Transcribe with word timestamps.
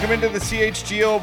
Welcome 0.00 0.24
into 0.24 0.30
the 0.30 0.42
CHGO 0.42 1.20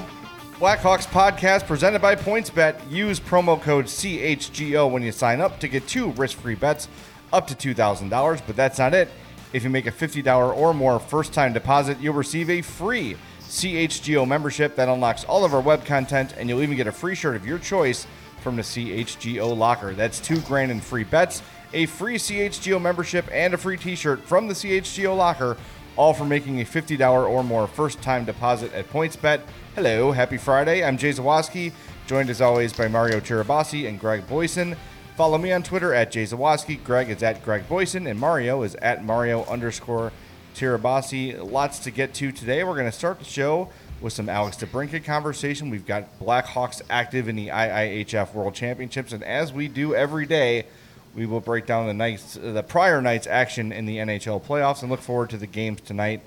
Blackhawks 0.60 1.08
podcast 1.08 1.66
presented 1.66 2.00
by 2.00 2.16
PointsBet. 2.16 2.92
Use 2.92 3.20
promo 3.20 3.60
code 3.60 3.86
CHGO 3.86 4.92
when 4.92 5.02
you 5.02 5.12
sign 5.12 5.42
up 5.42 5.60
to 5.62 5.68
get 5.68 5.88
two 5.88 6.12
risk 6.12 6.38
free 6.38 6.54
bets 6.54 6.88
up 7.34 7.48
to 7.48 7.56
$2,000. 7.56 8.42
But 8.46 8.56
that's 8.56 8.78
not 8.78 8.94
it. 8.94 9.10
If 9.52 9.64
you 9.64 9.72
make 9.72 9.88
a 9.88 9.92
$50 9.92 10.56
or 10.56 10.76
more 10.76 11.00
first 11.00 11.34
time 11.34 11.54
deposit, 11.54 12.00
you'll 12.00 12.14
receive 12.14 12.52
a 12.52 12.62
free 12.62 13.18
CHGO 13.42 14.28
membership 14.28 14.76
that 14.76 14.90
unlocks 14.90 15.24
all 15.24 15.44
of 15.44 15.56
our 15.56 15.62
web 15.62 15.84
content, 15.84 16.36
and 16.38 16.48
you'll 16.48 16.62
even 16.62 16.78
get 16.78 16.86
a 16.86 16.92
free 16.92 17.16
shirt 17.16 17.36
of 17.36 17.48
your 17.48 17.58
choice 17.58 18.06
from 18.42 18.58
the 18.58 18.62
CHGO 18.62 19.58
locker. 19.58 19.96
That's 19.96 20.20
two 20.20 20.40
grand 20.42 20.70
in 20.70 20.82
free 20.82 21.04
bets, 21.04 21.42
a 21.74 21.88
free 21.88 22.18
CHGO 22.18 22.80
membership, 22.80 23.28
and 23.32 23.56
a 23.56 23.58
free 23.58 23.78
t 23.78 23.96
shirt 23.96 24.24
from 24.24 24.48
the 24.48 24.54
CHGO 24.54 25.18
locker 25.18 25.58
all 25.98 26.14
for 26.14 26.26
making 26.26 26.62
a 26.62 26.64
$50 26.64 27.28
or 27.28 27.44
more 27.44 27.68
first 27.68 28.02
time 28.02 28.24
deposit 28.24 28.72
at 28.74 28.88
PointsBet. 28.90 29.42
Hello, 29.76 30.12
happy 30.12 30.38
Friday. 30.38 30.84
I'm 30.84 30.98
Jay 30.98 31.10
Zawaski, 31.10 31.74
joined 32.06 32.30
as 32.30 32.40
always 32.40 32.72
by 32.72 32.88
Mario 32.88 33.20
Tirabassi 33.20 33.90
and 33.90 34.00
Greg 34.00 34.26
Boysen. 34.28 34.78
Follow 35.16 35.40
me 35.40 35.52
on 35.52 35.64
Twitter 35.64 35.96
at 35.96 36.12
Jay 36.12 36.24
Zawaski. 36.24 36.82
Greg 36.84 37.10
is 37.10 37.24
at 37.24 37.44
Greg 37.44 37.68
Boysen, 37.68 38.10
and 38.10 38.20
Mario 38.20 38.62
is 38.62 38.76
at 38.76 39.04
Mario 39.04 39.44
underscore 39.46 40.12
Tirabassi. 40.54 41.52
Lots 41.52 41.80
to 41.80 41.92
get 41.92 42.14
to 42.16 42.32
today. 42.32 42.64
We're 42.64 42.76
going 42.76 42.86
to 42.86 42.92
start 42.92 43.18
the 43.18 43.26
show 43.26 43.70
with 44.00 44.14
some 44.14 44.30
Alex 44.30 44.58
DeBrincat 44.58 45.04
conversation. 45.04 45.72
We've 45.72 45.88
got 45.88 46.20
Blackhawks 46.20 46.84
active 46.92 47.28
in 47.28 47.36
the 47.36 47.48
IIHF 47.48 48.36
World 48.36 48.54
Championships, 48.54 49.12
and 49.12 49.24
as 49.24 49.52
we 49.52 49.68
do 49.68 49.96
every 49.96 50.28
day, 50.28 50.68
we 51.16 51.26
will 51.26 51.42
break 51.42 51.66
down 51.66 51.88
the 51.88 51.94
nights, 51.94 52.38
the 52.42 52.64
prior 52.64 53.02
night's 53.02 53.28
action 53.28 53.72
in 53.72 53.86
the 53.86 53.98
NHL 53.98 54.44
playoffs, 54.44 54.82
and 54.82 54.92
look 54.92 55.02
forward 55.02 55.30
to 55.32 55.38
the 55.38 55.48
games 55.48 55.82
tonight. 55.82 56.22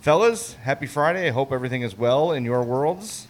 Fellas, 0.00 0.54
happy 0.54 0.86
Friday! 0.86 1.28
I 1.28 1.30
hope 1.30 1.52
everything 1.52 1.82
is 1.82 1.96
well 1.96 2.32
in 2.32 2.44
your 2.44 2.62
worlds. 2.62 3.26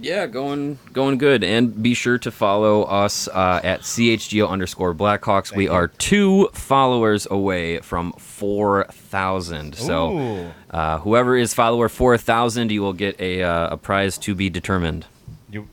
Yeah, 0.00 0.26
going 0.26 0.78
going 0.92 1.18
good, 1.18 1.42
and 1.42 1.82
be 1.82 1.94
sure 1.94 2.18
to 2.18 2.30
follow 2.30 2.82
us 2.82 3.28
uh, 3.28 3.60
at 3.64 3.80
chgo 3.80 4.48
underscore 4.48 4.94
Blackhawks. 4.94 5.48
Thank 5.48 5.56
we 5.56 5.64
you. 5.64 5.72
are 5.72 5.88
two 5.88 6.48
followers 6.52 7.26
away 7.30 7.78
from 7.78 8.12
four 8.12 8.84
thousand. 8.90 9.74
So, 9.74 10.52
uh, 10.70 10.98
whoever 10.98 11.36
is 11.36 11.54
follower 11.54 11.88
four 11.88 12.18
thousand, 12.18 12.70
you 12.70 12.82
will 12.82 12.92
get 12.92 13.18
a 13.20 13.42
uh, 13.42 13.70
a 13.70 13.76
prize 13.76 14.18
to 14.18 14.34
be 14.34 14.50
determined. 14.50 15.06
You 15.50 15.68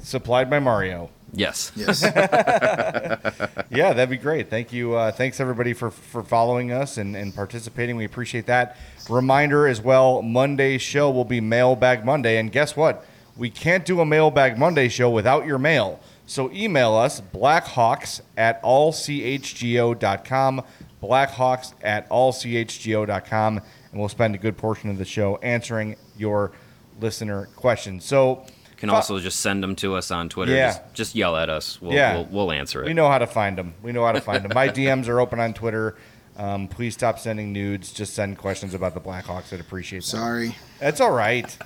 supplied 0.00 0.48
by 0.48 0.58
Mario. 0.58 1.10
Yes. 1.32 1.72
Yes. 1.74 2.02
Yeah, 3.68 3.92
that'd 3.92 4.08
be 4.08 4.16
great. 4.16 4.48
Thank 4.48 4.72
you. 4.72 4.94
Uh, 4.94 5.12
thanks 5.12 5.40
everybody 5.40 5.74
for 5.74 5.90
for 5.90 6.22
following 6.22 6.72
us 6.72 6.96
and, 6.96 7.14
and 7.16 7.34
participating. 7.34 7.96
We 7.96 8.04
appreciate 8.04 8.46
that. 8.46 8.76
Reminder 9.10 9.66
as 9.66 9.82
well: 9.82 10.22
Monday's 10.22 10.80
show 10.80 11.10
will 11.10 11.24
be 11.26 11.40
Mailbag 11.40 12.04
Monday, 12.04 12.38
and 12.38 12.50
guess 12.50 12.76
what? 12.76 13.04
We 13.36 13.50
can't 13.50 13.84
do 13.84 14.00
a 14.00 14.06
Mailbag 14.06 14.56
Monday 14.56 14.88
show 14.88 15.10
without 15.10 15.46
your 15.46 15.58
mail. 15.58 16.00
So 16.26 16.50
email 16.52 16.94
us 16.94 17.20
blackhawks 17.20 18.20
at 18.36 18.62
allchgo.com, 18.62 20.62
blackhawks 21.02 21.74
at 21.82 22.08
allchgo.com, 22.08 23.58
and 23.58 24.00
we'll 24.00 24.08
spend 24.08 24.34
a 24.34 24.38
good 24.38 24.56
portion 24.56 24.90
of 24.90 24.98
the 24.98 25.04
show 25.04 25.36
answering 25.38 25.96
your 26.16 26.52
listener 27.00 27.46
questions. 27.56 28.04
So 28.04 28.46
Can 28.76 28.88
fo- 28.90 28.96
also 28.96 29.18
just 29.20 29.40
send 29.40 29.62
them 29.62 29.74
to 29.76 29.94
us 29.94 30.10
on 30.10 30.28
Twitter. 30.28 30.52
Yeah. 30.54 30.68
Just, 30.72 30.94
just 30.94 31.14
yell 31.14 31.36
at 31.36 31.48
us. 31.48 31.80
We'll, 31.80 31.92
Yeah. 31.94 32.14
we'll, 32.16 32.24
we'll 32.30 32.52
answer 32.52 32.82
it. 32.82 32.86
We 32.86 32.92
know 32.94 33.08
how 33.08 33.18
to 33.18 33.26
find 33.26 33.56
them. 33.56 33.74
We 33.82 33.92
know 33.92 34.04
how 34.04 34.12
to 34.12 34.20
find 34.20 34.44
them. 34.44 34.52
My 34.54 34.68
DMs 34.68 35.08
are 35.08 35.18
open 35.20 35.40
on 35.40 35.54
Twitter. 35.54 35.96
Um, 36.36 36.68
please 36.68 36.92
stop 36.92 37.18
sending 37.18 37.52
nudes. 37.52 37.92
Just 37.92 38.12
send 38.14 38.36
questions 38.36 38.74
about 38.74 38.92
the 38.94 39.00
Blackhawks. 39.00 39.52
I'd 39.52 39.60
appreciate 39.60 40.00
that. 40.00 40.06
Sorry. 40.08 40.54
That's 40.78 41.00
all 41.00 41.10
right. 41.12 41.56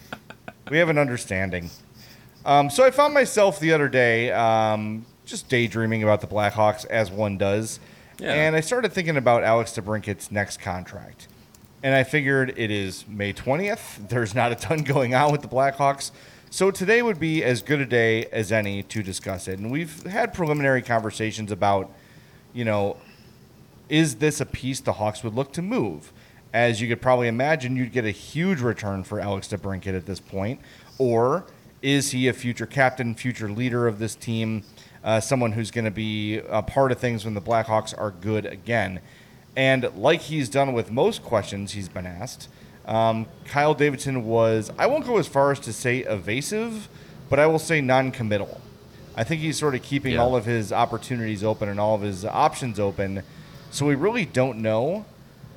We 0.70 0.78
have 0.78 0.88
an 0.88 0.98
understanding. 0.98 1.70
Um, 2.44 2.70
so 2.70 2.84
I 2.84 2.90
found 2.92 3.12
myself 3.12 3.58
the 3.58 3.72
other 3.72 3.88
day 3.88 4.30
um, 4.30 5.04
just 5.26 5.48
daydreaming 5.48 6.04
about 6.04 6.20
the 6.20 6.28
Blackhawks, 6.28 6.86
as 6.86 7.10
one 7.10 7.36
does. 7.36 7.80
Yeah. 8.20 8.32
And 8.32 8.54
I 8.54 8.60
started 8.60 8.92
thinking 8.92 9.16
about 9.16 9.42
Alex 9.42 9.72
DeBrincat's 9.72 10.30
next 10.30 10.60
contract. 10.60 11.26
And 11.82 11.94
I 11.94 12.04
figured 12.04 12.54
it 12.56 12.70
is 12.70 13.06
May 13.08 13.32
20th. 13.32 14.08
There's 14.08 14.34
not 14.34 14.52
a 14.52 14.54
ton 14.54 14.82
going 14.84 15.14
on 15.14 15.32
with 15.32 15.42
the 15.42 15.48
Blackhawks. 15.48 16.10
So 16.52 16.72
today 16.72 17.00
would 17.00 17.20
be 17.20 17.44
as 17.44 17.62
good 17.62 17.80
a 17.80 17.86
day 17.86 18.24
as 18.26 18.50
any 18.50 18.82
to 18.82 19.04
discuss 19.04 19.46
it. 19.46 19.60
And 19.60 19.70
we've 19.70 20.02
had 20.02 20.34
preliminary 20.34 20.82
conversations 20.82 21.52
about, 21.52 21.88
you 22.52 22.64
know, 22.64 22.96
is 23.88 24.16
this 24.16 24.40
a 24.40 24.46
piece 24.46 24.80
the 24.80 24.94
Hawks 24.94 25.22
would 25.22 25.36
look 25.36 25.52
to 25.52 25.62
move? 25.62 26.12
As 26.52 26.80
you 26.80 26.88
could 26.88 27.00
probably 27.00 27.28
imagine, 27.28 27.76
you'd 27.76 27.92
get 27.92 28.04
a 28.04 28.10
huge 28.10 28.60
return 28.60 29.04
for 29.04 29.20
Alex 29.20 29.46
DeBrincat 29.46 29.96
at 29.96 30.06
this 30.06 30.18
point. 30.18 30.60
Or 30.98 31.46
is 31.82 32.10
he 32.10 32.26
a 32.26 32.32
future 32.32 32.66
captain, 32.66 33.14
future 33.14 33.48
leader 33.48 33.86
of 33.86 34.00
this 34.00 34.16
team, 34.16 34.64
uh, 35.04 35.20
someone 35.20 35.52
who's 35.52 35.70
going 35.70 35.84
to 35.84 35.92
be 35.92 36.38
a 36.48 36.62
part 36.62 36.90
of 36.90 36.98
things 36.98 37.24
when 37.24 37.34
the 37.34 37.40
Blackhawks 37.40 37.96
are 37.96 38.10
good 38.10 38.44
again? 38.44 39.00
And 39.56 39.88
like 39.96 40.22
he's 40.22 40.48
done 40.48 40.72
with 40.72 40.90
most 40.90 41.22
questions 41.22 41.72
he's 41.72 41.88
been 41.88 42.06
asked, 42.06 42.48
um, 42.86 43.26
Kyle 43.44 43.74
Davidson 43.74 44.24
was, 44.24 44.70
I 44.78 44.86
won't 44.86 45.06
go 45.06 45.18
as 45.18 45.26
far 45.28 45.52
as 45.52 45.60
to 45.60 45.72
say 45.72 45.98
evasive, 46.00 46.88
but 47.28 47.38
I 47.38 47.46
will 47.46 47.58
say 47.58 47.80
non 47.80 48.10
committal. 48.10 48.60
I 49.16 49.24
think 49.24 49.40
he's 49.42 49.58
sort 49.58 49.74
of 49.74 49.82
keeping 49.82 50.14
Yeah. 50.14 50.20
all 50.22 50.34
of 50.36 50.44
his 50.46 50.72
opportunities 50.72 51.44
open 51.44 51.68
and 51.68 51.78
all 51.78 51.94
of 51.94 52.00
his 52.02 52.24
options 52.24 52.78
open. 52.80 53.22
So 53.70 53.86
we 53.86 53.94
really 53.94 54.24
don't 54.24 54.58
know. 54.58 55.04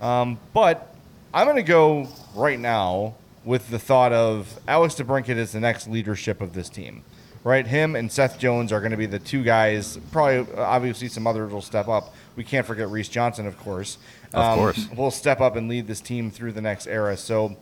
Um, 0.02 0.38
but 0.54 0.94
I'm 1.34 1.46
going 1.46 1.56
to 1.58 1.64
go 1.64 2.08
right 2.36 2.60
now 2.60 3.16
with 3.46 3.70
the 3.70 3.80
thought 3.80 4.12
of 4.12 4.60
Alex 4.68 4.96
DeBrincat 4.96 5.36
is 5.38 5.52
the 5.54 5.60
next 5.60 5.88
leadership 5.88 6.42
of 6.42 6.54
this 6.54 6.70
team. 6.70 7.04
Right? 7.44 7.68
Him 7.68 7.96
and 7.98 8.10
Seth 8.12 8.40
Jones 8.40 8.72
are 8.72 8.80
going 8.80 8.92
to 8.92 8.98
be 8.98 9.06
the 9.06 9.20
two 9.20 9.44
guys. 9.44 9.98
Probably, 10.14 10.48
obviously, 10.58 11.10
some 11.10 11.28
others 11.28 11.52
will 11.52 11.62
step 11.62 11.90
up. 11.90 12.14
We 12.38 12.44
can't 12.46 12.66
forget 12.66 12.88
Reese 12.90 13.10
Johnson, 13.10 13.46
of 13.48 13.58
course. 13.60 13.98
Um, 14.34 14.42
Of 14.44 14.58
course. 14.58 14.90
Will 14.96 15.12
step 15.12 15.42
up 15.42 15.56
and 15.56 15.70
lead 15.70 15.88
this 15.88 16.02
team 16.02 16.32
through 16.32 16.54
the 16.54 16.62
next 16.62 16.88
era. 16.88 17.18
So 17.18 17.58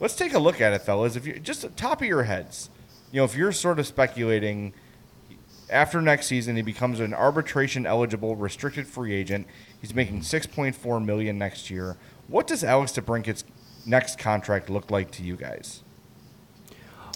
let's 0.00 0.16
take 0.16 0.34
a 0.34 0.38
look 0.38 0.60
at 0.60 0.72
it, 0.72 0.82
fellas. 0.82 1.16
If 1.16 1.26
you 1.26 1.38
just 1.38 1.64
at 1.64 1.76
the 1.76 1.80
top 1.80 2.00
of 2.00 2.06
your 2.06 2.24
heads, 2.24 2.70
you 3.12 3.20
know, 3.20 3.24
if 3.24 3.36
you're 3.36 3.52
sort 3.52 3.78
of 3.78 3.86
speculating 3.86 4.72
after 5.70 6.00
next 6.00 6.26
season 6.26 6.54
he 6.56 6.62
becomes 6.62 7.00
an 7.00 7.12
arbitration 7.12 7.86
eligible 7.86 8.36
restricted 8.36 8.86
free 8.86 9.12
agent 9.12 9.46
he's 9.80 9.94
making 9.94 10.20
6.4 10.20 11.04
million 11.04 11.38
next 11.38 11.70
year 11.70 11.96
what 12.28 12.46
does 12.46 12.62
alex 12.62 12.92
debrincat's 12.92 13.42
next 13.84 14.16
contract 14.16 14.70
look 14.70 14.92
like 14.92 15.10
to 15.10 15.24
you 15.24 15.34
guys 15.34 15.82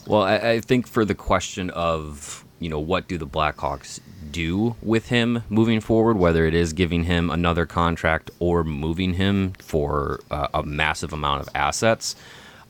Well, 0.07 0.23
I, 0.23 0.37
I 0.37 0.61
think 0.61 0.87
for 0.89 1.05
the 1.05 1.15
question 1.15 1.71
of 1.71 2.45
you 2.59 2.69
know 2.69 2.81
what 2.81 3.07
do 3.07 3.19
the 3.19 3.27
Blackhawks 3.27 4.01
do 4.33 4.77
with 4.83 5.09
him 5.09 5.43
moving 5.49 5.81
forward, 5.81 6.17
whether 6.17 6.47
it 6.47 6.55
is 6.55 6.73
giving 6.73 7.05
him 7.05 7.31
another 7.31 7.67
contract 7.67 8.31
or 8.39 8.65
moving 8.65 9.15
him 9.15 9.53
for 9.59 10.21
uh, 10.31 10.49
a 10.55 10.63
massive 10.63 11.13
amount 11.13 11.43
of 11.43 11.49
assets, 11.55 12.17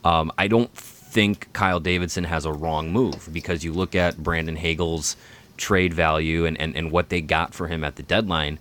um, 0.05 0.33
I 0.39 0.49
don't 0.49 0.73
think 0.75 1.53
Kyle 1.53 1.81
Davidson 1.81 2.25
has 2.25 2.45
a 2.45 2.53
wrong 2.53 2.93
move 2.93 3.29
because 3.33 3.65
you 3.65 3.73
look 3.73 3.95
at 3.95 4.19
Brandon 4.19 4.57
Hagel's 4.57 5.17
trade 5.57 5.93
value 5.93 6.47
and, 6.47 6.59
and, 6.61 6.75
and 6.77 6.91
what 6.91 7.09
they 7.09 7.21
got 7.21 7.55
for 7.55 7.69
him 7.69 7.85
at 7.85 7.97
the 7.97 8.03
deadline. 8.03 8.59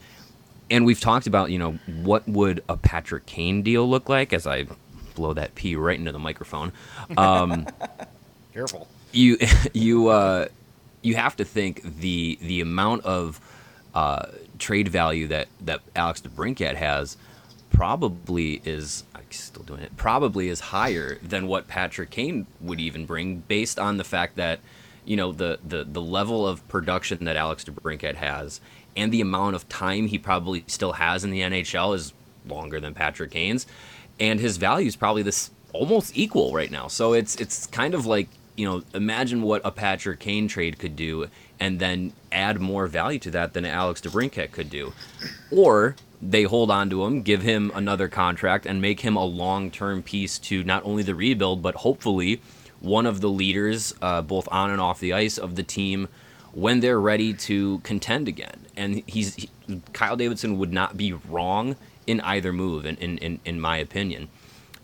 And 0.72 0.86
we've 0.86 1.00
talked 1.00 1.28
about, 1.28 1.52
you 1.52 1.58
know, 1.58 1.74
what 2.02 2.28
would 2.28 2.64
a 2.70 2.78
Patrick 2.78 3.26
Kane 3.26 3.64
deal 3.64 3.90
look 3.90 4.10
like 4.10 4.34
as 4.34 4.46
I 4.46 4.68
blow 5.16 5.34
that 5.34 5.56
P 5.56 5.76
right 5.76 5.98
into 5.98 6.12
the 6.12 6.20
microphone. 6.20 6.72
Um, 7.18 7.68
Careful. 8.54 8.88
You 9.12 9.38
you 9.74 10.08
uh, 10.10 10.48
you 11.02 11.16
have 11.16 11.36
to 11.38 11.46
think 11.46 11.82
the 12.00 12.38
the 12.42 12.62
amount 12.62 13.04
of 13.06 13.40
uh, 13.94 14.28
trade 14.58 14.88
value 14.88 15.28
that 15.28 15.48
that 15.62 15.82
Alex 15.96 16.22
DeBrincat 16.22 16.76
has 16.76 17.18
probably 17.72 18.62
is 18.66 19.04
I'm 19.16 19.24
still 19.30 19.64
doing 19.64 19.82
it 19.82 19.96
probably 19.98 20.50
is 20.50 20.60
higher 20.60 21.18
than 21.22 21.48
what 21.48 21.68
Patrick 21.68 22.10
Kane 22.10 22.48
would 22.62 22.80
even 22.80 23.06
bring 23.06 23.40
based 23.48 23.80
on 23.80 23.98
the 23.98 24.04
fact 24.04 24.36
that 24.36 24.60
you 25.06 25.16
know 25.16 25.32
the 25.32 25.60
the 25.66 25.84
the 25.84 26.02
level 26.02 26.48
of 26.48 26.68
production 26.68 27.26
that 27.26 27.36
Alex 27.36 27.64
DeBrincat 27.64 28.16
has 28.16 28.60
and 28.96 29.12
the 29.12 29.22
amount 29.22 29.56
of 29.56 29.70
time 29.70 30.08
he 30.08 30.18
probably 30.18 30.64
still 30.68 30.94
has 30.94 31.24
in 31.24 31.32
the 31.32 31.42
NHL 31.42 31.96
is 31.96 32.14
longer 32.48 32.80
than 32.80 32.94
Patrick 32.94 33.32
Kane's 33.32 33.66
and 34.20 34.40
his 34.40 34.58
value 34.58 34.88
is 34.88 34.96
probably 34.96 35.24
this 35.24 35.52
almost 35.74 36.18
equal 36.18 36.54
right 36.54 36.72
now. 36.72 36.88
So 36.88 37.14
it's 37.14 37.36
it's 37.36 37.68
kind 37.68 37.94
of 37.94 38.06
like 38.06 38.30
you 38.60 38.66
know 38.66 38.84
imagine 38.94 39.42
what 39.42 39.62
a 39.64 39.72
Patrick 39.72 40.20
Kane 40.20 40.50
trade 40.50 40.78
could 40.78 40.96
do, 40.96 41.28
and 41.60 41.80
then 41.80 42.12
add 42.32 42.60
more 42.60 42.88
value 42.88 43.20
to 43.20 43.32
that 43.32 43.54
than 43.54 43.66
Alex 43.66 44.02
DeBrincat 44.02 44.52
could 44.52 44.70
do, 44.70 44.94
or 45.50 45.96
they 46.22 46.44
hold 46.44 46.70
on 46.70 46.90
to 46.90 47.06
him, 47.06 47.22
give 47.22 47.42
him 47.42 47.72
another 47.74 48.10
contract, 48.10 48.66
and 48.66 48.82
make 48.82 49.00
him 49.00 49.16
a 49.16 49.24
long 49.24 49.72
term 49.72 50.04
piece 50.04 50.38
to 50.40 50.64
not 50.66 50.84
only 50.84 51.04
the 51.04 51.16
rebuild 51.16 51.62
but 51.62 51.76
hopefully 51.76 52.42
one 52.82 53.06
of 53.06 53.22
the 53.22 53.30
leaders, 53.30 53.94
uh, 54.02 54.22
both 54.22 54.48
on 54.52 54.72
and 54.72 54.82
off 54.82 55.00
the 55.00 55.14
ice, 55.14 55.38
of 55.38 55.56
the 55.56 55.64
team 55.64 56.10
when 56.52 56.82
they're 56.82 57.00
ready 57.00 57.34
to 57.34 57.80
contend 57.80 58.28
again. 58.28 58.66
And 58.76 59.04
he's 59.08 59.36
he, 59.36 59.50
Kyle 59.94 60.18
Davidson 60.18 60.58
would 60.58 60.74
not 60.74 60.98
be 60.98 61.14
wrong 61.14 61.78
in 62.08 62.20
either 62.22 62.52
move, 62.52 62.86
in, 62.86 62.96
in, 62.98 63.18
in, 63.20 63.40
in 63.46 63.62
my 63.62 63.78
opinion. 63.78 64.28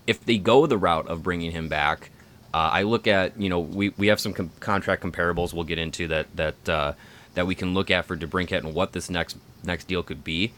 If 0.07 0.23
they 0.23 0.37
go 0.37 0.65
the 0.65 0.77
route 0.77 1.07
of 1.07 1.23
bringing 1.23 1.51
him 1.51 1.67
back, 1.67 2.11
uh, 2.55 2.69
I 2.71 2.83
look 2.83 3.05
at 3.05 3.37
you 3.37 3.49
know 3.49 3.59
we, 3.59 3.89
we 3.97 4.07
have 4.07 4.21
some 4.21 4.31
com- 4.31 4.49
contract 4.61 5.03
comparables 5.03 5.53
we'll 5.53 5.65
get 5.65 5.77
into 5.77 6.07
that 6.07 6.33
that 6.37 6.69
uh, 6.69 6.93
that 7.33 7.45
we 7.45 7.53
can 7.53 7.73
look 7.73 7.91
at 7.91 8.05
for 8.05 8.15
DeBrincat 8.15 8.59
and 8.59 8.73
what 8.73 8.93
this 8.93 9.09
next 9.09 9.35
next 9.65 9.89
deal 9.89 10.01
could 10.01 10.23
be. 10.23 10.53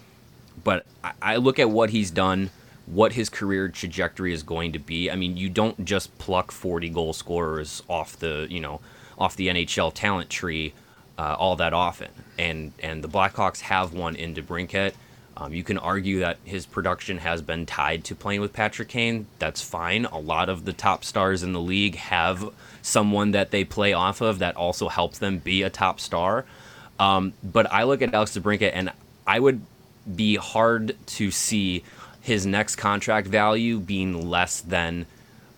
But 0.63 0.85
I, 1.03 1.13
I 1.23 1.35
look 1.37 1.57
at 1.57 1.71
what 1.71 1.89
he's 1.89 2.11
done, 2.11 2.51
what 2.85 3.13
his 3.13 3.29
career 3.29 3.67
trajectory 3.67 4.31
is 4.31 4.43
going 4.43 4.73
to 4.73 4.79
be. 4.79 5.09
I 5.09 5.15
mean, 5.15 5.37
you 5.37 5.49
don't 5.49 5.85
just 5.85 6.15
pluck 6.19 6.51
40 6.51 6.89
goal 6.89 7.13
scorers 7.13 7.81
off 7.89 8.15
the 8.15 8.45
you 8.47 8.59
know 8.59 8.79
off 9.17 9.35
the 9.35 9.47
NHL 9.47 9.91
talent 9.91 10.29
tree 10.29 10.75
uh, 11.17 11.35
all 11.39 11.55
that 11.55 11.73
often, 11.73 12.11
and 12.37 12.73
and 12.77 13.03
the 13.03 13.09
Blackhawks 13.09 13.61
have 13.61 13.93
one 13.93 14.15
in 14.15 14.35
DeBrincat. 14.35 14.93
Um, 15.39 15.53
you 15.53 15.63
can 15.63 15.77
argue 15.77 16.19
that 16.21 16.37
his 16.45 16.65
production 16.65 17.19
has 17.19 17.43
been 17.43 17.67
tied 17.67 18.03
to 18.05 18.15
playing 18.15 18.41
with 18.41 18.53
Patrick 18.53 18.87
Kane. 18.87 19.27
That's 19.37 19.61
fine. 19.61 20.05
A 20.05 20.17
lot 20.17 20.49
of 20.49 20.65
the 20.65 20.73
top 20.73 21.03
stars 21.03 21.43
in 21.43 21.53
the 21.53 21.61
league 21.61 21.95
have 21.95 22.49
someone 22.81 23.31
that 23.31 23.51
they 23.51 23.63
play 23.63 23.93
off 23.93 24.19
of 24.19 24.39
that 24.39 24.55
also 24.55 24.89
helps 24.89 25.19
them 25.19 25.37
be 25.37 25.61
a 25.61 25.69
top 25.69 25.99
star. 25.99 26.45
Um, 26.99 27.33
but 27.43 27.71
I 27.71 27.83
look 27.83 28.01
at 28.01 28.11
Alex 28.15 28.35
DeBrincat, 28.35 28.71
and 28.73 28.91
I 29.27 29.39
would 29.39 29.61
be 30.15 30.37
hard 30.37 30.95
to 31.05 31.29
see 31.29 31.83
his 32.21 32.47
next 32.47 32.77
contract 32.77 33.27
value 33.27 33.79
being 33.79 34.27
less 34.27 34.61
than 34.61 35.05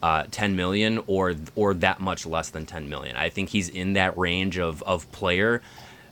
uh, 0.04 0.26
10 0.30 0.58
million 0.58 1.02
or 1.08 1.36
or 1.56 1.74
that 1.74 2.00
much 2.00 2.26
less 2.26 2.50
than 2.50 2.66
10 2.66 2.90
million. 2.90 3.16
I 3.16 3.30
think 3.30 3.50
he's 3.50 3.70
in 3.70 3.94
that 3.94 4.18
range 4.18 4.58
of 4.58 4.81
of 4.84 5.10
player 5.12 5.62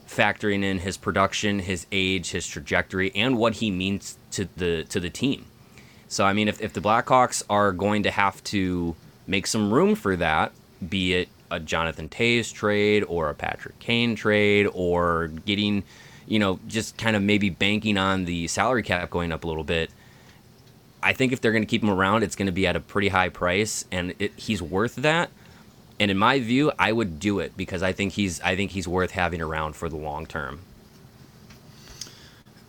factoring 0.08 0.64
in 0.64 0.80
his 0.80 0.98
production, 0.98 1.60
his 1.60 1.86
age, 1.92 2.32
his 2.32 2.48
trajectory, 2.48 3.12
and 3.16 3.38
what 3.38 3.56
he 3.56 3.72
means 3.72 4.18
to 4.32 4.48
the 4.58 4.84
to 4.86 5.00
the 5.00 5.10
team. 5.10 5.46
So 6.08 6.26
I 6.26 6.34
mean, 6.34 6.48
if, 6.48 6.62
if 6.62 6.74
the 6.74 6.82
Blackhawks 6.82 7.44
are 7.50 7.72
going 7.72 8.04
to 8.04 8.12
have 8.12 8.44
to 8.46 8.96
make 9.28 9.46
some 9.46 9.74
room 9.74 9.96
for 9.96 10.16
that, 10.16 10.52
be 10.88 11.14
it 11.14 11.30
a 11.52 11.60
Jonathan 11.60 12.10
Toews 12.10 12.54
trade 12.54 13.04
or 13.08 13.30
a 13.30 13.34
Patrick 13.34 13.80
Kane 13.80 14.16
trade 14.16 14.68
or 14.74 15.28
getting, 15.28 15.84
you 16.28 16.40
know, 16.40 16.60
just 16.68 16.98
kind 16.98 17.16
of 17.16 17.22
maybe 17.22 17.50
banking 17.50 17.98
on 17.98 18.26
the 18.26 18.48
salary 18.48 18.84
cap 18.84 19.10
going 19.10 19.32
up 19.32 19.44
a 19.44 19.48
little 19.48 19.64
bit. 19.64 19.92
I 21.02 21.14
think 21.14 21.32
if 21.32 21.42
they're 21.42 21.52
going 21.52 21.64
to 21.64 21.68
keep 21.68 21.84
him 21.84 21.90
around, 21.90 22.24
it's 22.24 22.36
going 22.36 22.48
to 22.48 22.52
be 22.52 22.68
at 22.68 22.76
a 22.76 22.80
pretty 22.80 23.10
high 23.10 23.30
price, 23.30 23.86
and 23.92 24.14
it, 24.20 24.34
he's 24.36 24.62
worth 24.62 24.96
that. 24.96 25.30
And 26.00 26.12
in 26.12 26.18
my 26.18 26.40
view, 26.40 26.72
I 26.78 26.92
would 26.92 27.20
do 27.20 27.40
it 27.40 27.58
because 27.58 27.82
I 27.82 27.92
think 27.92 28.14
he's 28.14 28.40
I 28.42 28.56
think 28.56 28.72
he's 28.72 28.88
worth 28.88 29.12
having 29.12 29.42
around 29.42 29.76
for 29.76 29.90
the 29.90 29.96
long 29.96 30.26
term. 30.26 30.60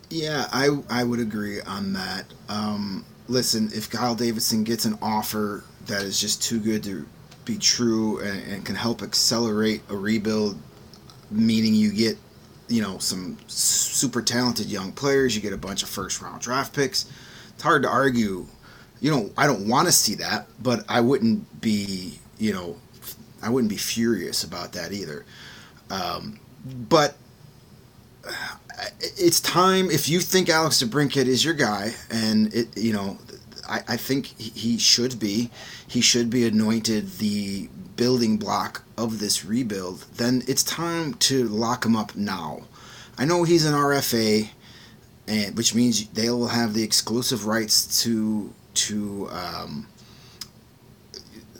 Yeah, 0.09 0.47
I 0.51 0.69
I 0.89 1.03
would 1.03 1.19
agree 1.19 1.61
on 1.61 1.93
that. 1.93 2.25
Um, 2.47 3.05
listen, 3.27 3.69
if 3.73 3.89
Kyle 3.89 4.15
Davidson 4.15 4.63
gets 4.63 4.85
an 4.85 4.97
offer 5.01 5.63
that 5.85 6.01
is 6.01 6.19
just 6.19 6.41
too 6.41 6.59
good 6.59 6.83
to 6.83 7.07
be 7.45 7.57
true 7.57 8.19
and, 8.19 8.51
and 8.51 8.65
can 8.65 8.75
help 8.75 9.01
accelerate 9.03 9.81
a 9.89 9.95
rebuild, 9.95 10.59
meaning 11.29 11.75
you 11.75 11.91
get 11.91 12.17
you 12.67 12.81
know 12.81 12.97
some 12.97 13.37
super 13.47 14.23
talented 14.23 14.65
young 14.67 14.91
players, 14.91 15.35
you 15.35 15.41
get 15.41 15.53
a 15.53 15.57
bunch 15.57 15.83
of 15.83 15.89
first 15.89 16.21
round 16.21 16.41
draft 16.41 16.73
picks. 16.73 17.05
It's 17.53 17.63
hard 17.63 17.83
to 17.83 17.89
argue. 17.89 18.47
You 19.01 19.11
know, 19.11 19.29
I 19.37 19.47
don't 19.47 19.67
want 19.67 19.87
to 19.87 19.91
see 19.93 20.15
that, 20.15 20.47
but 20.61 20.83
I 20.89 21.01
wouldn't 21.01 21.61
be 21.61 22.19
you 22.39 22.53
know 22.53 22.77
I 23.41 23.49
wouldn't 23.49 23.69
be 23.69 23.77
furious 23.77 24.43
about 24.43 24.73
that 24.73 24.91
either. 24.91 25.25
Um, 25.89 26.39
but 26.65 27.15
it's 29.17 29.39
time 29.39 29.89
if 29.89 30.09
you 30.09 30.19
think 30.19 30.49
Alex 30.49 30.81
DeBrincat 30.83 31.25
is 31.25 31.43
your 31.43 31.53
guy, 31.53 31.93
and 32.09 32.53
it 32.53 32.77
you 32.77 32.93
know, 32.93 33.17
I, 33.67 33.81
I 33.87 33.97
think 33.97 34.37
he 34.39 34.77
should 34.77 35.19
be, 35.19 35.51
he 35.87 36.01
should 36.01 36.29
be 36.29 36.45
anointed 36.47 37.17
the 37.17 37.69
building 37.95 38.37
block 38.37 38.83
of 38.97 39.19
this 39.19 39.45
rebuild. 39.45 40.05
Then 40.15 40.43
it's 40.47 40.63
time 40.63 41.15
to 41.15 41.47
lock 41.47 41.85
him 41.85 41.95
up 41.95 42.15
now. 42.15 42.61
I 43.17 43.25
know 43.25 43.43
he's 43.43 43.65
an 43.65 43.73
RFA, 43.73 44.49
and 45.27 45.57
which 45.57 45.75
means 45.75 46.07
they 46.09 46.29
will 46.29 46.47
have 46.47 46.73
the 46.73 46.83
exclusive 46.83 47.45
rights 47.45 48.03
to 48.03 48.53
to 48.75 49.29
um, 49.31 49.87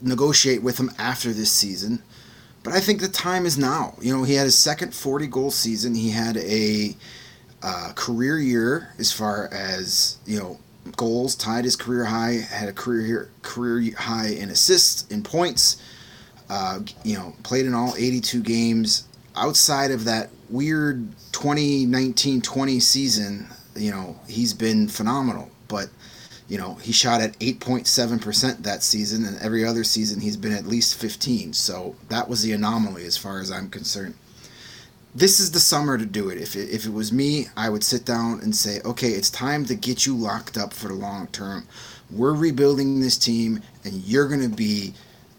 negotiate 0.01 0.63
with 0.63 0.79
him 0.79 0.91
after 0.97 1.33
this 1.33 1.51
season. 1.51 2.01
But 2.63 2.73
I 2.73 2.79
think 2.79 2.99
the 2.99 3.07
time 3.07 3.45
is 3.45 3.57
now. 3.57 3.95
You 4.01 4.15
know, 4.15 4.23
he 4.23 4.33
had 4.33 4.43
his 4.43 4.57
second 4.57 4.93
40 4.93 5.27
goal 5.27 5.51
season. 5.51 5.95
He 5.95 6.09
had 6.09 6.37
a 6.37 6.95
uh, 7.61 7.93
career 7.95 8.37
year 8.37 8.93
as 8.97 9.11
far 9.11 9.49
as, 9.53 10.17
you 10.25 10.39
know, 10.39 10.59
goals, 10.95 11.35
tied 11.35 11.65
his 11.65 11.75
career 11.75 12.05
high, 12.05 12.33
had 12.33 12.69
a 12.69 12.73
career 12.73 13.05
here 13.05 13.31
career 13.41 13.93
high 13.97 14.27
in 14.27 14.49
assists, 14.49 15.09
in 15.11 15.23
points. 15.23 15.81
Uh, 16.49 16.79
you 17.03 17.15
know, 17.15 17.33
played 17.43 17.65
in 17.65 17.75
all 17.75 17.93
82 17.95 18.41
games. 18.41 19.07
Outside 19.35 19.91
of 19.91 20.05
that 20.05 20.29
weird 20.49 21.07
2019-20 21.31 22.81
season, 22.81 23.47
you 23.75 23.91
know, 23.91 24.19
he's 24.27 24.53
been 24.53 24.87
phenomenal. 24.87 25.49
But 25.67 25.89
you 26.49 26.57
know, 26.57 26.73
he 26.75 26.91
shot 26.91 27.21
at 27.21 27.37
8.7% 27.39 28.63
that 28.63 28.83
season, 28.83 29.23
and 29.23 29.37
every 29.39 29.63
other 29.63 29.83
season 29.83 30.19
he's 30.19 30.35
been 30.35 30.51
at 30.51 30.65
least 30.65 30.95
15. 30.95 31.53
So 31.53 31.95
that 32.09 32.27
was 32.27 32.41
the 32.41 32.51
anomaly 32.53 33.05
as 33.05 33.15
far 33.15 33.39
as 33.39 33.51
I'm 33.51 33.69
concerned. 33.69 34.15
This 35.13 35.39
is 35.39 35.51
the 35.51 35.59
summer 35.59 35.97
to 35.97 36.05
do 36.05 36.29
it. 36.29 36.39
If 36.39 36.55
it, 36.55 36.69
if 36.69 36.85
it 36.87 36.93
was 36.93 37.13
me, 37.13 37.45
I 37.55 37.69
would 37.69 37.83
sit 37.83 38.03
down 38.03 38.39
and 38.41 38.55
say, 38.55 38.79
okay, 38.83 39.09
it's 39.09 39.29
time 39.29 39.65
to 39.65 39.75
get 39.75 40.07
you 40.07 40.15
locked 40.15 40.57
up 40.57 40.73
for 40.73 40.87
the 40.87 40.95
long 40.95 41.27
term. 41.27 41.67
We're 42.11 42.33
rebuilding 42.33 42.99
this 42.99 43.17
team, 43.17 43.61
and 43.83 43.93
you're 44.03 44.27
going 44.27 44.41
to 44.41 44.55
be 44.55 44.95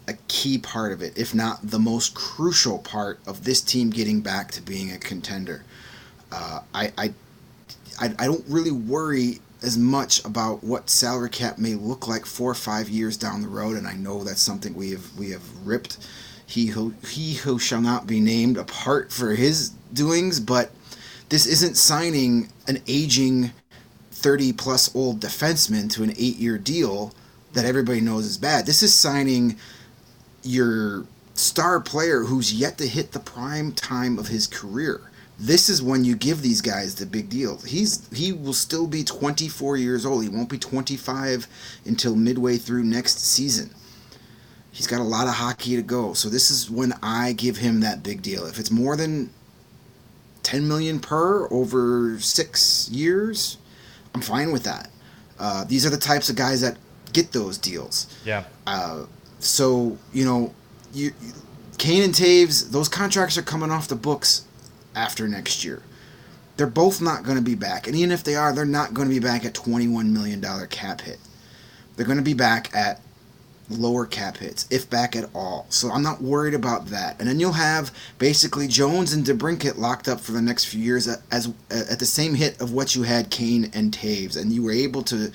a 0.07 0.14
key 0.29 0.59
part 0.59 0.93
of 0.93 1.02
it, 1.02 1.19
if 1.19 1.35
not 1.35 1.59
the 1.62 1.79
most 1.79 2.14
crucial 2.14 2.79
part 2.79 3.19
of 3.26 3.45
this 3.45 3.61
team 3.61 3.90
getting 3.90 4.21
back 4.21 4.52
to 4.52 4.62
being 4.62 4.93
a 4.93 4.99
contender. 4.99 5.64
Uh, 6.31 6.61
I, 6.73 6.93
I, 6.97 7.14
I, 8.00 8.14
I 8.19 8.26
don't 8.26 8.45
really 8.49 8.71
worry 8.71 9.40
as 9.62 9.76
much 9.76 10.25
about 10.25 10.64
what 10.64 10.88
salary 10.88 11.31
cap 11.31 11.59
may 11.59 11.75
look 11.75 12.09
like 12.09 12.25
four 12.25 12.50
or 12.50 12.55
five 12.55 12.88
years 12.88 13.17
down 13.17 13.43
the 13.43 13.49
road, 13.49 13.76
and 13.76 13.87
I 13.87 13.95
know 13.95 14.25
that's 14.25 14.40
something 14.40 14.75
we 14.75 14.90
have 14.90 15.17
we 15.19 15.31
have 15.31 15.43
ripped 15.67 15.99
he 16.50 16.67
who 16.67 16.95
he 17.07 17.35
who 17.35 17.59
shall 17.59 17.81
not 17.81 18.07
be 18.07 18.21
named 18.21 18.57
apart 18.57 19.12
for 19.12 19.35
his 19.35 19.71
doings, 19.93 20.40
but 20.40 20.71
this 21.29 21.47
isn't 21.47 21.76
signing 21.76 22.49
an 22.67 22.83
aging 22.88 23.52
30 24.11 24.52
plus 24.55 24.95
old 24.95 25.21
defenseman 25.21 25.90
to 25.93 26.02
an 26.02 26.11
eight 26.11 26.37
year 26.37 26.59
deal 26.59 27.14
that 27.52 27.64
everybody 27.64 28.00
knows 28.00 28.26
is 28.26 28.37
bad. 28.37 28.67
This 28.67 28.83
is 28.83 28.93
signing 28.93 29.57
your 30.43 31.07
star 31.35 31.81
player 31.81 32.25
who's 32.25 32.52
yet 32.52 32.79
to 32.79 32.87
hit 32.87 33.12
the 33.12 33.21
prime 33.21 33.73
time 33.73 34.19
of 34.19 34.29
his 34.29 34.47
career 34.47 35.10
this 35.40 35.70
is 35.70 35.82
when 35.82 36.04
you 36.04 36.14
give 36.16 36.42
these 36.42 36.61
guys 36.61 36.94
the 36.94 37.06
big 37.06 37.30
deal. 37.30 37.56
He's 37.59 38.06
he 38.12 38.30
will 38.32 38.52
still 38.52 38.87
be 38.87 39.02
24 39.02 39.78
years 39.78 40.04
old. 40.04 40.23
He 40.23 40.28
won't 40.28 40.50
be 40.50 40.59
25 40.59 41.47
until 41.87 42.14
midway 42.14 42.59
through 42.59 42.85
next 42.85 43.20
season. 43.20 43.70
He's 44.70 44.87
got 44.87 45.00
a 45.00 45.04
lot 45.04 45.26
of 45.26 45.35
hockey 45.35 45.76
to 45.76 45.82
go. 45.82 46.12
So 46.12 46.28
this 46.28 46.50
is 46.50 46.70
when 46.70 46.92
I 47.02 47.32
give 47.32 47.56
him 47.56 47.80
that 47.80 48.02
big 48.02 48.20
deal. 48.20 48.44
If 48.44 48.59
it's 48.59 48.70
more 48.70 48.97
than 48.97 49.30
10 50.42 50.68
million 50.68 51.00
per 51.00 51.50
over 51.50 52.20
six 52.20 52.88
years, 52.90 53.56
I'm 54.14 54.20
fine 54.20 54.52
with 54.52 54.64
that. 54.64 54.90
Uh, 55.38 55.64
these 55.64 55.87
are 55.87 55.90
the 55.90 55.97
types 55.97 56.28
of 56.28 56.37
guys 56.37 56.61
that 56.61 56.76
get 57.14 57.32
those 57.32 57.56
deals. 57.56 58.14
Yeah. 58.26 58.44
Uh, 58.66 59.06
so 59.38 59.97
you 60.12 60.26
know, 60.26 60.54
you, 60.92 61.12
Kane 61.78 62.02
and 62.02 62.12
Toews, 62.12 62.70
those 62.70 62.90
contracts 62.90 63.38
are 63.38 63.42
coming 63.42 63.70
off 63.70 63.88
the 63.88 63.97
books 63.97 64.44
after 64.94 65.28
next 65.28 65.64
year. 65.64 65.82
They're 66.56 66.66
both 66.66 67.00
not 67.00 67.23
going 67.23 67.38
to 67.38 67.42
be 67.42 67.54
back, 67.54 67.87
and 67.87 67.97
even 67.97 68.12
if 68.12 68.23
they 68.23 68.35
are, 68.35 68.52
they're 68.52 68.64
not 68.66 68.92
going 68.92 69.09
to 69.09 69.14
be 69.14 69.20
back 69.20 69.44
at 69.44 69.54
21 69.54 70.12
million 70.12 70.40
dollar 70.40 70.66
cap 70.66 71.00
hit. 71.00 71.18
They're 71.97 72.06
going 72.06 72.18
to 72.18 72.25
be 72.25 72.35
back 72.35 72.75
at 72.75 73.00
lower 73.70 74.04
cap 74.04 74.37
hits, 74.37 74.66
if 74.70 74.90
back 74.90 75.14
at 75.14 75.30
all. 75.35 75.66
So 75.70 75.90
I'm 75.90 76.02
not 76.02 76.20
worried 76.20 76.54
about 76.54 76.87
that. 76.87 77.18
And 77.20 77.28
then 77.28 77.40
you'll 77.40 77.52
have 77.52 77.94
basically 78.18 78.66
Jones 78.66 79.12
and 79.12 79.25
DeBrincat 79.25 79.78
locked 79.78 80.09
up 80.09 80.20
for 80.20 80.32
the 80.32 80.42
next 80.42 80.66
few 80.66 80.80
years 80.80 81.06
at, 81.06 81.20
as 81.30 81.52
at 81.70 81.99
the 81.99 82.06
same 82.06 82.35
hit 82.35 82.61
of 82.61 82.73
what 82.73 82.94
you 82.94 83.04
had 83.04 83.30
Kane 83.30 83.70
and 83.73 83.92
Toews, 83.92 84.37
and 84.37 84.52
you 84.52 84.62
were 84.62 84.73
able 84.73 85.02
to, 85.04 85.32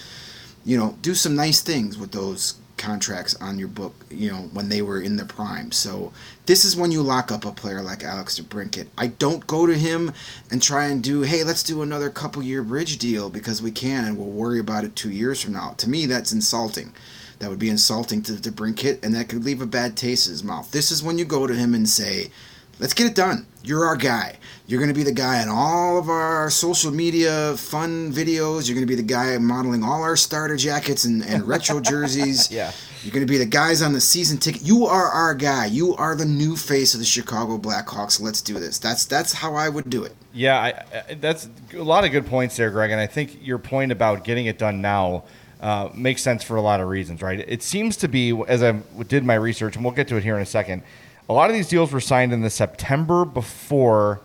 you 0.65 0.77
know, 0.77 0.97
do 1.01 1.15
some 1.15 1.35
nice 1.35 1.62
things 1.62 1.97
with 1.97 2.12
those 2.12 2.55
contracts 2.86 3.36
on 3.42 3.58
your 3.58 3.68
book, 3.68 3.94
you 4.12 4.32
know, 4.32 4.50
when 4.54 4.70
they 4.70 4.82
were 4.82 5.01
in 5.01 5.15
the 5.15 5.25
prime. 5.25 5.72
So 5.72 6.13
this 6.46 6.63
is 6.63 6.75
when 6.75 6.92
you 6.92 7.01
lock 7.01 7.32
up 7.32 7.44
a 7.44 7.51
player 7.51 7.82
like 7.82 8.04
Alex 8.04 8.39
DeBrincat. 8.39 8.88
I 8.98 9.08
don't 9.08 9.48
go 9.48 9.65
to 9.65 9.75
him 9.75 10.13
and 10.51 10.62
try 10.62 10.86
and 10.86 11.04
do, 11.04 11.22
hey, 11.22 11.44
let's 11.44 11.63
do 11.63 11.82
another 11.82 12.12
couple 12.12 12.44
year 12.44 12.62
bridge 12.62 12.98
deal 13.00 13.30
because 13.30 13.62
we 13.62 13.72
can 13.72 14.06
and 14.06 14.18
we'll 14.18 14.27
worry 14.27 14.60
about 14.60 14.84
it 14.84 14.96
two 14.96 15.10
years 15.12 15.42
from 15.42 15.54
now. 15.54 15.74
To 15.77 15.89
me, 15.89 16.06
that's 16.06 16.32
insulting 16.32 16.94
that 17.39 17.50
would 17.50 17.60
be 17.60 17.70
insulting 17.70 18.22
to 18.24 18.34
DeBrincat, 18.34 19.04
and 19.04 19.13
that 19.13 19.27
could 19.27 19.44
leave 19.44 19.62
a 19.62 19.65
bad 19.65 19.98
taste 19.98 20.27
in 20.27 20.32
his 20.32 20.44
mouth. 20.44 20.72
This 20.72 20.89
is 20.89 21.04
when 21.04 21.18
you 21.18 21.25
go 21.25 21.46
to 21.46 21.54
him 21.54 21.74
and 21.74 21.88
say, 21.88 22.30
let's 22.79 22.94
get 22.94 23.08
it 23.08 23.15
done. 23.15 23.46
You're 23.63 23.86
our 23.86 23.96
guy. 23.96 24.38
You're 24.67 24.79
going 24.79 24.94
to 24.94 24.96
be 24.96 25.03
the 25.03 25.12
guy 25.12 25.41
in 25.44 25.50
all 25.50 25.98
of 25.98 26.10
our 26.10 26.50
social 26.50 26.91
media 26.91 27.55
fun 27.58 28.12
videos. 28.12 28.67
You're 28.67 28.75
going 28.75 28.88
to 28.88 28.91
be 28.91 28.96
the 28.96 29.03
guy 29.03 29.38
modeling 29.38 29.84
all 29.84 30.01
our 30.01 30.15
starter 30.15 30.58
jackets 30.58 31.05
and, 31.05 31.24
and 31.24 31.48
retro 31.48 31.79
jerseys. 31.82 32.51
Yeah. 32.51 32.72
You're 33.03 33.13
going 33.13 33.25
to 33.25 33.32
be 33.32 33.38
the 33.38 33.46
guys 33.46 33.84
on 33.84 33.94
the 33.94 34.01
season 34.01 34.39
ticket. 34.39 34.63
You 34.63 34.88
are 34.88 35.05
our 35.05 35.36
guy. 35.36 35.67
You 35.67 35.96
are 35.96 36.15
the 36.15 36.25
new 36.25 36.55
face 36.55 36.96
of 36.96 37.00
the 37.00 37.05
Chicago 37.05 37.60
Blackhawks. 37.60 38.20
Let's 38.20 38.41
do 38.41 38.55
this. 38.55 38.79
That's 38.79 39.05
that's 39.05 39.34
how 39.34 39.53
I 39.53 39.70
would 39.70 39.89
do 39.89 40.03
it. 40.03 40.15
Yeah, 40.34 40.60
I, 40.60 40.84
I, 41.10 41.13
that's 41.13 41.48
a 41.74 41.84
lot 41.84 42.03
of 42.03 42.12
good 42.12 42.25
points 42.25 42.58
there, 42.58 42.72
Greg. 42.72 42.89
And 42.89 43.00
I 43.00 43.05
think 43.05 43.38
your 43.46 43.60
point 43.60 43.91
about 43.91 44.24
getting 44.24 44.48
it 44.48 44.58
done 44.58 44.82
now 44.82 45.25
uh, 45.62 45.89
makes 45.94 46.24
sense 46.24 46.44
for 46.44 46.58
a 46.58 46.62
lot 46.62 46.82
of 46.82 46.88
reasons, 46.88 47.22
right? 47.22 47.39
It 47.48 47.62
seems 47.62 47.98
to 47.98 48.08
be, 48.08 48.32
as 48.48 48.63
I 48.63 48.72
did 49.08 49.24
my 49.24 49.36
research, 49.36 49.75
and 49.75 49.86
we'll 49.86 49.94
get 49.94 50.08
to 50.08 50.17
it 50.17 50.24
here 50.24 50.36
in 50.36 50.41
a 50.41 50.46
second, 50.46 50.82
a 51.27 51.34
lot 51.34 51.50
of 51.50 51.55
these 51.55 51.67
deals 51.67 51.91
were 51.91 52.01
signed 52.01 52.34
in 52.34 52.41
the 52.41 52.50
September 52.50 53.25
before 53.25 54.22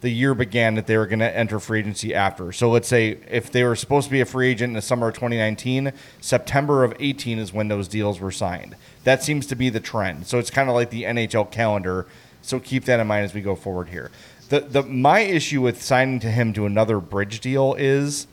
the 0.00 0.10
year 0.10 0.34
began 0.34 0.76
that 0.76 0.86
they 0.86 0.96
were 0.96 1.06
going 1.06 1.18
to 1.18 1.36
enter 1.36 1.58
free 1.58 1.80
agency 1.80 2.14
after. 2.14 2.52
So 2.52 2.70
let's 2.70 2.86
say 2.86 3.18
if 3.28 3.50
they 3.50 3.64
were 3.64 3.74
supposed 3.74 4.06
to 4.06 4.12
be 4.12 4.20
a 4.20 4.24
free 4.24 4.48
agent 4.48 4.70
in 4.70 4.74
the 4.74 4.82
summer 4.82 5.08
of 5.08 5.14
2019, 5.14 5.92
September 6.20 6.84
of 6.84 6.94
18 7.00 7.38
is 7.38 7.52
when 7.52 7.68
those 7.68 7.88
deals 7.88 8.20
were 8.20 8.30
signed. 8.30 8.76
That 9.04 9.22
seems 9.22 9.46
to 9.46 9.56
be 9.56 9.70
the 9.70 9.80
trend. 9.80 10.26
So 10.26 10.38
it's 10.38 10.50
kind 10.50 10.68
of 10.68 10.76
like 10.76 10.90
the 10.90 11.02
NHL 11.02 11.50
calendar. 11.50 12.06
So 12.42 12.60
keep 12.60 12.84
that 12.84 13.00
in 13.00 13.06
mind 13.06 13.24
as 13.24 13.34
we 13.34 13.40
go 13.40 13.56
forward 13.56 13.88
here. 13.88 14.10
The 14.48 14.60
the 14.60 14.82
my 14.82 15.20
issue 15.20 15.60
with 15.60 15.82
signing 15.82 16.20
to 16.20 16.30
him 16.30 16.54
to 16.54 16.64
another 16.64 17.00
bridge 17.00 17.40
deal 17.40 17.74
is 17.78 18.26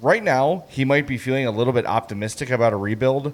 right 0.00 0.22
now 0.22 0.64
he 0.68 0.84
might 0.84 1.06
be 1.06 1.18
feeling 1.18 1.46
a 1.46 1.50
little 1.50 1.72
bit 1.72 1.86
optimistic 1.86 2.50
about 2.50 2.72
a 2.72 2.76
rebuild, 2.76 3.32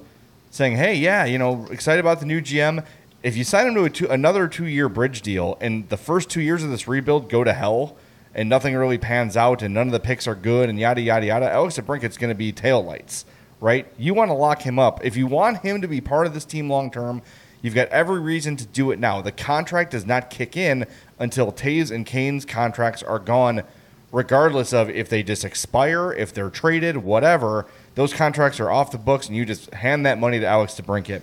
saying, 0.50 0.76
"Hey, 0.76 0.94
yeah, 0.94 1.26
you 1.26 1.36
know, 1.36 1.66
excited 1.70 2.00
about 2.00 2.20
the 2.20 2.26
new 2.26 2.40
GM. 2.40 2.82
If 3.26 3.36
you 3.36 3.42
sign 3.42 3.66
him 3.66 3.74
to 3.74 3.90
two, 3.90 4.06
another 4.06 4.46
two-year 4.46 4.88
bridge 4.88 5.20
deal, 5.20 5.58
and 5.60 5.88
the 5.88 5.96
first 5.96 6.30
two 6.30 6.40
years 6.40 6.62
of 6.62 6.70
this 6.70 6.86
rebuild 6.86 7.28
go 7.28 7.42
to 7.42 7.52
hell, 7.52 7.96
and 8.32 8.48
nothing 8.48 8.76
really 8.76 8.98
pans 8.98 9.36
out, 9.36 9.62
and 9.62 9.74
none 9.74 9.88
of 9.88 9.92
the 9.92 9.98
picks 9.98 10.28
are 10.28 10.36
good, 10.36 10.68
and 10.68 10.78
yada 10.78 11.00
yada 11.00 11.26
yada, 11.26 11.50
Alex 11.50 11.76
DeBrincat's 11.76 12.18
going 12.18 12.28
to 12.28 12.36
be 12.36 12.52
tail 12.52 12.84
lights, 12.84 13.24
right? 13.60 13.92
You 13.98 14.14
want 14.14 14.28
to 14.28 14.32
lock 14.32 14.62
him 14.62 14.78
up 14.78 15.04
if 15.04 15.16
you 15.16 15.26
want 15.26 15.62
him 15.62 15.80
to 15.80 15.88
be 15.88 16.00
part 16.00 16.28
of 16.28 16.34
this 16.34 16.44
team 16.44 16.70
long 16.70 16.88
term." 16.88 17.20
You've 17.62 17.74
got 17.74 17.88
every 17.88 18.20
reason 18.20 18.56
to 18.58 18.64
do 18.64 18.92
it 18.92 19.00
now. 19.00 19.20
The 19.22 19.32
contract 19.32 19.90
does 19.90 20.06
not 20.06 20.30
kick 20.30 20.56
in 20.56 20.86
until 21.18 21.50
Toews 21.50 21.90
and 21.90 22.06
Kane's 22.06 22.44
contracts 22.44 23.02
are 23.02 23.18
gone 23.18 23.64
regardless 24.12 24.72
of 24.72 24.88
if 24.88 25.08
they 25.08 25.24
just 25.24 25.44
expire, 25.44 26.12
if 26.12 26.32
they're 26.32 26.48
traded, 26.48 26.98
whatever. 26.98 27.66
Those 27.96 28.14
contracts 28.14 28.60
are 28.60 28.70
off 28.70 28.92
the 28.92 28.98
books, 28.98 29.26
and 29.26 29.36
you 29.36 29.44
just 29.44 29.74
hand 29.74 30.06
that 30.06 30.20
money 30.20 30.38
to 30.38 30.46
Alex 30.46 30.80
DeBrincat. 30.80 31.22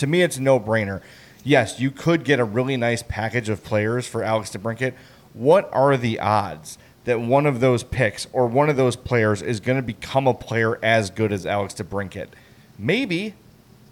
To 0.00 0.06
me, 0.06 0.22
it's 0.22 0.38
a 0.38 0.42
no-brainer. 0.42 1.02
Yes, 1.44 1.78
you 1.78 1.90
could 1.90 2.24
get 2.24 2.40
a 2.40 2.44
really 2.44 2.78
nice 2.78 3.02
package 3.02 3.50
of 3.50 3.62
players 3.62 4.06
for 4.06 4.24
Alex 4.24 4.48
DeBrincat. 4.48 4.94
What 5.34 5.68
are 5.74 5.98
the 5.98 6.18
odds 6.18 6.78
that 7.04 7.20
one 7.20 7.44
of 7.44 7.60
those 7.60 7.84
picks 7.84 8.26
or 8.32 8.46
one 8.46 8.70
of 8.70 8.78
those 8.78 8.96
players 8.96 9.42
is 9.42 9.60
going 9.60 9.76
to 9.76 9.82
become 9.82 10.26
a 10.26 10.32
player 10.32 10.82
as 10.82 11.10
good 11.10 11.34
as 11.34 11.44
Alex 11.44 11.74
DeBrincat? 11.74 12.28
Maybe, 12.78 13.34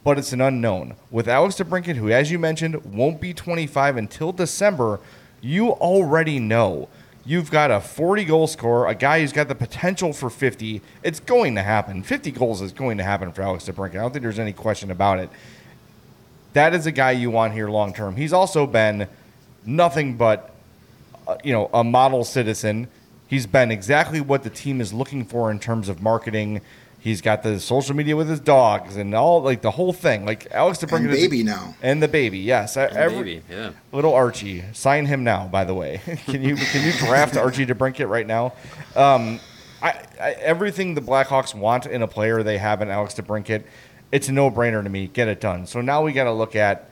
but 0.02 0.16
it's 0.16 0.32
an 0.32 0.40
unknown. 0.40 0.96
With 1.10 1.28
Alex 1.28 1.56
DeBrincat, 1.56 1.96
who, 1.96 2.10
as 2.10 2.30
you 2.30 2.38
mentioned, 2.38 2.82
won't 2.86 3.20
be 3.20 3.34
25 3.34 3.98
until 3.98 4.32
December, 4.32 5.00
you 5.42 5.72
already 5.72 6.40
know 6.40 6.88
You've 7.28 7.50
got 7.50 7.70
a 7.70 7.78
40 7.78 8.24
goal 8.24 8.46
scorer, 8.46 8.86
a 8.86 8.94
guy 8.94 9.20
who's 9.20 9.34
got 9.34 9.48
the 9.48 9.54
potential 9.54 10.14
for 10.14 10.30
50. 10.30 10.80
It's 11.02 11.20
going 11.20 11.56
to 11.56 11.62
happen. 11.62 12.02
50 12.02 12.30
goals 12.30 12.62
is 12.62 12.72
going 12.72 12.96
to 12.96 13.04
happen 13.04 13.32
for 13.32 13.42
Alex 13.42 13.64
DeBrincat. 13.64 13.96
I 13.96 13.98
don't 13.98 14.12
think 14.12 14.22
there's 14.22 14.38
any 14.38 14.54
question 14.54 14.90
about 14.90 15.18
it. 15.18 15.28
That 16.58 16.74
is 16.74 16.86
a 16.86 16.92
guy 16.92 17.12
you 17.12 17.30
want 17.30 17.52
here 17.52 17.70
long 17.70 17.92
term. 17.94 18.16
He's 18.16 18.32
also 18.32 18.66
been 18.66 19.06
nothing 19.64 20.16
but, 20.16 20.50
uh, 21.26 21.36
you 21.44 21.52
know, 21.52 21.70
a 21.72 21.84
model 21.84 22.24
citizen. 22.24 22.88
He's 23.28 23.46
been 23.46 23.70
exactly 23.70 24.20
what 24.20 24.42
the 24.42 24.50
team 24.50 24.80
is 24.80 24.92
looking 24.92 25.24
for 25.24 25.50
in 25.50 25.60
terms 25.60 25.88
of 25.88 26.02
marketing 26.02 26.60
He's 27.00 27.20
got 27.20 27.44
the 27.44 27.60
social 27.60 27.94
media 27.94 28.16
with 28.16 28.28
his 28.28 28.40
dogs 28.40 28.96
and 28.96 29.14
all 29.14 29.40
like 29.40 29.62
the 29.62 29.70
whole 29.70 29.92
thing. 29.92 30.26
Like 30.26 30.48
Alex 30.50 30.78
DeBrincat, 30.78 30.96
and 30.96 31.10
the 31.10 31.16
baby 31.16 31.42
now, 31.44 31.76
and 31.80 32.02
the 32.02 32.08
baby, 32.08 32.38
yes, 32.38 32.76
and 32.76 32.94
every, 32.96 33.22
baby, 33.22 33.42
yeah. 33.48 33.70
Little 33.92 34.12
Archie, 34.12 34.64
sign 34.72 35.06
him 35.06 35.22
now. 35.22 35.46
By 35.46 35.64
the 35.64 35.74
way, 35.74 36.00
can 36.26 36.42
you 36.42 36.56
can 36.56 36.84
you 36.84 36.92
draft 36.98 37.36
Archie 37.36 37.66
DeBrincat 37.66 38.08
right 38.08 38.26
now? 38.26 38.52
Um, 38.96 39.38
I, 39.80 39.90
I, 40.20 40.30
everything 40.40 40.94
the 40.94 41.00
Blackhawks 41.00 41.54
want 41.54 41.86
in 41.86 42.02
a 42.02 42.08
player, 42.08 42.42
they 42.42 42.58
have 42.58 42.82
in 42.82 42.90
Alex 42.90 43.14
DeBrincat. 43.14 43.62
It's 44.10 44.28
a 44.28 44.32
no 44.32 44.50
brainer 44.50 44.82
to 44.82 44.88
me. 44.88 45.08
Get 45.08 45.28
it 45.28 45.40
done. 45.40 45.66
So 45.66 45.80
now 45.80 46.02
we 46.02 46.12
got 46.12 46.24
to 46.24 46.32
look 46.32 46.56
at 46.56 46.90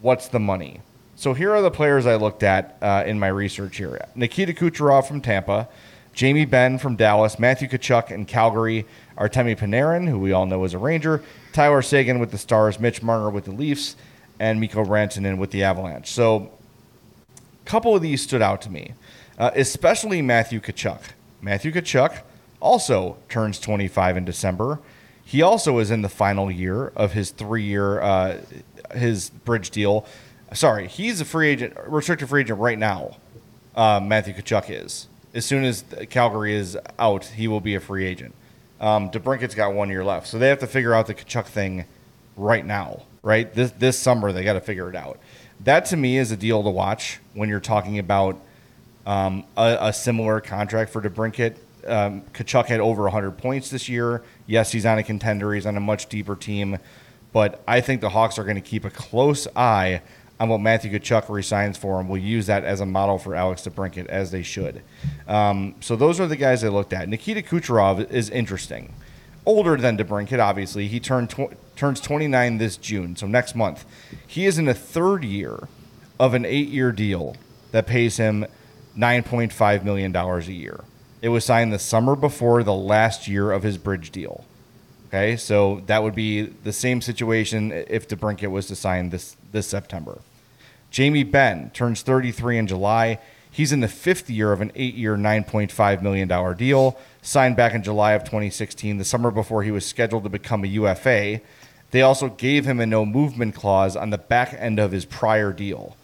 what's 0.00 0.28
the 0.28 0.40
money. 0.40 0.80
So 1.16 1.34
here 1.34 1.52
are 1.52 1.62
the 1.62 1.70
players 1.70 2.06
I 2.06 2.16
looked 2.16 2.42
at 2.42 2.76
uh, 2.80 3.04
in 3.06 3.18
my 3.18 3.28
research 3.28 3.76
here: 3.76 4.04
Nikita 4.14 4.52
Kucherov 4.52 5.06
from 5.06 5.20
Tampa. 5.20 5.68
Jamie 6.12 6.44
Benn 6.44 6.78
from 6.78 6.96
Dallas, 6.96 7.38
Matthew 7.38 7.68
Tkachuk 7.68 8.10
in 8.10 8.26
Calgary, 8.26 8.84
Artemi 9.16 9.56
Panarin, 9.56 10.08
who 10.08 10.18
we 10.18 10.32
all 10.32 10.44
know 10.44 10.64
is 10.64 10.74
a 10.74 10.78
Ranger, 10.78 11.22
Tyler 11.52 11.82
Seguin 11.82 12.18
with 12.18 12.30
the 12.30 12.38
Stars, 12.38 12.80
Mitch 12.80 13.02
Marner 13.02 13.30
with 13.30 13.44
the 13.44 13.52
Leafs, 13.52 13.96
and 14.38 14.60
Mikko 14.60 14.84
Rantanen 14.84 15.38
with 15.38 15.50
the 15.50 15.62
Avalanche. 15.62 16.10
So 16.10 16.50
a 17.36 17.64
couple 17.64 17.94
of 17.94 18.02
these 18.02 18.22
stood 18.22 18.42
out 18.42 18.60
to 18.62 18.70
me, 18.70 18.94
uh, 19.38 19.50
especially 19.54 20.20
Matthew 20.20 20.60
Tkachuk. 20.60 21.00
Matthew 21.40 21.72
Tkachuk 21.72 22.22
also 22.60 23.16
turns 23.28 23.58
25 23.60 24.16
in 24.16 24.24
December. 24.24 24.80
He 25.30 25.42
also 25.42 25.78
is 25.78 25.92
in 25.92 26.02
the 26.02 26.08
final 26.08 26.50
year 26.50 26.88
of 26.96 27.12
his 27.12 27.30
three-year 27.30 28.00
uh, 28.00 28.38
his 28.92 29.30
bridge 29.30 29.70
deal. 29.70 30.04
Sorry, 30.52 30.88
he's 30.88 31.20
a 31.20 31.24
free 31.24 31.50
agent, 31.50 31.74
restricted 31.86 32.28
free 32.28 32.40
agent 32.40 32.58
right 32.58 32.76
now. 32.76 33.16
Uh, 33.76 34.00
Matthew 34.02 34.34
Tkachuk 34.34 34.64
is 34.68 35.06
as 35.32 35.44
soon 35.44 35.62
as 35.62 35.84
Calgary 36.08 36.52
is 36.54 36.76
out, 36.98 37.26
he 37.26 37.46
will 37.46 37.60
be 37.60 37.76
a 37.76 37.80
free 37.80 38.04
agent. 38.04 38.34
Um, 38.80 39.08
DeBrincat's 39.10 39.54
got 39.54 39.72
one 39.72 39.88
year 39.88 40.02
left, 40.02 40.26
so 40.26 40.36
they 40.36 40.48
have 40.48 40.58
to 40.58 40.66
figure 40.66 40.94
out 40.94 41.06
the 41.06 41.14
Tkachuk 41.14 41.46
thing 41.46 41.84
right 42.36 42.66
now. 42.66 43.02
Right 43.22 43.54
this 43.54 43.70
this 43.70 43.96
summer, 43.96 44.32
they 44.32 44.42
got 44.42 44.54
to 44.54 44.60
figure 44.60 44.88
it 44.88 44.96
out. 44.96 45.20
That 45.60 45.84
to 45.86 45.96
me 45.96 46.18
is 46.18 46.32
a 46.32 46.36
deal 46.36 46.64
to 46.64 46.70
watch 46.70 47.20
when 47.34 47.48
you're 47.48 47.60
talking 47.60 48.00
about 48.00 48.40
um, 49.06 49.44
a, 49.56 49.76
a, 49.80 49.92
similar 49.92 50.40
contract 50.40 50.90
for 50.90 51.00
DeBrincat. 51.02 51.54
Um, 51.86 52.22
Tkachuk 52.32 52.66
had 52.66 52.80
over 52.80 53.02
100 53.04 53.32
points 53.32 53.70
this 53.70 53.88
year. 53.88 54.22
Yes, 54.50 54.72
he's 54.72 54.84
on 54.84 54.98
a 54.98 55.04
contender. 55.04 55.54
He's 55.54 55.64
on 55.64 55.76
a 55.76 55.80
much 55.80 56.08
deeper 56.08 56.34
team, 56.34 56.78
but 57.32 57.62
I 57.68 57.80
think 57.80 58.00
the 58.00 58.08
Hawks 58.08 58.36
are 58.36 58.42
going 58.42 58.56
to 58.56 58.60
keep 58.60 58.84
a 58.84 58.90
close 58.90 59.46
eye 59.54 60.02
on 60.40 60.48
what 60.48 60.58
Matthew 60.58 60.90
Tkachuk 60.90 61.28
resigns 61.28 61.78
for, 61.78 62.00
and 62.00 62.08
we'll 62.08 62.20
use 62.20 62.46
that 62.46 62.64
as 62.64 62.80
a 62.80 62.86
model 62.86 63.16
for 63.16 63.36
Alex 63.36 63.62
DeBrincat, 63.62 64.06
as 64.06 64.32
they 64.32 64.42
should. 64.42 64.82
Um, 65.28 65.76
so 65.78 65.94
those 65.94 66.18
are 66.18 66.26
the 66.26 66.34
guys 66.34 66.64
I 66.64 66.68
looked 66.68 66.92
at. 66.92 67.08
Nikita 67.08 67.42
Kucherov 67.42 68.10
is 68.10 68.28
interesting. 68.28 68.92
Older 69.46 69.76
than 69.76 69.96
DeBrincat, 69.96 70.40
obviously. 70.40 70.88
He 70.88 70.98
turned 70.98 71.30
tw- 71.30 71.54
turns 71.76 72.00
29 72.00 72.58
this 72.58 72.76
June, 72.76 73.14
so 73.14 73.28
next 73.28 73.54
month. 73.54 73.84
He 74.26 74.46
is 74.46 74.58
in 74.58 74.64
the 74.64 74.74
third 74.74 75.22
year 75.22 75.68
of 76.18 76.34
an 76.34 76.44
eight-year 76.44 76.90
deal 76.90 77.36
that 77.70 77.86
pays 77.86 78.16
him 78.16 78.46
$9.5 78.98 79.84
million 79.84 80.16
a 80.16 80.40
year. 80.40 80.82
It 81.22 81.28
was 81.28 81.44
signed 81.44 81.72
the 81.72 81.78
summer 81.78 82.16
before 82.16 82.62
the 82.62 82.74
last 82.74 83.28
year 83.28 83.52
of 83.52 83.62
his 83.62 83.76
bridge 83.78 84.10
deal. 84.10 84.44
Okay, 85.08 85.36
so 85.36 85.82
that 85.86 86.02
would 86.02 86.14
be 86.14 86.42
the 86.42 86.72
same 86.72 87.00
situation 87.00 87.72
if 87.72 88.08
DeBrincat 88.08 88.50
was 88.50 88.66
to 88.66 88.76
sign 88.76 89.10
this 89.10 89.36
this 89.52 89.66
September. 89.66 90.20
Jamie 90.90 91.24
Benn 91.24 91.70
turns 91.70 92.02
33 92.02 92.58
in 92.58 92.66
July. 92.66 93.18
He's 93.50 93.72
in 93.72 93.80
the 93.80 93.88
fifth 93.88 94.30
year 94.30 94.52
of 94.52 94.60
an 94.60 94.70
eight 94.76 94.94
year, 94.94 95.16
$9.5 95.16 96.02
million 96.02 96.56
deal, 96.56 96.98
signed 97.22 97.56
back 97.56 97.74
in 97.74 97.82
July 97.82 98.12
of 98.12 98.22
2016, 98.22 98.98
the 98.98 99.04
summer 99.04 99.30
before 99.30 99.62
he 99.62 99.72
was 99.72 99.84
scheduled 99.84 100.22
to 100.22 100.28
become 100.28 100.64
a 100.64 100.68
UFA. 100.68 101.40
They 101.90 102.02
also 102.02 102.28
gave 102.28 102.64
him 102.64 102.78
a 102.78 102.86
no 102.86 103.04
movement 103.04 103.56
clause 103.56 103.96
on 103.96 104.10
the 104.10 104.18
back 104.18 104.54
end 104.56 104.78
of 104.78 104.92
his 104.92 105.04
prior 105.04 105.52
deal. 105.52 105.96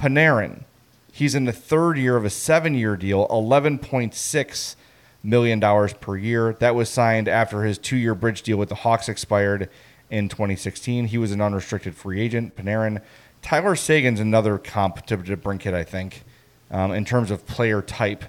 Panarin, 0.00 0.64
he's 1.12 1.34
in 1.34 1.44
the 1.44 1.52
third 1.52 1.98
year 1.98 2.16
of 2.16 2.24
a 2.24 2.30
seven 2.30 2.74
year 2.74 2.96
deal, 2.96 3.26
$11.6 3.28 4.76
million 5.22 5.88
per 6.00 6.16
year. 6.16 6.54
That 6.60 6.74
was 6.74 6.88
signed 6.88 7.28
after 7.28 7.62
his 7.64 7.78
two 7.78 7.96
year 7.96 8.14
bridge 8.14 8.42
deal 8.42 8.56
with 8.56 8.68
the 8.68 8.76
Hawks 8.76 9.08
expired 9.08 9.68
in 10.10 10.28
2016. 10.28 11.06
He 11.06 11.18
was 11.18 11.32
an 11.32 11.40
unrestricted 11.40 11.94
free 11.94 12.20
agent. 12.20 12.56
Panarin. 12.56 13.02
Tyler 13.42 13.74
Seguin's 13.74 14.20
another 14.20 14.58
comp 14.58 15.06
to, 15.06 15.16
to 15.16 15.36
Brinkett, 15.36 15.72
I 15.72 15.84
think, 15.84 16.24
um, 16.70 16.92
in 16.92 17.04
terms 17.04 17.30
of 17.30 17.46
player 17.46 17.80
type. 17.80 18.24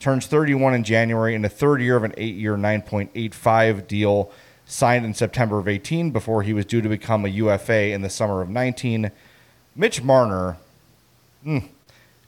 Turns 0.00 0.26
31 0.26 0.74
in 0.74 0.84
January 0.84 1.34
in 1.34 1.42
the 1.42 1.48
third 1.48 1.80
year 1.80 1.96
of 1.96 2.04
an 2.04 2.14
eight 2.16 2.34
year, 2.34 2.56
9.85 2.56 3.86
deal 3.86 4.30
signed 4.66 5.06
in 5.06 5.14
September 5.14 5.58
of 5.58 5.68
18 5.68 6.10
before 6.10 6.42
he 6.42 6.52
was 6.52 6.66
due 6.66 6.80
to 6.82 6.88
become 6.88 7.24
a 7.24 7.28
UFA 7.28 7.92
in 7.92 8.02
the 8.02 8.10
summer 8.10 8.42
of 8.42 8.50
19. 8.50 9.12
Mitch 9.76 10.02
Marner, 10.02 10.56
mm, 11.46 11.68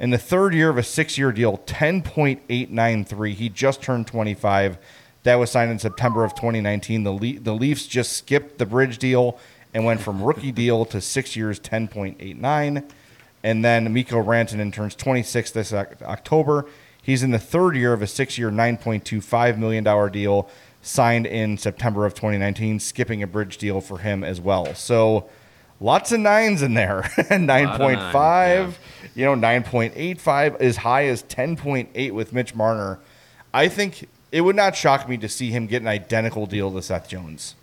in 0.01 0.11
the 0.11 0.19
third 0.19 0.55
year 0.55 0.71
of 0.71 0.79
a 0.79 0.83
six 0.83 1.19
year 1.19 1.33
deal, 1.33 1.59
10.893. 1.59 3.35
He 3.35 3.49
just 3.49 3.83
turned 3.83 4.07
25. 4.07 4.79
That 5.25 5.37
was 5.37 5.51
signed 5.51 5.71
in 5.71 5.79
September 5.79 6.25
of 6.25 6.35
2019. 6.35 7.05
The, 7.05 7.13
Le- 7.13 7.41
the 7.41 7.55
Leafs 7.55 7.87
just 7.87 8.13
skipped 8.13 8.59
the 8.59 8.67
bridge 8.67 8.99
deal 8.99 9.39
and 9.75 9.85
went 9.85 10.01
from 10.01 10.23
rookie 10.23 10.53
deal 10.53 10.85
to 10.87 11.01
six 11.01 11.37
years, 11.37 11.61
10.89. 11.61 12.89
And 13.43 13.65
then 13.65 13.93
Mikko 13.93 14.23
Rantanen 14.23 14.73
turns 14.73 14.95
26 14.95 15.51
this 15.51 15.73
October. 15.73 16.67
He's 17.03 17.23
in 17.23 17.31
the 17.31 17.39
third 17.39 17.77
year 17.77 17.93
of 17.93 18.03
a 18.03 18.07
six 18.07 18.39
year, 18.39 18.51
$9.25 18.51 19.59
million 19.59 20.13
deal 20.13 20.49
signed 20.81 21.27
in 21.27 21.59
September 21.59 22.07
of 22.07 22.15
2019, 22.15 22.81
skipping 22.81 23.23
a 23.23 23.27
bridge 23.27 23.59
deal 23.59 23.81
for 23.81 23.99
him 23.99 24.23
as 24.23 24.41
well. 24.41 24.75
So 24.75 25.29
lots 25.81 26.13
of 26.13 26.21
nines 26.21 26.63
in 26.63 26.75
there 26.75 27.03
9.5, 27.17 28.13
yeah. 28.13 28.73
you 29.15 29.25
know, 29.25 29.35
9.85, 29.35 30.61
as 30.61 30.79
high 30.79 31.07
as 31.07 31.23
10.8 31.25 32.13
with 32.13 32.33
Mitch 32.33 32.55
Marner. 32.55 32.99
I 33.53 33.69
think 33.69 34.09
it 34.31 34.43
would 34.43 34.57
not 34.57 34.77
shock 34.77 35.09
me 35.09 35.17
to 35.19 35.29
see 35.29 35.51
him 35.51 35.67
get 35.67 35.83
an 35.83 35.89
identical 35.89 36.47
deal 36.47 36.73
to 36.73 36.83
Seth 36.83 37.09
Jones. 37.09 37.55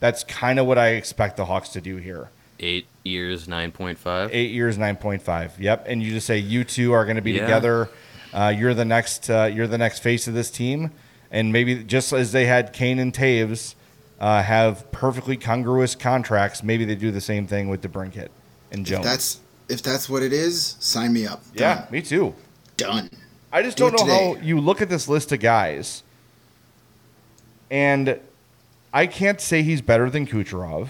That's 0.00 0.24
kind 0.24 0.58
of 0.58 0.66
what 0.66 0.78
I 0.78 0.90
expect 0.90 1.36
the 1.36 1.46
Hawks 1.46 1.70
to 1.70 1.80
do 1.80 1.96
here. 1.96 2.30
Eight 2.60 2.86
years, 3.04 3.46
9.5. 3.46 4.30
Eight 4.32 4.50
years, 4.50 4.78
9.5. 4.78 5.52
Yep. 5.58 5.86
And 5.88 6.02
you 6.02 6.12
just 6.12 6.26
say 6.26 6.38
you 6.38 6.64
two 6.64 6.92
are 6.92 7.04
going 7.04 7.16
to 7.16 7.22
be 7.22 7.32
yeah. 7.32 7.42
together. 7.42 7.88
Uh, 8.32 8.52
you're 8.56 8.74
the 8.74 8.84
next. 8.84 9.30
Uh, 9.30 9.44
you're 9.52 9.66
the 9.66 9.78
next 9.78 10.00
face 10.00 10.28
of 10.28 10.34
this 10.34 10.50
team 10.50 10.90
and 11.30 11.52
maybe 11.52 11.82
just 11.84 12.12
as 12.12 12.32
they 12.32 12.46
had 12.46 12.72
Kane 12.72 12.98
and 12.98 13.12
Toews 13.12 13.74
uh, 14.20 14.42
have 14.42 14.90
perfectly 14.92 15.36
congruous 15.36 15.94
contracts, 15.94 16.62
maybe 16.62 16.84
they 16.84 16.94
do 16.94 17.10
the 17.10 17.20
same 17.20 17.46
thing 17.46 17.68
with 17.68 17.82
DeBrincat 17.82 18.28
and 18.72 18.84
Jones. 18.84 19.04
If 19.06 19.10
that's 19.10 19.40
if 19.68 19.82
that's 19.82 20.08
what 20.08 20.22
it 20.22 20.32
is, 20.32 20.76
sign 20.80 21.12
me 21.12 21.26
up. 21.26 21.42
Done. 21.54 21.78
Yeah, 21.78 21.86
me 21.90 22.02
too. 22.02 22.34
Done. 22.76 23.10
I 23.52 23.62
just 23.62 23.76
do 23.76 23.84
not 23.84 23.92
know 23.92 23.98
today. 23.98 24.34
how 24.34 24.36
you 24.44 24.60
look 24.60 24.82
at 24.82 24.88
this 24.88 25.08
list 25.08 25.32
of 25.32 25.40
guys, 25.40 26.02
and 27.70 28.18
I 28.92 29.06
can't 29.06 29.40
say 29.40 29.62
he's 29.62 29.80
better 29.80 30.10
than 30.10 30.26
Kucherov. 30.26 30.88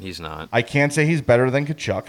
He's 0.00 0.20
not. 0.20 0.48
I 0.52 0.62
can't 0.62 0.92
say 0.92 1.06
he's 1.06 1.20
better 1.20 1.50
than 1.50 1.66
Tkachuk. 1.66 2.06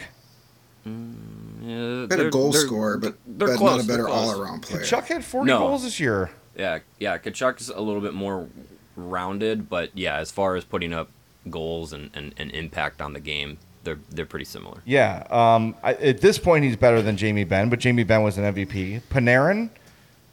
Mm, 0.88 1.16
yeah, 1.62 2.06
better 2.08 2.30
goal 2.30 2.54
scorer, 2.54 2.98
but, 2.98 3.16
but 3.26 3.60
not 3.60 3.84
a 3.84 3.84
better 3.84 4.08
all 4.08 4.40
around 4.40 4.62
player. 4.62 4.84
Tkachuk 4.84 5.06
had 5.06 5.24
40 5.26 5.48
no. 5.48 5.60
goals 5.60 5.84
this 5.84 6.00
year. 6.00 6.30
Yeah, 6.58 6.80
yeah. 7.00 7.18
Tkachuk's 7.18 7.70
a 7.70 7.80
little 7.82 8.02
bit 8.02 8.14
more 8.14 8.48
rounded, 8.96 9.70
but 9.70 9.90
yeah, 9.94 10.18
as 10.18 10.32
far 10.32 10.56
as 10.56 10.64
putting 10.64 10.94
up 10.94 11.10
goals 11.50 11.94
and, 11.94 12.10
and, 12.14 12.34
and 12.38 12.52
impact 12.52 13.02
on 13.02 13.14
the 13.14 13.20
game, 13.20 13.58
they're 13.84 14.00
they're 14.10 14.26
pretty 14.26 14.46
similar. 14.46 14.82
Yeah. 14.86 15.26
Um, 15.30 15.76
I, 15.84 15.94
at 15.96 16.22
this 16.22 16.38
point, 16.38 16.66
he's 16.66 16.78
better 16.78 17.02
than 17.02 17.18
Jamie 17.18 17.44
Benn, 17.44 17.70
but 17.70 17.80
Jamie 17.80 18.04
Benn 18.04 18.24
was 18.24 18.38
an 18.38 18.54
MVP. 18.54 19.02
Panarin, 19.10 19.70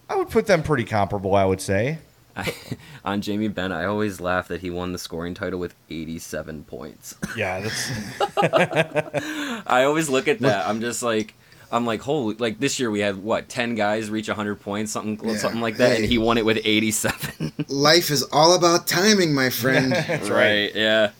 I 0.09 0.16
would 0.16 0.31
put 0.31 0.46
them 0.46 0.62
pretty 0.62 0.85
comparable. 0.85 1.35
I 1.35 1.44
would 1.44 1.61
say. 1.61 1.99
I, 2.37 2.55
on 3.05 3.20
Jamie 3.20 3.49
Benn, 3.49 3.73
I 3.73 3.85
always 3.85 4.20
laugh 4.20 4.49
that 4.49 4.61
he 4.61 4.70
won 4.70 4.92
the 4.92 4.99
scoring 4.99 5.35
title 5.35 5.59
with 5.59 5.75
87 5.90 6.64
points. 6.64 7.16
Yeah, 7.37 7.61
that's. 7.61 7.90
I 9.66 9.85
always 9.85 10.09
look 10.09 10.29
at 10.29 10.38
that. 10.40 10.66
I'm 10.66 10.81
just 10.81 11.03
like, 11.03 11.35
I'm 11.72 11.87
like, 11.87 12.00
holy, 12.00 12.35
like 12.37 12.59
this 12.59 12.80
year 12.80 12.90
we 12.90 13.00
had 13.00 13.22
what, 13.22 13.48
10 13.48 13.74
guys 13.74 14.11
reach 14.11 14.28
100 14.28 14.56
points, 14.56 14.92
something 14.92 15.28
yeah. 15.28 15.37
something 15.37 15.61
like 15.61 15.76
that, 15.76 15.90
hey. 15.90 15.96
and 15.96 16.04
he 16.04 16.18
won 16.18 16.38
it 16.38 16.44
with 16.44 16.61
87. 16.64 17.52
Life 17.68 18.11
is 18.11 18.22
all 18.33 18.54
about 18.54 18.87
timing, 18.87 19.35
my 19.35 19.50
friend. 19.50 19.92
That's 20.09 20.28
right. 20.28 20.74
Yeah. 20.74 21.11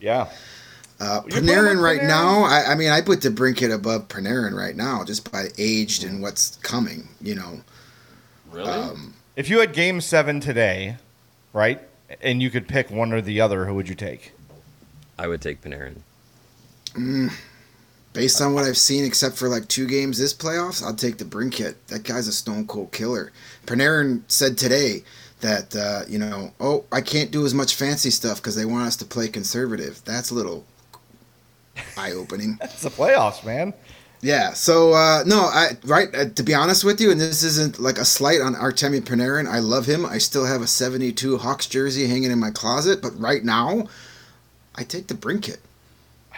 Yeah. 0.00 0.28
Uh, 0.98 1.22
Panarin 1.22 1.80
right 1.80 2.00
Panarin? 2.00 2.08
now, 2.08 2.44
I, 2.44 2.72
I, 2.72 2.74
mean, 2.74 2.90
I 2.90 3.00
put 3.00 3.20
DeBrincat 3.20 3.74
above 3.74 4.08
Panarin 4.08 4.54
right 4.54 4.76
now 4.76 5.04
just 5.04 5.30
by 5.30 5.48
aged 5.58 6.04
and 6.04 6.22
what's 6.22 6.56
coming, 6.56 7.08
you 7.20 7.34
know. 7.34 7.60
Really? 8.50 8.70
Um, 8.70 9.14
if 9.34 9.50
you 9.50 9.60
had 9.60 9.72
game 9.72 10.00
seven 10.00 10.40
today, 10.40 10.96
right, 11.52 11.80
and 12.22 12.42
you 12.42 12.50
could 12.50 12.68
pick 12.68 12.90
one 12.90 13.12
or 13.12 13.20
the 13.20 13.40
other, 13.40 13.66
who 13.66 13.74
would 13.74 13.88
you 13.88 13.94
take? 13.94 14.32
I 15.18 15.28
would 15.28 15.42
take 15.42 15.62
Panarin. 15.62 15.96
Mm, 16.94 17.32
Based 18.16 18.40
on 18.40 18.54
what 18.54 18.64
I've 18.64 18.78
seen, 18.78 19.04
except 19.04 19.36
for 19.36 19.46
like 19.46 19.68
two 19.68 19.86
games 19.86 20.18
this 20.18 20.32
playoffs, 20.32 20.82
I'll 20.82 20.94
take 20.94 21.18
DeBrincat. 21.18 21.74
That 21.88 22.02
guy's 22.02 22.26
a 22.26 22.32
stone 22.32 22.66
cold 22.66 22.90
killer. 22.90 23.30
Panarin 23.66 24.22
said 24.26 24.56
today 24.56 25.02
that 25.42 25.76
uh, 25.76 26.08
you 26.08 26.18
know, 26.18 26.50
oh, 26.58 26.86
I 26.90 27.02
can't 27.02 27.30
do 27.30 27.44
as 27.44 27.52
much 27.52 27.74
fancy 27.74 28.08
stuff 28.08 28.38
because 28.38 28.56
they 28.56 28.64
want 28.64 28.86
us 28.86 28.96
to 28.96 29.04
play 29.04 29.28
conservative. 29.28 30.00
That's 30.06 30.30
a 30.30 30.34
little 30.34 30.64
eye 31.98 32.12
opening. 32.12 32.56
That's 32.60 32.80
the 32.80 32.88
playoffs, 32.88 33.44
man. 33.44 33.74
Yeah. 34.22 34.54
So 34.54 34.94
uh, 34.94 35.22
no, 35.26 35.40
I 35.40 35.76
right 35.84 36.08
uh, 36.14 36.30
to 36.30 36.42
be 36.42 36.54
honest 36.54 36.84
with 36.84 37.02
you, 37.02 37.10
and 37.10 37.20
this 37.20 37.42
isn't 37.42 37.78
like 37.78 37.98
a 37.98 38.06
slight 38.06 38.40
on 38.40 38.54
Artemi 38.54 39.02
Panarin. 39.02 39.46
I 39.46 39.58
love 39.58 39.84
him. 39.84 40.06
I 40.06 40.16
still 40.16 40.46
have 40.46 40.62
a 40.62 40.66
'72 40.66 41.36
Hawks 41.36 41.66
jersey 41.66 42.06
hanging 42.06 42.30
in 42.30 42.40
my 42.40 42.50
closet, 42.50 43.02
but 43.02 43.10
right 43.20 43.44
now, 43.44 43.88
I 44.74 44.84
take 44.84 45.06
DeBrincat. 45.06 45.58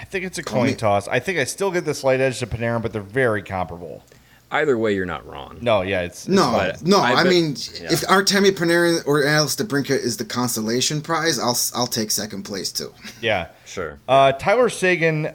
I 0.00 0.04
think 0.04 0.24
it's 0.24 0.38
a 0.38 0.42
coin 0.42 0.76
toss. 0.76 1.08
I 1.08 1.18
think 1.18 1.38
I 1.38 1.44
still 1.44 1.70
get 1.70 1.84
the 1.84 1.94
slight 1.94 2.20
edge 2.20 2.38
to 2.38 2.46
Panarin, 2.46 2.82
but 2.82 2.92
they're 2.92 3.02
very 3.02 3.42
comparable. 3.42 4.04
Either 4.50 4.78
way, 4.78 4.94
you're 4.94 5.04
not 5.04 5.26
wrong. 5.26 5.58
No, 5.60 5.82
yeah, 5.82 6.02
it's, 6.02 6.26
it's 6.26 6.28
no, 6.28 6.72
no. 6.84 6.98
I, 6.98 7.12
I 7.12 7.22
bet, 7.24 7.30
mean, 7.30 7.50
yeah. 7.50 7.92
if 7.92 8.00
Artemi 8.02 8.50
Panarin 8.50 9.06
or 9.06 9.24
Alex 9.24 9.56
DeBrincat 9.56 9.98
is 9.98 10.16
the 10.16 10.24
consolation 10.24 11.02
prize, 11.02 11.38
I'll 11.38 11.58
I'll 11.74 11.86
take 11.86 12.10
second 12.10 12.44
place 12.44 12.72
too. 12.72 12.94
Yeah, 13.20 13.48
sure. 13.66 13.98
Uh, 14.08 14.32
Tyler 14.32 14.70
Seguin, 14.70 15.34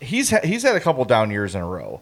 he's 0.00 0.30
ha- 0.30 0.40
he's 0.42 0.64
had 0.64 0.74
a 0.74 0.80
couple 0.80 1.04
down 1.04 1.30
years 1.30 1.54
in 1.54 1.60
a 1.60 1.66
row, 1.66 2.00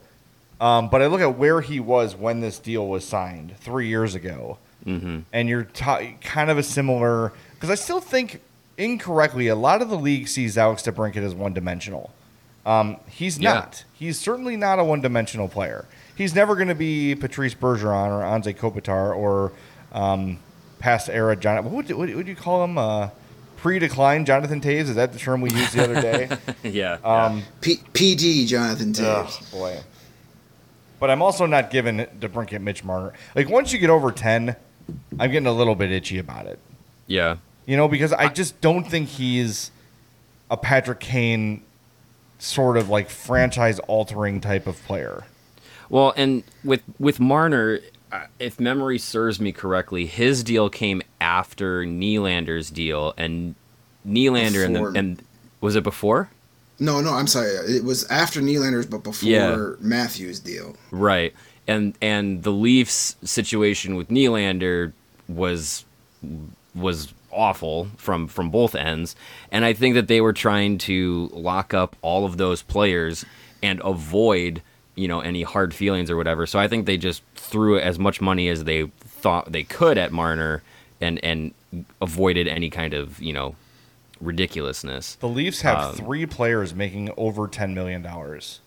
um, 0.59 0.89
but 0.89 1.03
I 1.03 1.07
look 1.09 1.21
at 1.21 1.37
where 1.37 1.61
he 1.61 1.81
was 1.81 2.17
when 2.17 2.41
this 2.41 2.59
deal 2.59 2.89
was 2.89 3.05
signed 3.05 3.55
three 3.59 3.89
years 3.89 4.15
ago, 4.15 4.57
mm-hmm. 4.87 5.21
and 5.35 5.49
you're 5.51 5.65
t- 5.65 6.17
kind 6.23 6.51
of 6.51 6.57
a 6.57 6.63
similar 6.63 7.35
because 7.55 7.69
I 7.69 7.75
still 7.75 8.01
think 8.01 8.41
incorrectly, 8.79 9.49
a 9.49 9.55
lot 9.57 9.83
of 9.83 9.91
the 9.91 9.99
league 9.99 10.29
sees 10.29 10.57
Alex 10.57 10.83
DeBrincat 10.83 11.17
as 11.17 11.35
one 11.35 11.53
dimensional. 11.53 12.13
Um, 12.65 12.97
he's 13.09 13.39
yeah. 13.39 13.55
not. 13.55 13.85
He's 13.93 14.19
certainly 14.19 14.57
not 14.57 14.79
a 14.79 14.85
one 14.85 15.01
dimensional 15.01 15.49
player. 15.49 15.87
He's 16.15 16.35
never 16.35 16.55
going 16.55 16.69
to 16.69 16.75
be 16.75 17.15
Patrice 17.15 17.55
Bergeron 17.55 18.09
or 18.09 18.23
Anze 18.23 18.57
Kopitar 18.57 19.17
or 19.17 19.53
um, 19.93 20.39
past 20.79 21.09
era 21.09 21.37
John. 21.37 21.65
What 21.65 21.73
would, 21.73 21.91
what 21.97 22.15
would 22.15 22.29
you 22.29 22.37
call 22.37 22.65
him? 22.65 22.79
Uh, 22.79 23.11
Pre-decline 23.59 24.25
Jonathan 24.25 24.61
Toews 24.61 24.83
is 24.83 24.95
that 24.95 25.13
the 25.13 25.19
term 25.19 25.41
we 25.41 25.51
used 25.51 25.75
the 25.75 25.83
other 25.83 26.01
day? 26.01 26.29
yeah. 26.63 26.93
Um, 27.03 27.43
P- 27.61 27.81
PD 27.93 28.47
Jonathan 28.47 28.93
Toews. 28.93 29.53
Oh, 29.53 29.59
boy. 29.59 29.81
But 31.01 31.11
I'm 31.11 31.23
also 31.23 31.45
not 31.45 31.71
giving 31.71 31.99
DeBrincat 31.99 32.61
Mitch 32.61 32.85
Marner. 32.85 33.15
Like 33.35 33.49
once 33.49 33.73
you 33.73 33.81
get 33.81 33.91
over 33.91 34.13
ten, 34.13 34.55
I'm 35.19 35.33
getting 35.33 35.49
a 35.49 35.53
little 35.53 35.75
bit 35.75 35.91
itchy 35.91 36.19
about 36.19 36.47
it. 36.47 36.61
Yeah. 37.09 37.39
You 37.69 37.77
know, 37.77 37.87
because 37.87 38.15
I 38.15 38.29
just 38.29 38.63
don't 38.63 38.85
think 38.85 39.11
he's 39.11 39.71
a 40.51 40.57
Patrick 40.57 41.01
Kane 41.01 41.63
sort 42.39 42.79
of 42.79 42.89
like 42.89 43.11
franchise 43.11 43.79
altering 43.81 44.41
type 44.41 44.67
of 44.67 44.83
player. 44.85 45.25
Well, 45.91 46.15
and 46.17 46.45
with 46.65 46.83
with 46.99 47.21
Marner, 47.21 47.81
uh, 48.11 48.25
if 48.39 48.59
memory 48.59 48.99
serves 48.99 49.39
me 49.39 49.53
correctly, 49.53 50.07
his 50.07 50.43
deal 50.43 50.71
came 50.71 51.03
after 51.21 51.85
Nylander's 51.85 52.71
deal, 52.71 53.13
and 53.19 53.55
Nylander 54.07 54.65
and, 54.65 54.75
the, 54.75 54.85
and 54.99 55.23
was 55.61 55.77
it 55.77 55.85
before? 55.85 56.31
No, 56.79 57.03
no, 57.03 57.13
I'm 57.13 57.27
sorry. 57.27 57.51
It 57.51 57.85
was 57.85 58.09
after 58.09 58.41
Nylander's, 58.41 58.87
but 58.87 59.05
before 59.05 59.29
yeah. 59.29 59.73
Matthews' 59.79 60.41
deal. 60.41 60.75
Right, 60.91 61.35
and 61.67 61.99
and 62.01 62.45
the 62.45 62.53
Leafs 62.53 63.17
situation 63.25 63.95
with 63.95 64.09
Nylander 64.09 64.95
was 65.29 65.85
was 66.75 67.13
awful 67.31 67.89
from 67.97 68.27
from 68.27 68.51
both 68.51 68.75
ends 68.75 69.15
and 69.53 69.65
i 69.65 69.73
think 69.73 69.95
that 69.95 70.09
they 70.09 70.21
were 70.21 70.33
trying 70.33 70.79
to 70.79 71.29
lock 71.33 71.75
up 71.75 71.95
all 72.03 72.25
of 72.25 72.37
those 72.39 72.63
players 72.63 73.25
and 73.63 73.81
avoid 73.85 74.63
you 74.95 75.07
know 75.07 75.21
any 75.21 75.43
hard 75.43 75.73
feelings 75.73 76.11
or 76.11 76.17
whatever. 76.17 76.45
So 76.45 76.59
I 76.59 76.67
think 76.67 76.85
they 76.87 76.97
just 76.97 77.23
threw 77.37 77.79
as 77.79 77.99
much 78.01 78.21
money 78.21 78.49
as 78.49 78.65
they 78.65 78.91
thought 79.01 79.53
they 79.53 79.63
could 79.63 79.97
at 79.97 80.11
Marner 80.11 80.63
and 81.01 81.23
and 81.25 81.55
avoided 82.03 82.49
any 82.49 82.69
kind 82.69 82.95
of 82.95 83.21
you 83.23 83.33
know 83.33 83.55
ridiculousness. 84.21 85.15
The 85.17 85.29
Leafs 85.29 85.61
have 85.63 85.79
Um, 85.79 85.95
three 85.95 86.27
players 86.27 86.75
making 86.75 87.11
over 87.17 87.47
ten 87.47 87.75
million 87.75 88.03
dollars: 88.03 88.61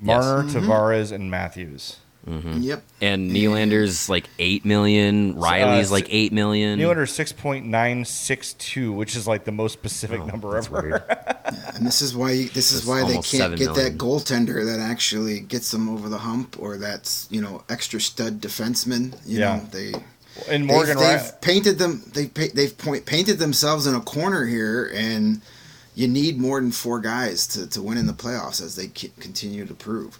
Marner, 0.00 0.42
Tavares, 0.48 1.12
and 1.12 1.30
Matthews. 1.30 1.98
Yep. 2.26 2.82
And 3.00 3.30
Nylander's 3.30 4.08
like 4.08 4.28
eight 4.40 4.64
million. 4.64 5.34
Rielly's 5.34 5.90
uh, 5.90 5.94
like 5.94 6.06
eight 6.10 6.32
million. 6.32 6.78
Nylander 6.78 7.08
six 7.08 7.30
point 7.32 7.66
nine 7.66 8.04
six 8.04 8.54
two, 8.54 8.92
which 8.92 9.14
is 9.14 9.28
like 9.28 9.44
the 9.44 9.52
most 9.52 9.74
specific 9.74 10.24
number 10.26 10.48
Oh, 10.48 10.52
That's 10.54 10.66
ever. 10.66 10.82
weird. 10.82 11.02
And 11.76 11.86
this 11.86 12.02
is 12.02 12.16
why 12.16 12.46
this 12.54 12.72
is 12.72 12.84
why 12.86 13.02
they 13.06 13.18
can't 13.18 13.56
get 13.56 13.66
million. 13.68 13.74
that 13.74 13.98
goaltender 13.98 14.64
that 14.66 14.80
actually 14.80 15.40
gets 15.40 15.70
them 15.70 15.88
over 15.88 16.08
the 16.08 16.18
hump, 16.18 16.56
or 16.58 16.76
that's 16.78 17.28
you 17.30 17.40
know 17.40 17.62
extra 17.68 18.00
stud 18.00 18.40
defenseman. 18.40 19.14
You 19.24 19.40
Yeah. 19.40 19.56
know 19.56 19.62
they 19.70 19.92
And 20.50 20.66
Morgan 20.66 20.96
they've, 20.98 21.20
they've 21.20 21.40
painted 21.42 21.78
them. 21.78 22.02
They've 22.12 22.32
they've 22.54 22.76
point, 22.76 23.06
painted 23.06 23.38
themselves 23.38 23.86
in 23.86 23.94
a 23.94 24.00
corner 24.00 24.46
here, 24.46 24.90
and 24.94 25.42
you 25.94 26.08
need 26.08 26.38
more 26.38 26.60
than 26.60 26.72
four 26.72 26.98
guys 27.00 27.46
to, 27.48 27.66
to 27.68 27.80
win 27.82 27.98
in 27.98 28.06
the 28.06 28.12
playoffs 28.12 28.60
as 28.60 28.74
they 28.76 28.88
ki- 28.88 29.12
continue 29.20 29.64
to 29.66 29.74
prove. 29.74 30.18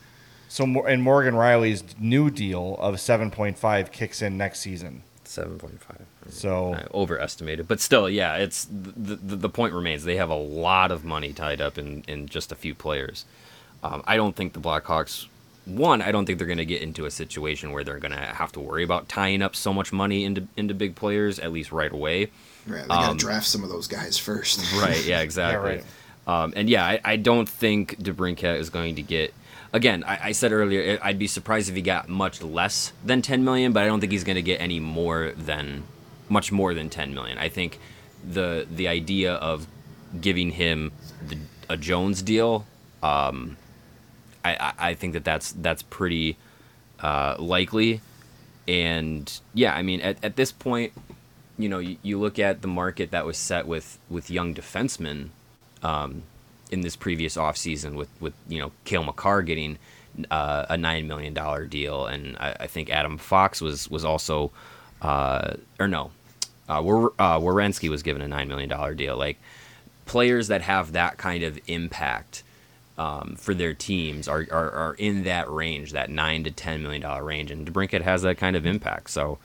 So 0.57 0.65
Mor- 0.67 0.89
and 0.89 1.03
Morgan 1.03 1.35
Rielly's 1.35 1.85
new 2.01 2.31
deal 2.31 2.77
of 2.81 2.99
seven 2.99 3.31
point 3.31 3.59
five 3.59 3.93
kicks 3.93 4.23
in 4.23 4.39
next 4.39 4.61
season. 4.61 5.03
Seven 5.25 5.59
point 5.59 5.83
five. 5.83 6.01
So 6.31 6.73
I 6.73 6.87
overestimated, 6.95 7.69
but 7.69 7.79
still, 7.79 8.09
yeah, 8.09 8.37
it's 8.37 8.65
the, 8.65 9.17
the 9.17 9.37
the 9.37 9.49
point 9.51 9.75
remains 9.75 10.05
they 10.05 10.17
have 10.17 10.31
a 10.31 10.35
lot 10.35 10.91
of 10.91 11.05
money 11.05 11.35
tied 11.35 11.61
up 11.61 11.77
in 11.77 12.05
in 12.09 12.27
just 12.27 12.53
a 12.53 12.55
few 12.55 12.75
players. 12.75 13.27
Um, 13.83 14.03
I 14.07 14.17
don't 14.17 14.35
think 14.35 14.55
the 14.55 14.59
Blackhawks. 14.61 15.27
One, 15.67 16.01
I 16.01 16.11
don't 16.11 16.25
think 16.25 16.39
they're 16.39 16.47
going 16.47 16.57
to 16.57 16.65
get 16.65 16.81
into 16.81 17.05
a 17.05 17.11
situation 17.11 17.73
where 17.73 17.85
they're 17.85 17.99
going 17.99 18.13
to 18.13 18.19
have 18.19 18.51
to 18.53 18.61
worry 18.61 18.83
about 18.83 19.11
tying 19.11 19.43
up 19.43 19.55
so 19.55 19.75
much 19.75 19.93
money 19.93 20.25
into 20.25 20.49
into 20.57 20.73
big 20.73 20.95
players 20.95 21.39
at 21.39 21.53
least 21.53 21.71
right 21.71 21.93
away. 21.93 22.31
Right, 22.67 22.81
they 22.81 22.89
got 22.89 23.05
to 23.05 23.11
Um, 23.11 23.17
draft 23.19 23.47
some 23.47 23.63
of 23.63 23.69
those 23.69 23.89
guys 23.89 24.17
first. 24.17 24.73
Right. 24.81 25.05
Yeah. 25.05 25.21
Exactly. 25.27 25.83
right. 25.83 25.85
Um, 26.27 26.55
and 26.57 26.71
yeah, 26.71 26.83
I, 26.87 27.01
I 27.05 27.17
don't 27.17 27.47
think 27.47 27.99
DeBrincat 27.99 28.59
is 28.59 28.71
going 28.71 28.95
to 28.95 29.03
get. 29.03 29.35
Again, 29.73 30.05
I, 30.05 30.19
I 30.25 30.33
said 30.33 30.53
earlier, 30.53 30.99
I'd 31.03 31.19
be 31.19 31.27
surprised 31.27 31.69
if 31.69 31.75
he 31.75 31.83
got 31.83 32.09
much 32.09 32.43
less 32.43 32.93
than 33.05 33.23
10 33.23 33.45
million, 33.45 33.73
but 33.73 33.83
I 33.83 33.87
don't 33.87 34.01
think 34.01 34.13
he's 34.13 34.25
going 34.25 34.37
to 34.37 34.43
get 34.43 34.61
any 34.61 34.81
more 34.81 35.33
than, 35.37 35.85
much 36.29 36.53
more 36.53 36.75
than 36.75 36.89
10 36.89 37.15
million. 37.15 37.39
I 37.39 37.49
think 37.49 37.79
the 38.27 38.67
the 38.71 38.89
idea 38.89 39.35
of 39.35 39.67
giving 40.21 40.53
him 40.53 40.93
the, 41.27 41.39
a 41.69 41.77
Jones 41.77 42.23
deal, 42.23 42.67
um, 43.03 43.57
I, 44.45 44.55
I, 44.55 44.73
I 44.91 44.95
think 44.95 45.13
that 45.13 45.25
that's 45.25 45.53
that's 45.53 45.83
pretty 45.83 46.37
uh, 47.01 47.37
likely. 47.39 48.01
And 48.69 49.33
yeah, 49.55 49.75
I 49.75 49.83
mean, 49.83 50.01
at, 50.01 50.25
at 50.25 50.37
this 50.37 50.51
point, 50.51 50.93
you 51.59 51.69
know, 51.69 51.79
you, 51.79 51.97
you 52.03 52.19
look 52.19 52.39
at 52.39 52.63
the 52.63 52.69
market 52.69 53.11
that 53.13 53.25
was 53.25 53.37
set 53.37 53.67
with 53.67 53.99
with 54.09 54.31
young 54.31 54.55
defensemen 54.55 55.29
um, 55.83 56.23
in 56.71 56.81
this 56.81 56.97
previous 56.97 57.37
offseason 57.37 57.95
with 57.95 58.09
with 58.21 58.35
you 58.49 58.59
know 58.59 58.73
Cale 58.85 59.05
Makar 59.05 59.43
getting 59.43 59.79
uh, 60.31 60.67
a 60.69 60.77
nine 60.77 61.07
million 61.07 61.35
dollar 61.35 61.67
deal, 61.67 62.07
and 62.07 62.37
I, 62.39 62.57
I 62.61 62.67
think 62.67 62.91
Adam 62.91 63.19
Fox 63.19 63.61
was 63.61 63.91
was 63.91 64.05
also 64.05 64.51
uh, 65.03 65.55
or 65.79 65.89
no, 65.89 66.11
uh, 66.69 66.81
uh, 67.19 67.41
was 67.41 68.03
given 68.03 68.23
a 68.23 68.29
nine 68.29 68.49
million 68.49 68.69
dollar 68.69 68.95
deal. 68.95 69.17
Like 69.17 69.39
players 70.05 70.49
that 70.49 70.63
have 70.63 70.93
that 70.93 71.19
kind 71.19 71.43
of 71.43 71.59
impact 71.67 72.43
um, 72.99 73.37
for 73.37 73.53
their 73.55 73.75
teams 73.75 74.29
are, 74.29 74.47
are, 74.51 74.71
are 74.71 74.95
in 74.95 75.25
that 75.25 75.51
range, 75.51 75.93
that 75.93 76.11
nine 76.11 76.45
to 76.45 76.51
ten 76.51 76.83
million 76.83 77.03
dollar 77.03 77.25
range, 77.25 77.51
and 77.51 77.67
DeBrincat 77.71 78.03
has 78.03 78.23
that 78.23 78.39
kind 78.39 78.57
of 78.57 78.65
impact. 78.65 79.11
So, 79.11 79.39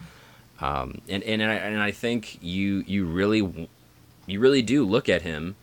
um, 0.60 1.02
and 1.10 1.24
and 1.24 1.44
I, 1.44 1.56
and 1.56 1.82
I 1.82 1.92
think 1.92 2.38
you 2.42 2.84
you 2.88 3.06
really 3.06 3.70
you 4.26 4.40
really 4.40 4.62
do 4.62 4.86
look 4.86 5.10
at 5.10 5.22
him 5.24 5.56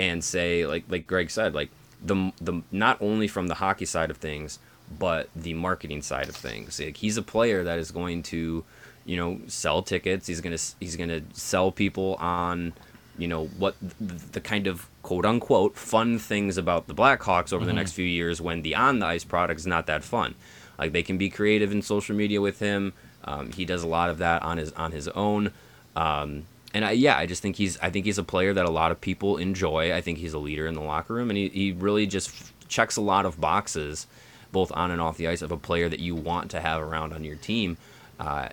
and 0.00 0.24
say 0.24 0.66
like 0.66 0.84
like 0.88 1.06
Greg 1.06 1.30
said 1.30 1.54
like 1.54 1.70
the 2.02 2.32
the 2.40 2.62
not 2.72 3.00
only 3.00 3.28
from 3.28 3.46
the 3.46 3.54
hockey 3.54 3.84
side 3.84 4.10
of 4.10 4.16
things 4.16 4.58
but 4.98 5.28
the 5.36 5.54
marketing 5.54 6.02
side 6.02 6.28
of 6.28 6.34
things. 6.34 6.80
Like, 6.80 6.96
he's 6.96 7.16
a 7.16 7.22
player 7.22 7.62
that 7.64 7.78
is 7.78 7.90
going 7.90 8.22
to 8.24 8.64
you 9.04 9.16
know 9.16 9.40
sell 9.46 9.82
tickets. 9.82 10.26
He's 10.26 10.40
gonna 10.40 10.58
he's 10.80 10.96
gonna 10.96 11.22
sell 11.32 11.70
people 11.70 12.16
on 12.18 12.72
you 13.18 13.28
know 13.28 13.46
what 13.58 13.76
the, 14.00 14.14
the 14.32 14.40
kind 14.40 14.66
of 14.66 14.88
quote 15.02 15.26
unquote 15.26 15.76
fun 15.76 16.18
things 16.18 16.56
about 16.56 16.86
the 16.86 16.94
Blackhawks 16.94 17.52
over 17.52 17.64
the 17.64 17.72
next 17.72 17.92
few 17.92 18.04
years 18.04 18.40
when 18.40 18.62
the 18.62 18.74
on 18.74 18.98
the 18.98 19.06
ice 19.06 19.24
product 19.24 19.60
is 19.60 19.66
not 19.66 19.86
that 19.86 20.02
fun. 20.02 20.34
Like 20.78 20.92
they 20.92 21.02
can 21.02 21.18
be 21.18 21.28
creative 21.28 21.72
in 21.72 21.82
social 21.82 22.16
media 22.16 22.40
with 22.40 22.58
him. 22.58 22.94
Um, 23.24 23.52
he 23.52 23.64
does 23.66 23.82
a 23.82 23.88
lot 23.88 24.08
of 24.10 24.18
that 24.18 24.42
on 24.42 24.58
his 24.58 24.72
on 24.72 24.92
his 24.92 25.08
own. 25.08 25.52
Um, 25.94 26.46
and 26.72 26.84
I, 26.84 26.92
yeah, 26.92 27.16
I 27.16 27.26
just 27.26 27.42
think 27.42 27.56
he's 27.56 27.78
I 27.80 27.90
think 27.90 28.06
he's 28.06 28.18
a 28.18 28.24
player 28.24 28.52
that 28.54 28.64
a 28.64 28.70
lot 28.70 28.92
of 28.92 29.00
people 29.00 29.36
enjoy. 29.36 29.94
I 29.94 30.00
think 30.00 30.18
he's 30.18 30.32
a 30.32 30.38
leader 30.38 30.66
in 30.66 30.74
the 30.74 30.80
locker 30.80 31.14
room, 31.14 31.30
and 31.30 31.36
he, 31.36 31.48
he 31.48 31.72
really 31.72 32.06
just 32.06 32.52
checks 32.68 32.96
a 32.96 33.00
lot 33.00 33.26
of 33.26 33.40
boxes, 33.40 34.06
both 34.52 34.70
on 34.72 34.90
and 34.90 35.00
off 35.00 35.16
the 35.16 35.28
ice, 35.28 35.42
of 35.42 35.50
a 35.50 35.56
player 35.56 35.88
that 35.88 36.00
you 36.00 36.14
want 36.14 36.50
to 36.52 36.60
have 36.60 36.80
around 36.80 37.12
on 37.12 37.24
your 37.24 37.36
team, 37.36 37.76
uh, 38.18 38.48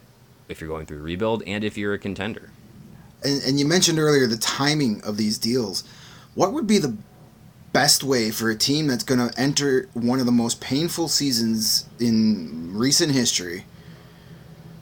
if 0.47 0.59
you're 0.59 0.69
going 0.69 0.85
through 0.85 1.01
rebuild 1.01 1.43
and 1.45 1.63
if 1.63 1.77
you're 1.77 1.93
a 1.93 1.99
contender. 1.99 2.49
And, 3.23 3.41
and 3.43 3.59
you 3.59 3.65
mentioned 3.65 3.99
earlier 3.99 4.27
the 4.27 4.37
timing 4.37 5.01
of 5.03 5.17
these 5.17 5.37
deals. 5.37 5.83
What 6.33 6.53
would 6.53 6.67
be 6.67 6.77
the 6.77 6.95
best 7.73 8.03
way 8.03 8.31
for 8.31 8.49
a 8.49 8.55
team 8.55 8.87
that's 8.87 9.03
going 9.03 9.29
to 9.29 9.39
enter 9.39 9.89
one 9.93 10.19
of 10.19 10.25
the 10.25 10.31
most 10.31 10.61
painful 10.61 11.07
seasons 11.07 11.85
in 11.99 12.75
recent 12.75 13.11
history? 13.11 13.65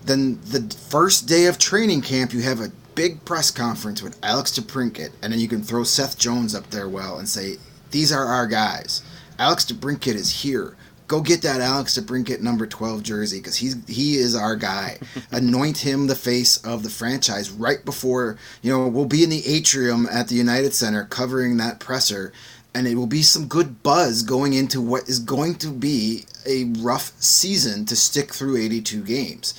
Then 0.04 0.39
the 0.41 0.74
first 0.89 1.28
day 1.28 1.48
of 1.48 1.58
training 1.58 2.02
camp, 2.02 2.32
you 2.32 2.41
have 2.41 2.62
a 2.62 2.71
big 2.95 3.23
press 3.25 3.51
conference 3.51 4.01
with 4.01 4.17
Alex 4.23 4.58
DeBrincat, 4.58 5.12
and 5.21 5.31
then 5.31 5.39
you 5.39 5.47
can 5.47 5.62
throw 5.62 5.84
Seth 5.84 6.17
Jones 6.17 6.55
up 6.55 6.69
there 6.71 6.89
well 6.89 7.17
and 7.17 7.27
say, 7.29 7.58
"These 7.91 8.12
are 8.12 8.25
our 8.25 8.47
guys. 8.47 9.01
Alex 9.38 9.65
DeBrincat 9.65 10.15
is 10.15 10.41
here. 10.41 10.75
Go 11.08 11.21
get 11.21 11.43
that 11.43 11.62
Alex 11.62 11.99
DeBrincat 11.99 12.41
number 12.41 12.65
12 12.65 13.03
jersey 13.03 13.38
because 13.38 13.58
he's 13.58 13.75
he 13.88 14.15
is 14.15 14.36
our 14.36 14.55
guy. 14.55 14.97
Anoint 15.31 15.77
him 15.79 16.08
the 16.08 16.15
face 16.15 16.58
of 16.65 16.81
the 16.81 16.89
franchise 16.89 17.51
right 17.51 17.84
before 17.86 18.38
you 18.62 18.71
know 18.71 18.88
we'll 18.88 19.05
be 19.05 19.23
in 19.23 19.29
the 19.29 19.45
atrium 19.45 20.08
at 20.12 20.29
the 20.29 20.36
United 20.36 20.73
Center 20.73 21.05
covering 21.05 21.58
that 21.58 21.79
presser, 21.79 22.34
and 22.73 22.88
it 22.88 22.95
will 22.95 23.08
be 23.08 23.21
some 23.21 23.47
good 23.47 23.84
buzz 23.84 24.23
going 24.23 24.53
into 24.53 24.81
what 24.81 25.08
is 25.08 25.19
going 25.19 25.55
to 25.55 25.67
be 25.67 26.25
a 26.47 26.65
rough 26.79 27.12
season 27.19 27.86
to 27.86 27.95
stick 27.95 28.34
through 28.34 28.58
82 28.58 29.03
games. 29.03 29.53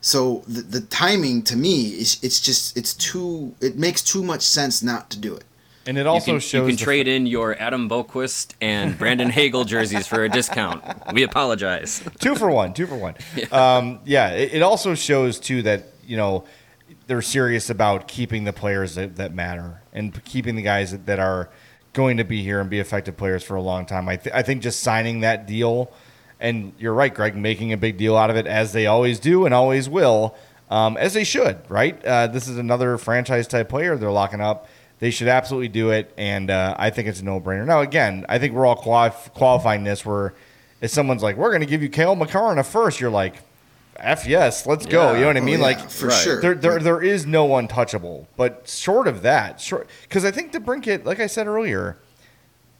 So 0.00 0.42
the, 0.48 0.62
the 0.62 0.80
timing 0.80 1.42
to 1.42 1.56
me 1.56 1.88
is 1.88 2.18
it's 2.22 2.40
just 2.40 2.76
it's 2.76 2.94
too 2.94 3.54
it 3.60 3.76
makes 3.76 4.02
too 4.02 4.22
much 4.22 4.42
sense 4.42 4.82
not 4.82 5.10
to 5.10 5.18
do 5.18 5.34
it. 5.34 5.44
and 5.86 5.98
it 5.98 6.02
You 6.02 6.08
also 6.08 6.32
can, 6.32 6.40
shows 6.40 6.52
you 6.52 6.66
can 6.68 6.76
the- 6.76 6.84
trade 6.84 7.08
in 7.08 7.26
your 7.26 7.60
Adam 7.60 7.88
Boqvist 7.88 8.54
and 8.62 8.96
Brandon 8.98 9.28
Hagel 9.30 9.64
jerseys 9.64 10.06
for 10.06 10.24
a 10.24 10.28
discount. 10.28 10.82
We 11.12 11.22
apologize. 11.22 12.02
two 12.20 12.34
for 12.34 12.50
one, 12.50 12.72
two 12.72 12.86
for 12.86 12.96
one. 12.96 13.14
Um, 13.52 14.00
yeah, 14.04 14.30
it, 14.30 14.54
it 14.54 14.62
also 14.62 14.94
shows 14.94 15.38
too 15.38 15.62
that 15.62 15.84
you 16.06 16.16
know 16.16 16.44
they're 17.06 17.22
serious 17.22 17.68
about 17.70 18.08
keeping 18.08 18.44
the 18.44 18.52
players 18.52 18.94
that, 18.94 19.16
that 19.16 19.34
matter 19.34 19.82
and 19.92 20.24
keeping 20.24 20.54
the 20.56 20.62
guys 20.62 20.92
that, 20.92 21.06
that 21.06 21.18
are 21.18 21.50
going 21.92 22.16
to 22.18 22.24
be 22.24 22.42
here 22.42 22.60
and 22.60 22.70
be 22.70 22.78
effective 22.78 23.16
players 23.16 23.42
for 23.42 23.56
a 23.56 23.60
long 23.62 23.84
time. 23.84 24.08
I, 24.08 24.16
th- 24.16 24.34
I 24.34 24.42
think 24.42 24.62
just 24.62 24.78
signing 24.80 25.20
that 25.20 25.46
deal, 25.46 25.90
and 26.40 26.72
you're 26.78 26.94
right, 26.94 27.12
Greg, 27.14 27.36
making 27.36 27.72
a 27.72 27.76
big 27.76 27.96
deal 27.96 28.16
out 28.16 28.30
of 28.30 28.36
it 28.36 28.46
as 28.46 28.72
they 28.72 28.86
always 28.86 29.18
do 29.20 29.44
and 29.44 29.54
always 29.54 29.88
will, 29.88 30.34
um, 30.70 30.96
as 30.96 31.14
they 31.14 31.24
should. 31.24 31.58
Right? 31.68 32.02
Uh, 32.04 32.26
this 32.26 32.48
is 32.48 32.58
another 32.58 32.98
franchise 32.98 33.46
type 33.46 33.68
player 33.68 33.96
they're 33.96 34.10
locking 34.10 34.40
up. 34.40 34.68
They 34.98 35.10
should 35.10 35.28
absolutely 35.28 35.68
do 35.68 35.90
it, 35.90 36.12
and 36.18 36.50
uh, 36.50 36.74
I 36.78 36.90
think 36.90 37.08
it's 37.08 37.20
a 37.20 37.24
no 37.24 37.40
brainer. 37.40 37.64
Now, 37.64 37.80
again, 37.80 38.26
I 38.28 38.38
think 38.38 38.52
we're 38.54 38.66
all 38.66 38.76
quali- 38.76 39.12
qualifying 39.34 39.82
this 39.82 40.04
where 40.04 40.34
if 40.82 40.90
someone's 40.90 41.22
like, 41.22 41.36
"We're 41.36 41.48
going 41.50 41.60
to 41.62 41.66
give 41.66 41.82
you 41.82 41.88
Cale 41.88 42.14
Makar 42.16 42.52
in 42.52 42.58
a 42.58 42.62
first, 42.64 43.00
you're 43.00 43.08
like, 43.10 43.36
"F 43.96 44.26
yes, 44.26 44.66
let's 44.66 44.84
go." 44.84 45.14
You 45.14 45.22
know 45.22 45.26
what 45.28 45.36
I 45.38 45.40
Oh, 45.40 45.42
mean? 45.42 45.58
yeah, 45.60 45.64
like 45.64 45.88
for 45.90 46.08
Right. 46.08 46.14
sure. 46.14 46.40
there, 46.42 46.54
there, 46.54 46.78
there 46.80 47.02
is 47.02 47.24
no 47.24 47.56
untouchable. 47.56 48.28
But 48.36 48.68
short 48.68 49.08
of 49.08 49.22
that, 49.22 49.58
short 49.58 49.88
because 50.02 50.24
I 50.26 50.30
think 50.30 50.52
DeBrincat, 50.52 51.06
like 51.06 51.18
I 51.18 51.28
said 51.28 51.46
earlier, 51.46 51.96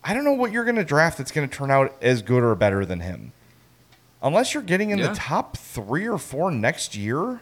I 0.05 0.12
don't 0.12 0.25
know 0.25 0.33
what 0.35 0.53
you're 0.53 0.64
going 0.64 0.77
to 0.77 0.85
draft 0.85 1.16
that's 1.16 1.31
going 1.31 1.49
to 1.49 1.55
turn 1.57 1.70
out 1.70 1.94
as 2.03 2.20
good 2.20 2.42
or 2.42 2.55
better 2.55 2.85
than 2.85 3.01
him, 3.01 3.33
unless 4.23 4.55
you're 4.55 4.63
getting 4.63 4.91
in 4.91 4.99
Yeah. 4.99 5.09
the 5.09 5.15
top 5.15 5.57
three 5.57 6.07
or 6.07 6.19
four 6.19 6.51
next 6.51 6.95
year, 6.97 7.41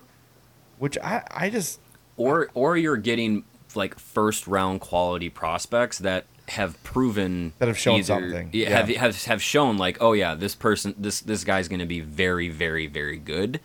which 0.78 0.96
I, 0.98 1.24
I 1.30 1.50
just 1.50 1.80
or 2.16 2.48
or 2.54 2.76
you're 2.76 2.96
getting 2.96 3.44
like 3.74 3.98
first 3.98 4.46
round 4.46 4.80
quality 4.80 5.28
prospects 5.28 5.98
that 5.98 6.24
have 6.48 6.82
proven 6.82 7.52
That 7.58 7.68
have 7.68 7.78
shown 7.78 8.02
something, 8.02 8.48
yeah, 8.52 8.70
have, 8.70 8.88
have 8.88 9.24
have 9.24 9.42
shown 9.42 9.76
like 9.76 9.98
oh 10.00 10.12
yeah 10.12 10.34
this 10.34 10.54
person 10.54 10.94
this 10.98 11.20
this 11.20 11.44
guy's 11.44 11.68
going 11.68 11.80
to 11.80 11.86
be 11.86 12.00
very 12.00 12.48
very 12.48 12.86
very 12.86 13.16
good. 13.18 13.60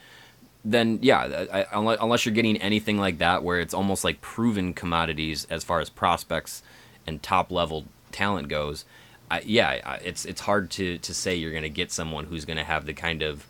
Then 0.65 0.99
yeah 1.02 1.45
I, 1.52 1.62
I, 1.62 1.65
unless, 1.73 1.97
unless 2.02 2.26
you're 2.26 2.36
getting 2.36 2.58
anything 2.58 2.97
like 2.97 3.17
that 3.19 3.43
where 3.43 3.60
it's 3.60 3.73
almost 3.73 4.04
like 4.04 4.21
proven 4.21 4.73
commodities 4.73 5.45
as 5.49 5.63
far 5.63 5.80
as 5.80 5.89
prospects 5.89 6.62
and 7.08 7.21
top 7.23 7.52
level 7.52 7.86
talent 8.12 8.47
goes 8.47 8.86
I, 9.33 9.41
yeah, 9.45 9.79
I, 9.85 9.95
it's 10.03 10.25
it's 10.25 10.41
hard 10.41 10.69
to 10.71 10.97
to 10.99 11.13
say 11.13 11.35
you're 11.35 11.51
going 11.51 11.63
to 11.63 11.69
get 11.69 11.91
someone 11.91 12.25
who's 12.25 12.45
going 12.45 12.57
to 12.57 12.63
have 12.63 12.85
the 12.85 12.93
kind 12.93 13.21
of 13.21 13.45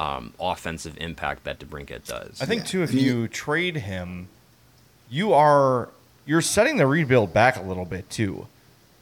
um, 0.00 0.32
offensive 0.40 0.96
impact 1.00 1.44
that 1.44 1.58
DeBrincat 1.60 2.06
does. 2.06 2.40
I 2.42 2.46
think 2.46 2.62
Yeah. 2.62 2.66
too, 2.66 2.82
if 2.82 2.92
you- 2.92 3.00
you 3.00 3.28
trade 3.28 3.76
him, 3.76 4.28
you 5.10 5.32
are 5.32 5.88
you're 6.26 6.40
setting 6.40 6.76
the 6.76 6.86
rebuild 6.86 7.32
back 7.32 7.56
a 7.56 7.62
little 7.62 7.84
bit 7.84 8.08
too. 8.10 8.46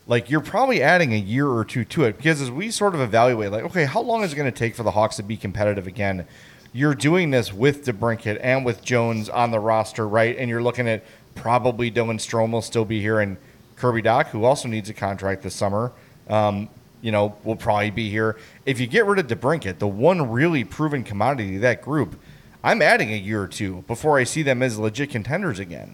Like 0.07 0.31
you're 0.31 0.41
probably 0.41 0.83
adding 0.83 1.13
a 1.13 1.19
year 1.19 1.47
or 1.49 1.65
two 1.65 1.85
to 1.87 2.05
it 2.05 2.17
because 2.17 2.41
as 2.41 2.51
we 2.51 2.71
sort 2.71 2.95
of 2.95 3.01
evaluate, 3.01 3.51
like, 3.53 3.65
okay, 3.65 3.85
how 3.85 4.01
long 4.01 4.23
is 4.23 4.33
it 4.33 4.37
going 4.37 4.51
to 4.51 4.57
take 4.59 4.75
for 4.75 4.83
the 4.83 4.91
Hawks 4.93 5.17
to 5.17 5.23
be 5.23 5.37
competitive 5.37 5.87
again? 5.87 6.27
You're 6.73 6.95
doing 6.95 7.31
this 7.31 7.53
with 7.53 7.85
DeBrincat 7.85 8.39
and 8.43 8.65
with 8.65 8.83
Jones 8.85 9.29
on 9.29 9.51
the 9.51 9.59
roster, 9.61 10.07
right? 10.09 10.37
And 10.37 10.49
you're 10.49 10.63
looking 10.63 10.89
at 10.89 11.05
probably 11.35 11.91
Dylan 11.91 12.17
Strome 12.19 12.53
will 12.53 12.63
still 12.63 12.85
be 12.85 13.01
here 13.01 13.21
and 13.21 13.37
Kirby 13.77 14.03
Dach, 14.03 14.27
who 14.29 14.45
also 14.45 14.69
needs 14.69 14.89
a 14.89 14.95
contract 14.95 15.43
this 15.43 15.55
summer. 15.55 15.93
Um, 16.31 16.69
you 17.03 17.11
know, 17.13 17.35
will 17.45 17.57
probably 17.57 17.91
be 17.91 18.11
here. 18.11 18.37
If 18.67 18.79
you 18.79 18.87
get 18.87 19.07
rid 19.07 19.19
of 19.19 19.27
DeBrincat, 19.27 19.79
the 19.79 19.89
one 19.89 20.31
really 20.31 20.65
proven 20.65 21.03
commodity 21.03 21.57
of 21.57 21.63
that 21.63 21.83
group, 21.83 22.21
I'm 22.63 22.83
adding 22.83 23.11
a 23.13 23.17
year 23.17 23.43
or 23.43 23.49
two 23.49 23.83
before 23.87 24.19
I 24.19 24.25
see 24.25 24.43
them 24.43 24.63
as 24.63 24.79
legit 24.79 25.09
contenders 25.11 25.59
again. 25.59 25.93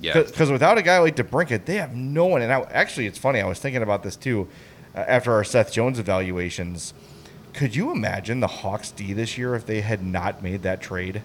Yeah. 0.00 0.14
Because 0.22 0.50
without 0.50 0.78
a 0.78 0.82
guy 0.82 0.98
like 0.98 1.14
DeBrincat, 1.16 1.66
they 1.66 1.76
have 1.76 1.94
no 1.94 2.24
one. 2.26 2.40
And 2.42 2.50
I, 2.52 2.62
actually, 2.70 3.06
it's 3.06 3.18
funny. 3.18 3.40
I 3.40 3.46
was 3.46 3.58
thinking 3.58 3.82
about 3.82 4.02
this 4.02 4.16
too 4.16 4.48
uh, 4.94 5.00
after 5.00 5.32
our 5.32 5.44
Seth 5.44 5.72
Jones 5.72 5.98
evaluations. 5.98 6.94
Could 7.52 7.76
you 7.76 7.90
imagine 7.90 8.40
the 8.40 8.46
Hawks 8.46 8.90
D 8.90 9.12
this 9.12 9.36
year 9.38 9.54
if 9.54 9.66
they 9.66 9.82
had 9.82 10.02
not 10.02 10.42
made 10.42 10.62
that 10.62 10.80
trade? 10.80 11.22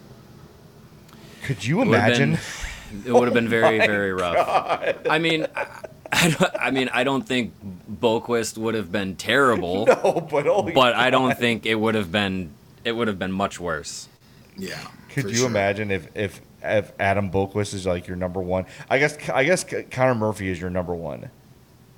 Could 1.43 1.65
you 1.65 1.82
It 1.82 1.88
would've 1.88 1.93
imagine? 1.93 2.32
been- 2.91 3.04
it 3.06 3.13
would 3.13 3.24
have 3.24 3.34
been 3.34 3.47
very 3.47 3.78
very 3.80 4.12
rough. 4.12 4.97
I 5.10 5.17
mean. 5.19 5.47
I, 5.56 5.86
I, 6.22 6.52
I 6.68 6.72
mean, 6.72 6.90
I 6.94 7.04
don't 7.04 7.26
think 7.28 7.54
Boqvist 8.00 8.58
would 8.58 8.76
have 8.76 8.92
been 8.92 9.16
terrible, 9.16 9.86
oh, 10.04 10.22
but 10.22 10.46
holy 10.46 10.74
but 10.74 10.94
I 10.94 11.10
don't 11.10 11.38
think 11.38 11.66
it 11.66 11.76
would 11.76 11.96
have 11.96 12.12
been. 12.12 12.54
It 12.84 12.94
would 12.94 13.08
have 13.08 13.20
been 13.20 13.32
much 13.32 13.60
worse. 13.60 14.08
Yeah. 14.58 14.80
Could 15.10 15.24
for 15.24 15.30
you 15.30 15.36
sure. 15.36 15.48
imagine 15.48 15.92
if, 15.92 16.08
if 16.16 16.42
if 16.64 16.92
Adam 17.00 17.32
Boqvist 17.32 17.74
is 17.74 17.86
like 17.86 18.08
your 18.08 18.18
number 18.18 18.40
one? 18.42 18.66
I 18.90 18.98
guess 19.00 19.18
I 19.30 19.44
guess 19.44 19.66
Connor 19.92 20.16
Murphy 20.16 20.50
is 20.50 20.60
your 20.60 20.70
number 20.70 20.94
one. 20.96 21.30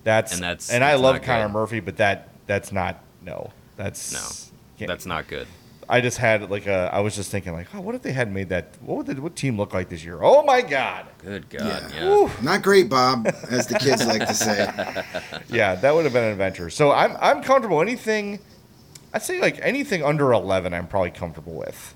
That's 0.04 0.34
And 0.34 0.44
that's- 0.44 0.70
and 0.70 0.84
I 0.84 0.96
love 0.96 1.16
not 1.16 1.24
Connor 1.24 1.48
good. 1.48 1.54
Murphy, 1.54 1.80
but 1.80 1.98
that 1.98 2.30
that's 2.48 2.72
not 2.72 3.04
no. 3.22 3.52
That's 3.78 4.14
No, 4.80 4.86
that's 4.88 5.06
not 5.06 5.28
good. 5.28 5.48
I 5.90 6.02
just 6.02 6.18
had 6.18 6.50
like 6.50 6.68
a. 6.68 6.90
I 6.94 7.00
was 7.02 7.16
just 7.16 7.32
thinking 7.32 7.54
like, 7.54 7.68
oh, 7.74 7.82
what 7.82 7.96
if 7.96 8.02
they 8.02 8.12
had 8.12 8.32
made 8.32 8.50
that? 8.50 8.68
What 8.82 8.98
would 8.98 9.06
the 9.08 9.22
what 9.22 9.36
team 9.36 9.58
look 9.58 9.74
like 9.74 9.90
this 9.90 10.04
year? 10.04 10.20
Oh 10.22 10.44
my 10.44 10.62
god! 10.62 11.06
Good 11.20 11.50
God, 11.50 11.92
Yeah. 11.94 12.04
yeah. 12.06 12.30
Not 12.42 12.62
great, 12.64 12.90
Bob, 12.90 13.28
as 13.50 13.68
the 13.68 13.80
kids 13.80 14.06
like 14.06 14.26
to 14.28 14.34
say. 14.34 14.70
Yeah, 15.50 15.76
that 15.76 15.94
would 15.94 16.04
have 16.06 16.14
been 16.14 16.24
an 16.24 16.32
adventure. 16.32 16.70
So 16.70 16.92
I'm 16.92 17.16
I'm 17.20 17.44
comfortable. 17.44 17.82
Anything, 17.82 18.40
I'd 19.14 19.22
say 19.24 19.40
like 19.42 19.60
anything 19.62 20.04
under 20.04 20.32
eleven, 20.34 20.74
I'm 20.74 20.88
probably 20.88 21.12
comfortable 21.12 21.54
with. 21.54 21.94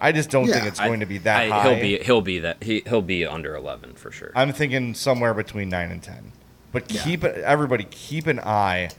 I 0.00 0.12
just 0.12 0.28
don't 0.30 0.46
think 0.46 0.66
it's 0.66 0.78
going 0.80 1.00
to 1.00 1.06
be 1.06 1.18
that 1.18 1.44
I- 1.44 1.48
high. 1.48 1.72
He'll 1.74 1.80
be 1.82 1.98
he'll 2.04 2.20
be 2.22 2.38
that 2.40 2.62
he 2.62 2.82
he'll 2.86 3.02
be 3.02 3.24
under 3.26 3.54
eleven 3.54 3.94
for 3.94 4.10
sure. 4.10 4.30
I'm 4.34 4.52
thinking 4.52 4.94
somewhere 4.94 5.34
between 5.34 5.68
nine 5.68 5.90
and 5.90 6.02
ten. 6.02 6.32
But 6.72 6.90
Yeah. 6.90 7.02
keep 7.02 7.24
everybody 7.24 7.84
keep 7.84 8.26
an 8.26 8.40
eye 8.40 8.90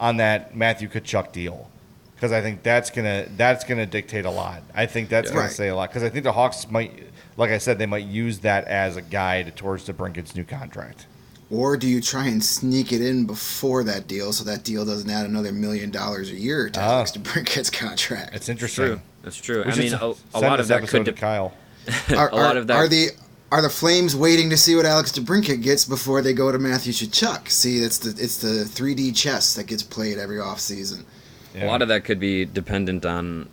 on 0.00 0.16
that 0.18 0.56
Matthew 0.56 0.88
Tkachuk 0.88 1.32
deal 1.32 1.70
because 2.18 2.32
I 2.32 2.40
think 2.42 2.62
that's 2.64 2.90
gonna 2.90 3.26
that's 3.36 3.64
gonna 3.64 3.86
dictate 3.86 4.24
a 4.24 4.30
lot. 4.30 4.62
I 4.74 4.86
think 4.86 5.08
that's 5.08 5.28
Yeah. 5.28 5.34
gonna 5.34 5.46
Right. 5.46 5.54
say 5.56 5.68
a 5.68 5.76
lot 5.76 5.90
because 5.90 6.02
I 6.02 6.08
think 6.08 6.24
the 6.24 6.32
Hawks 6.32 6.66
might, 6.68 7.04
like 7.36 7.50
I 7.50 7.58
said, 7.58 7.78
they 7.78 7.86
might 7.86 8.04
use 8.06 8.38
that 8.40 8.64
as 8.66 8.96
a 8.96 9.02
guide 9.02 9.54
towards 9.56 9.86
DeBrincat's 9.86 10.34
new 10.34 10.44
contract. 10.44 11.06
Or 11.50 11.76
do 11.78 11.86
you 11.86 12.00
try 12.02 12.26
and 12.26 12.44
sneak 12.44 12.92
it 12.92 13.00
in 13.00 13.24
before 13.24 13.82
that 13.84 14.06
deal 14.06 14.32
so 14.34 14.44
that 14.44 14.64
deal 14.64 14.84
doesn't 14.84 15.08
add 15.08 15.24
another 15.26 15.52
million 15.52 15.90
dollars 15.90 16.30
a 16.30 16.34
year 16.34 16.68
to 16.70 16.80
Ah. 16.80 16.96
Alex 16.96 17.12
DeBrincat's 17.12 17.70
contract? 17.70 18.28
It's 18.34 18.36
It's 18.36 18.48
interesting. 18.48 18.84
true. 18.86 19.00
That's 19.22 19.36
true. 19.36 19.62
We 19.64 19.72
I 19.72 19.76
mean, 19.76 19.94
a, 19.94 19.98
send 19.98 20.16
lot 20.34 20.60
of 20.60 20.68
that 20.68 20.86
could 20.88 21.04
to 21.06 21.12
de- 21.12 21.18
Kyle. 21.18 21.52
Are, 22.16 22.28
a 22.30 22.34
lot 22.36 22.56
of 22.56 22.66
that- 22.66 22.76
are 22.76 22.88
the 22.88 23.10
are 23.50 23.62
the 23.62 23.70
Flames 23.70 24.14
waiting 24.14 24.50
to 24.50 24.58
see 24.58 24.76
what 24.76 24.84
Alex 24.84 25.10
DeBrincat 25.12 25.62
gets 25.62 25.86
before 25.86 26.20
they 26.20 26.34
go 26.34 26.52
to 26.52 26.58
Matthew 26.58 26.92
Tkachuk? 26.92 27.48
See, 27.50 27.78
it's 27.78 27.96
the 27.96 28.10
it's 28.22 28.36
the 28.36 28.64
3D 28.66 29.10
chess 29.12 29.54
that 29.54 29.64
gets 29.64 29.82
played 29.82 30.18
every 30.18 30.36
offseason. 30.36 31.04
A 31.54 31.66
lot 31.66 31.82
of 31.82 31.88
that 31.88 32.04
could 32.04 32.20
be 32.20 32.44
dependent 32.44 33.04
on 33.04 33.48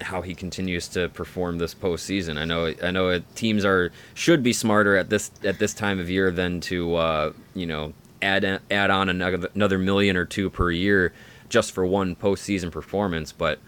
how 0.00 0.22
he 0.22 0.34
continues 0.34 0.88
to 0.88 1.08
perform 1.10 1.58
this 1.58 1.74
postseason. 1.74 2.38
I 2.38 2.44
know 2.44 2.72
I 2.82 2.90
know 2.90 3.08
it, 3.08 3.36
teams 3.36 3.64
are 3.64 3.90
should 4.14 4.42
be 4.42 4.52
smarter 4.52 4.96
at 4.96 5.10
this 5.10 5.30
at 5.44 5.58
this 5.58 5.74
time 5.74 5.98
of 5.98 6.10
year 6.10 6.30
than 6.30 6.60
to 6.62 6.94
uh, 6.96 7.32
you 7.54 7.66
know 7.66 7.92
add 8.22 8.60
add 8.70 8.90
on 8.90 9.08
another 9.08 9.48
another 9.54 9.78
million 9.78 10.16
or 10.16 10.24
two 10.24 10.50
per 10.50 10.70
year 10.70 11.12
just 11.48 11.72
for 11.72 11.86
one 11.86 12.16
postseason 12.16 12.70
performance, 12.70 13.32
but. 13.32 13.58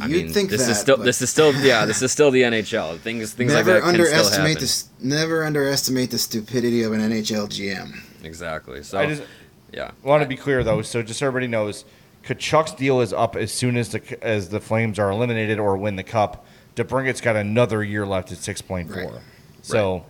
I 0.00 0.06
You'd 0.06 0.24
mean, 0.24 0.32
think 0.32 0.48
this 0.48 0.64
that, 0.64 0.70
is 0.70 0.80
still 0.80 0.96
this 0.96 1.20
is 1.20 1.28
still 1.28 1.54
yeah 1.56 1.84
this 1.84 2.00
is 2.00 2.10
still 2.10 2.30
the 2.30 2.40
NHL. 2.40 2.98
Things 3.00 3.34
things 3.34 3.52
like 3.52 3.66
Never 3.66 3.80
that 3.80 3.82
can 3.82 3.94
still 3.94 4.06
underestimate 4.06 4.48
happen. 4.48 4.60
this. 4.62 4.88
Never 4.98 5.44
underestimate 5.44 6.10
the 6.10 6.18
stupidity 6.18 6.82
of 6.84 6.94
an 6.94 7.00
NHL 7.00 7.48
GM. 7.48 7.94
Exactly. 8.24 8.82
So 8.82 8.98
I 8.98 9.06
just 9.06 9.22
yeah. 9.74 9.90
want 10.02 10.22
to 10.22 10.28
be 10.28 10.36
clear 10.36 10.64
though, 10.64 10.80
so 10.80 11.02
just 11.02 11.18
so 11.18 11.26
everybody 11.26 11.48
knows, 11.48 11.84
Tkachuk's 12.26 12.72
deal 12.72 13.00
is 13.00 13.12
up 13.12 13.36
as 13.36 13.52
soon 13.52 13.76
as 13.76 13.90
the 13.90 14.24
as 14.24 14.48
the 14.48 14.60
Flames 14.60 14.98
are 14.98 15.10
eliminated 15.10 15.58
or 15.58 15.76
win 15.76 15.96
the 15.96 16.02
cup. 16.02 16.46
DeBrincat's 16.76 17.20
got 17.20 17.36
another 17.36 17.84
year 17.84 18.06
left 18.06 18.32
at 18.32 18.38
six 18.38 18.62
point 18.62 18.90
four. 18.92 19.04
Right. 19.04 19.22
So 19.62 20.06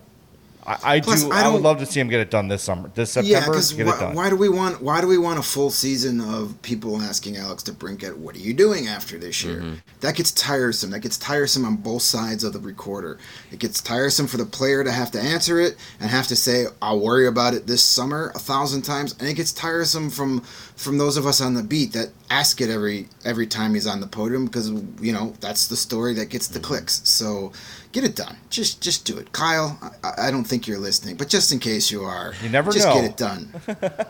I, 0.66 0.96
I 0.96 1.00
Plus, 1.00 1.24
do. 1.24 1.30
I 1.32 1.42
I, 1.44 1.48
would 1.48 1.62
love 1.62 1.78
to 1.80 1.86
see 1.86 2.00
him 2.00 2.08
get 2.08 2.20
it 2.20 2.30
done 2.30 2.48
this 2.48 2.62
summer, 2.62 2.90
this 2.94 3.14
Yeah, 3.16 3.22
September. 3.22 3.50
because 3.52 3.72
get 3.74 3.86
why, 3.86 3.96
it 3.96 4.00
done. 4.00 4.14
why 4.14 4.30
do 4.30 4.36
we 4.36 4.48
want 4.48 4.80
why 4.80 5.00
do 5.00 5.06
we 5.06 5.18
want 5.18 5.38
a 5.38 5.42
full 5.42 5.70
season 5.70 6.20
of 6.20 6.60
people 6.62 7.00
asking 7.02 7.36
Alex 7.36 7.62
DeBrincat, 7.64 8.16
"What 8.16 8.34
are 8.34 8.38
you 8.38 8.54
doing 8.54 8.88
after 8.88 9.18
this 9.18 9.44
year?" 9.44 9.56
Mm-hmm. 9.58 9.74
That 10.00 10.16
gets 10.16 10.32
tiresome. 10.32 10.90
That 10.90 11.00
gets 11.00 11.18
tiresome 11.18 11.64
on 11.64 11.76
both 11.76 12.02
sides 12.02 12.44
of 12.44 12.52
the 12.54 12.60
recorder. 12.60 13.18
It 13.52 13.58
gets 13.58 13.80
tiresome 13.82 14.26
for 14.26 14.36
the 14.38 14.46
player 14.46 14.82
to 14.84 14.90
have 14.92 15.10
to 15.12 15.20
answer 15.20 15.60
it 15.60 15.76
and 16.00 16.10
have 16.10 16.26
to 16.28 16.36
say, 16.36 16.66
"I'll 16.80 17.00
worry 17.00 17.26
about 17.26 17.54
it 17.54 17.66
this 17.66 17.82
summer" 17.82 18.32
a 18.34 18.38
thousand 18.38 18.82
times, 18.82 19.14
and 19.18 19.28
it 19.28 19.34
gets 19.34 19.52
tiresome 19.52 20.08
from 20.10 20.40
from 20.76 20.98
those 20.98 21.16
of 21.16 21.26
us 21.26 21.40
on 21.40 21.54
the 21.54 21.62
beat 21.62 21.92
that 21.92 22.08
ask 22.30 22.60
it 22.60 22.68
every 22.70 23.08
every 23.24 23.46
time 23.46 23.74
he's 23.74 23.86
on 23.86 24.00
the 24.00 24.06
podium 24.06 24.46
because 24.46 24.70
you 25.00 25.12
know 25.12 25.34
that's 25.40 25.68
the 25.68 25.76
story 25.76 26.14
that 26.14 26.30
gets 26.30 26.48
the 26.48 26.58
Mm-hmm. 26.58 26.64
clicks. 26.68 27.00
So 27.04 27.52
get 27.94 28.04
it 28.04 28.14
done. 28.16 28.36
Just 28.50 28.82
just 28.82 29.06
do 29.06 29.16
it, 29.16 29.32
Kyle. 29.32 29.78
I, 30.02 30.26
I 30.26 30.30
don't 30.30 30.44
think 30.44 30.66
you're 30.66 30.78
listening, 30.78 31.16
but 31.16 31.28
just 31.28 31.50
in 31.52 31.58
case 31.60 31.90
you 31.90 32.02
are, 32.02 32.34
You 32.42 32.50
never 32.50 32.70
just 32.72 32.86
know. 32.86 32.94
get 32.94 33.04
it 33.04 33.16
done. 33.16 33.54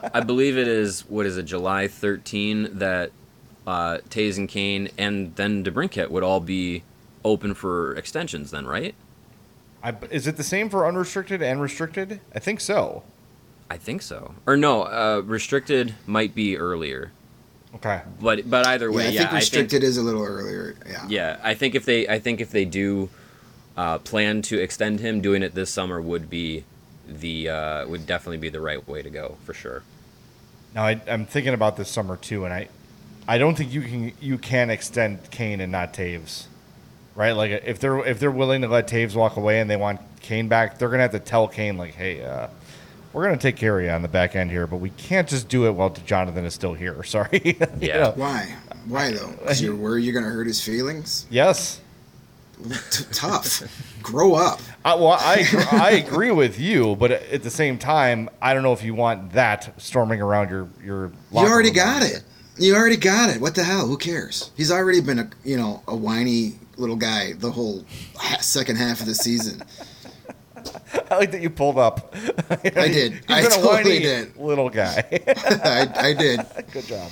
I 0.12 0.20
believe 0.20 0.58
it 0.58 0.66
is 0.66 1.02
what 1.02 1.26
is 1.26 1.36
it, 1.36 1.44
July 1.44 1.86
13 1.86 2.78
that 2.78 3.12
uh, 3.66 3.98
Toews 4.10 4.38
and 4.38 4.48
Kane 4.48 4.88
and 4.98 5.36
then 5.36 5.62
DeBrincat 5.62 6.10
would 6.10 6.24
all 6.24 6.40
be 6.40 6.82
open 7.24 7.54
for 7.54 7.94
extensions. 7.94 8.50
Then, 8.50 8.66
right? 8.66 8.94
I, 9.82 9.94
is 10.10 10.26
it 10.26 10.36
the 10.38 10.42
same 10.42 10.70
for 10.70 10.86
unrestricted 10.86 11.42
and 11.42 11.60
restricted? 11.60 12.20
I 12.34 12.38
think 12.38 12.60
so. 12.60 13.02
I 13.70 13.76
think 13.76 14.00
so. 14.02 14.34
Or 14.46 14.56
no, 14.56 14.82
uh, 14.82 15.22
restricted 15.24 15.94
might 16.06 16.34
be 16.34 16.56
earlier. 16.56 17.12
Okay. 17.74 18.00
But 18.20 18.48
but 18.48 18.66
either 18.66 18.90
way, 18.90 19.04
Yeah, 19.04 19.08
way, 19.08 19.08
I 19.08 19.10
yeah, 19.10 19.20
think 19.22 19.32
restricted 19.32 19.82
is 19.82 19.96
a 19.98 20.02
little 20.02 20.22
earlier. 20.24 20.74
Yeah. 20.88 21.06
yeah, 21.08 21.40
I 21.42 21.54
think 21.54 21.74
if 21.74 21.84
they 21.84 22.08
I 22.08 22.18
think 22.18 22.40
if 22.40 22.50
they 22.50 22.64
do 22.64 23.10
uh, 23.76 23.98
plan 23.98 24.42
to 24.42 24.60
extend 24.60 25.00
him, 25.00 25.20
doing 25.20 25.42
it 25.42 25.54
this 25.54 25.70
summer 25.70 26.00
would 26.00 26.30
be 26.30 26.64
the 27.08 27.48
uh, 27.48 27.86
would 27.88 28.06
definitely 28.06 28.38
be 28.38 28.48
the 28.48 28.60
right 28.60 28.86
way 28.88 29.02
to 29.02 29.10
go 29.10 29.36
for 29.44 29.52
sure. 29.54 29.82
Now 30.74 30.84
I, 30.84 31.00
I'm 31.08 31.26
thinking 31.26 31.54
about 31.54 31.76
this 31.76 31.88
summer 31.88 32.16
too, 32.16 32.44
and 32.44 32.52
I, 32.54 32.68
I 33.28 33.38
don't 33.38 33.56
think 33.56 33.72
you 33.72 33.82
can 33.82 34.12
you 34.20 34.38
can 34.38 34.70
extend 34.70 35.30
Kane 35.30 35.60
and 35.60 35.70
not 35.72 35.92
Toews, 35.94 36.44
right? 37.14 37.32
Like 37.32 37.62
if 37.64 37.78
they're 37.78 37.98
if 38.06 38.18
they're 38.18 38.30
willing 38.30 38.62
to 38.62 38.68
let 38.68 38.88
Toews 38.88 39.14
walk 39.14 39.36
away 39.36 39.60
and 39.60 39.68
they 39.70 39.76
want 39.76 40.00
Kane 40.20 40.48
back, 40.48 40.78
they're 40.78 40.88
gonna 40.88 41.02
have 41.02 41.12
to 41.12 41.18
tell 41.20 41.46
Kane 41.48 41.76
like, 41.76 41.94
hey, 41.94 42.24
uh, 42.24 42.48
we're 43.12 43.24
gonna 43.24 43.36
take 43.36 43.56
care 43.56 43.78
of 43.78 43.84
you 43.84 43.90
on 43.90 44.02
the 44.02 44.08
back 44.08 44.34
end 44.34 44.50
here, 44.50 44.66
but 44.66 44.78
we 44.78 44.90
can't 44.90 45.28
just 45.28 45.48
do 45.48 45.66
it 45.66 45.72
while 45.72 45.90
Jonathan 45.90 46.44
is 46.44 46.54
still 46.54 46.74
here. 46.74 47.02
Sorry. 47.04 47.40
You 47.44 47.54
Yeah. 47.80 47.98
know? 47.98 48.12
Why? 48.16 48.54
Why 48.86 49.10
though? 49.12 49.28
Because 49.30 49.62
you're 49.62 49.74
worried 49.76 50.04
you're 50.04 50.14
gonna 50.14 50.32
hurt 50.34 50.46
his 50.46 50.60
feelings. 50.62 51.26
Yes. 51.30 51.80
T- 52.90 53.04
tough. 53.12 53.62
Grow 54.02 54.34
up. 54.34 54.60
I, 54.84 54.94
well, 54.94 55.16
I 55.18 55.66
I 55.72 55.90
agree 55.92 56.30
with 56.30 56.58
you, 56.58 56.96
but 56.96 57.10
at 57.10 57.42
the 57.42 57.50
same 57.50 57.78
time, 57.78 58.28
I 58.40 58.54
don't 58.54 58.62
know 58.62 58.72
if 58.72 58.82
you 58.82 58.94
want 58.94 59.32
that 59.32 59.80
storming 59.80 60.20
around 60.20 60.50
your 60.50 60.68
your. 60.82 61.12
You 61.32 61.38
already 61.38 61.70
got 61.70 62.02
it. 62.02 62.22
You 62.56 62.76
already 62.76 62.96
got 62.96 63.34
it. 63.34 63.40
What 63.40 63.54
the 63.54 63.64
hell? 63.64 63.86
Who 63.86 63.96
cares? 63.96 64.50
He's 64.56 64.70
already 64.70 65.00
been 65.00 65.18
a 65.18 65.30
you 65.44 65.56
know 65.56 65.82
a 65.88 65.96
whiny 65.96 66.58
little 66.76 66.96
guy 66.96 67.32
the 67.32 67.50
whole 67.50 67.84
second 68.40 68.76
half 68.76 69.00
of 69.00 69.06
the 69.06 69.14
season. 69.14 69.62
I 71.10 71.16
like 71.16 71.30
that 71.32 71.42
you 71.42 71.50
pulled 71.50 71.78
up. 71.78 72.14
I 72.50 72.88
did. 72.88 73.24
I 73.28 73.42
totally 73.42 73.66
whiny 73.66 73.98
did. 74.00 74.36
little 74.36 74.70
guy. 74.70 75.04
I, 75.26 75.88
I 75.96 76.12
did. 76.14 76.40
Good 76.72 76.86
job. 76.86 77.10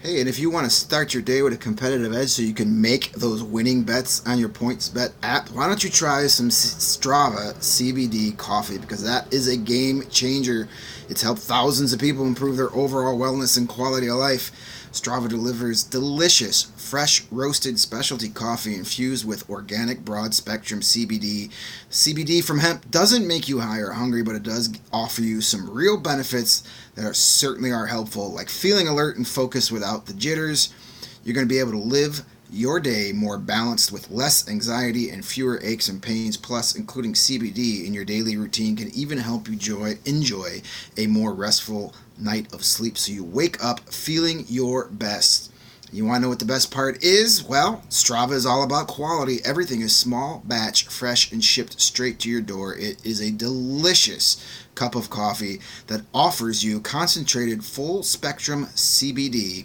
Hey, 0.00 0.20
and 0.20 0.28
if 0.28 0.38
you 0.38 0.48
want 0.48 0.64
to 0.64 0.70
start 0.70 1.12
your 1.12 1.24
day 1.24 1.42
with 1.42 1.52
a 1.52 1.56
competitive 1.56 2.14
edge 2.14 2.28
so 2.28 2.42
you 2.42 2.54
can 2.54 2.80
make 2.80 3.10
those 3.14 3.42
winning 3.42 3.82
bets 3.82 4.24
on 4.28 4.38
your 4.38 4.48
PointsBet 4.48 5.10
app, 5.24 5.50
why 5.50 5.66
don't 5.66 5.82
you 5.82 5.90
try 5.90 6.24
some 6.28 6.50
Strava 6.50 7.52
CBD 7.54 8.36
coffee 8.36 8.78
because 8.78 9.02
that 9.02 9.34
is 9.34 9.48
a 9.48 9.56
game 9.56 10.04
changer. 10.08 10.68
It's 11.08 11.22
helped 11.22 11.40
thousands 11.40 11.92
of 11.92 11.98
people 11.98 12.28
improve 12.28 12.56
their 12.56 12.72
overall 12.76 13.18
wellness 13.18 13.58
and 13.58 13.68
quality 13.68 14.06
of 14.06 14.18
life. 14.18 14.52
Strava 14.92 15.28
delivers 15.28 15.82
delicious, 15.82 16.62
fresh 16.76 17.24
roasted 17.30 17.78
specialty 17.78 18.28
coffee 18.28 18.74
infused 18.74 19.26
with 19.26 19.50
organic 19.50 20.04
broad 20.04 20.32
spectrum 20.32 20.80
CBD. 20.80 21.50
CBD 21.90 22.42
from 22.42 22.60
hemp 22.60 22.88
doesn't 22.90 23.26
make 23.26 23.48
you 23.48 23.60
high 23.60 23.80
or 23.80 23.90
hungry, 23.90 24.22
but 24.22 24.36
it 24.36 24.44
does 24.44 24.70
offer 24.92 25.22
you 25.22 25.40
some 25.40 25.68
real 25.68 25.98
benefits 25.98 26.62
that 26.98 27.06
are 27.06 27.14
certainly 27.14 27.70
are 27.70 27.86
helpful, 27.86 28.32
like 28.32 28.48
feeling 28.48 28.88
alert 28.88 29.16
and 29.16 29.26
focused 29.26 29.70
without 29.70 30.06
the 30.06 30.14
jitters. 30.14 30.74
You're 31.22 31.34
going 31.34 31.46
to 31.46 31.52
be 31.52 31.60
able 31.60 31.70
to 31.70 31.78
live 31.78 32.24
your 32.50 32.80
day 32.80 33.12
more 33.14 33.38
balanced 33.38 33.92
with 33.92 34.10
less 34.10 34.48
anxiety 34.48 35.08
and 35.10 35.24
fewer 35.24 35.60
aches 35.62 35.88
and 35.88 36.02
pains. 36.02 36.36
Plus, 36.36 36.74
including 36.74 37.12
CBD 37.12 37.86
in 37.86 37.94
your 37.94 38.04
daily 38.04 38.36
routine 38.36 38.74
can 38.74 38.90
even 38.90 39.18
help 39.18 39.48
you 39.48 39.54
joy, 39.54 39.96
enjoy 40.06 40.60
a 40.96 41.06
more 41.06 41.32
restful 41.34 41.94
night 42.18 42.52
of 42.52 42.64
sleep 42.64 42.98
so 42.98 43.12
you 43.12 43.22
wake 43.22 43.62
up 43.62 43.78
feeling 43.90 44.44
your 44.48 44.88
best. 44.88 45.52
You 45.90 46.04
want 46.04 46.18
to 46.18 46.22
know 46.22 46.28
what 46.28 46.38
the 46.38 46.44
best 46.44 46.70
part 46.70 47.02
is? 47.02 47.42
Well, 47.42 47.82
Strava 47.88 48.32
is 48.32 48.44
all 48.44 48.62
about 48.62 48.88
quality. 48.88 49.38
Everything 49.42 49.80
is 49.80 49.96
small, 49.96 50.42
batch, 50.44 50.86
fresh, 50.86 51.32
and 51.32 51.42
shipped 51.42 51.80
straight 51.80 52.18
to 52.20 52.28
your 52.28 52.42
door. 52.42 52.74
It 52.74 53.04
is 53.06 53.22
a 53.22 53.30
delicious 53.30 54.44
cup 54.74 54.94
of 54.94 55.08
coffee 55.08 55.60
that 55.86 56.02
offers 56.12 56.62
you 56.62 56.80
concentrated 56.80 57.64
full 57.64 58.02
spectrum 58.02 58.66
CBD 58.74 59.64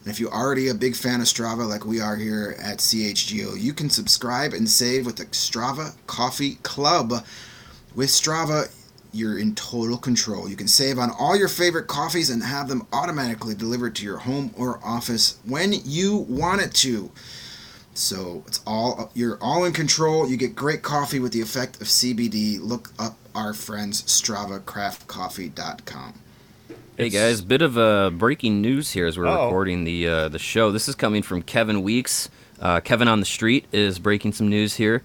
And 0.00 0.08
if 0.08 0.18
you're 0.18 0.32
already 0.32 0.68
a 0.68 0.74
big 0.74 0.96
fan 0.96 1.20
of 1.20 1.26
Strava 1.26 1.68
like 1.68 1.84
we 1.84 2.00
are 2.00 2.16
here 2.16 2.56
at 2.58 2.78
CHGO, 2.78 3.60
you 3.60 3.74
can 3.74 3.90
subscribe 3.90 4.54
and 4.54 4.68
save 4.68 5.04
with 5.04 5.16
the 5.16 5.26
Strava 5.26 5.94
Coffee 6.06 6.54
Club. 6.62 7.12
With 7.94 8.08
Strava, 8.08 8.70
you're 9.12 9.38
in 9.38 9.54
total 9.54 9.98
control. 9.98 10.48
You 10.48 10.56
can 10.56 10.68
save 10.68 10.98
on 10.98 11.10
all 11.10 11.36
your 11.36 11.48
favorite 11.48 11.86
coffees 11.86 12.30
and 12.30 12.42
have 12.42 12.68
them 12.68 12.86
automatically 12.92 13.54
delivered 13.54 13.94
to 13.96 14.04
your 14.04 14.18
home 14.18 14.54
or 14.56 14.80
office 14.82 15.38
when 15.44 15.74
you 15.84 16.16
want 16.16 16.62
it 16.62 16.72
to. 16.74 17.10
So 17.92 18.44
it's 18.46 18.60
all 18.66 19.10
you're 19.14 19.36
all 19.42 19.64
in 19.64 19.72
control. 19.72 20.28
You 20.28 20.36
get 20.36 20.54
great 20.54 20.82
coffee 20.82 21.18
with 21.18 21.32
the 21.32 21.40
effect 21.40 21.80
of 21.80 21.88
CBD. 21.88 22.60
Look 22.60 22.92
up 22.98 23.16
our 23.34 23.52
friends 23.52 24.02
StravaCraftCoffee.com. 24.02 26.14
Hey 27.00 27.08
guys, 27.08 27.40
bit 27.40 27.62
of 27.62 27.78
uh, 27.78 28.10
breaking 28.10 28.60
news 28.60 28.90
here 28.90 29.06
as 29.06 29.16
we're 29.16 29.26
Uh-oh. 29.26 29.46
recording 29.46 29.84
the 29.84 30.06
uh, 30.06 30.28
the 30.28 30.38
show. 30.38 30.70
This 30.70 30.86
is 30.86 30.94
coming 30.94 31.22
from 31.22 31.40
Kevin 31.40 31.80
Weekes. 31.80 32.28
Uh, 32.60 32.80
Kevin 32.80 33.08
on 33.08 33.20
the 33.20 33.24
street 33.24 33.64
is 33.72 33.98
breaking 33.98 34.34
some 34.34 34.50
news 34.50 34.74
here. 34.74 35.02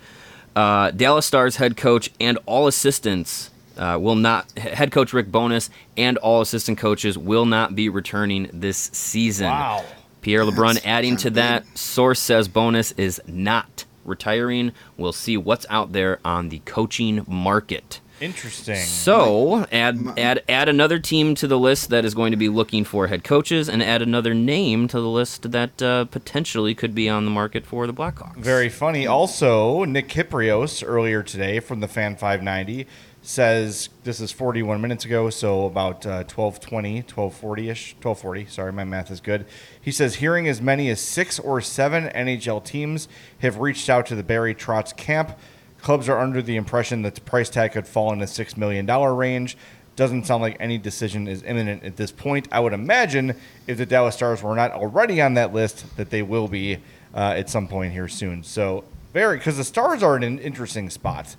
Uh, 0.57 0.91
Dallas 0.91 1.25
Stars 1.25 1.55
head 1.55 1.77
coach 1.77 2.11
and 2.19 2.37
all 2.45 2.67
assistants 2.67 3.49
uh, 3.77 3.97
will 4.01 4.15
not. 4.15 4.51
Head 4.57 4.91
coach 4.91 5.13
Rick 5.13 5.31
Bowness 5.31 5.69
and 5.95 6.17
all 6.17 6.41
assistant 6.41 6.77
coaches 6.77 7.17
will 7.17 7.45
not 7.45 7.77
be 7.77 7.87
returning 7.87 8.49
this 8.51 8.77
season. 8.91 9.47
Wow. 9.47 9.85
Pierre 10.19 10.43
LeBrun 10.43 10.73
That's 10.73 10.85
adding 10.85 11.15
to 11.15 11.29
that. 11.29 11.77
Source 11.77 12.19
says 12.19 12.49
Bowness 12.49 12.91
is 12.97 13.21
not 13.25 13.85
retiring. 14.03 14.73
We'll 14.97 15.13
see 15.13 15.37
what's 15.37 15.65
out 15.69 15.93
there 15.93 16.19
on 16.25 16.49
the 16.49 16.59
coaching 16.65 17.23
market. 17.25 18.01
Interesting. 18.21 18.77
So 18.77 19.65
add 19.71 20.17
add 20.17 20.43
add 20.47 20.69
another 20.69 20.99
team 20.99 21.35
to 21.35 21.47
the 21.47 21.59
list 21.59 21.89
that 21.89 22.05
is 22.05 22.13
going 22.13 22.31
to 22.31 22.37
be 22.37 22.47
looking 22.49 22.83
for 22.83 23.07
head 23.07 23.23
coaches, 23.23 23.67
and 23.67 23.83
add 23.83 24.01
another 24.01 24.33
name 24.33 24.87
to 24.87 25.01
the 25.01 25.09
list 25.09 25.51
that 25.51 25.81
uh, 25.81 26.05
potentially 26.05 26.73
could 26.73 26.95
be 26.95 27.09
on 27.09 27.25
the 27.25 27.31
market 27.31 27.65
for 27.65 27.85
the 27.87 27.93
Blackhawks. 27.93 28.37
Very 28.37 28.69
funny. 28.69 29.05
Also, 29.05 29.83
Nick 29.83 30.07
Kypreos 30.07 30.83
earlier 30.85 31.23
today 31.23 31.59
from 31.59 31.81
the 31.81 31.87
Fan 31.87 32.15
590 32.15 32.87
says 33.27 33.89
this 34.03 34.19
is 34.19 34.31
41 34.31 34.79
minutes 34.79 35.03
ago, 35.03 35.29
so 35.29 35.65
about 35.65 36.05
uh, 36.05 36.23
1220, 36.23 37.03
1240-ish, 37.03 37.95
1240. 37.95 38.45
Sorry, 38.45 38.71
my 38.71 38.83
math 38.83 39.11
is 39.11 39.19
good. 39.19 39.45
He 39.81 39.91
says 39.91 40.15
hearing 40.15 40.47
as 40.47 40.61
many 40.61 40.89
as 40.89 41.01
six 41.01 41.39
or 41.39 41.59
seven 41.61 42.05
NHL 42.09 42.63
teams 42.63 43.07
have 43.39 43.57
reached 43.57 43.89
out 43.89 44.05
to 44.07 44.15
the 44.15 44.23
Barry 44.23 44.53
Trotz 44.53 44.95
camp. 44.95 45.37
Clubs 45.85 46.09
are 46.09 46.17
under 46.17 46.41
the 46.41 46.55
impression 46.55 47.03
that 47.03 47.13
the 47.13 47.21
price 47.21 47.47
tag 47.47 47.73
could 47.73 47.85
fall 47.85 48.11
in 48.11 48.17
the 48.17 48.25
six 48.25 48.57
million 48.57 48.87
dollar 48.87 49.13
range. 49.13 49.55
Doesn't 49.95 50.25
sound 50.25 50.41
like 50.41 50.57
any 50.59 50.79
decision 50.79 51.27
is 51.27 51.43
imminent 51.43 51.83
at 51.83 51.95
this 51.95 52.11
point. 52.11 52.47
I 52.51 52.59
would 52.59 52.73
imagine 52.73 53.35
if 53.67 53.77
the 53.77 53.85
Dallas 53.85 54.15
Stars 54.15 54.41
were 54.41 54.55
not 54.55 54.71
already 54.71 55.21
on 55.21 55.35
that 55.35 55.53
list, 55.53 55.85
that 55.97 56.09
they 56.09 56.23
will 56.23 56.47
be 56.47 56.79
uh, 57.13 57.35
at 57.37 57.51
some 57.51 57.67
point 57.67 57.93
here 57.93 58.07
soon. 58.07 58.43
So 58.43 58.83
very 59.13 59.37
because 59.37 59.57
the 59.57 59.63
Stars 59.63 60.01
are 60.01 60.17
in 60.17 60.23
an 60.23 60.39
interesting 60.39 60.89
spot. 60.89 61.35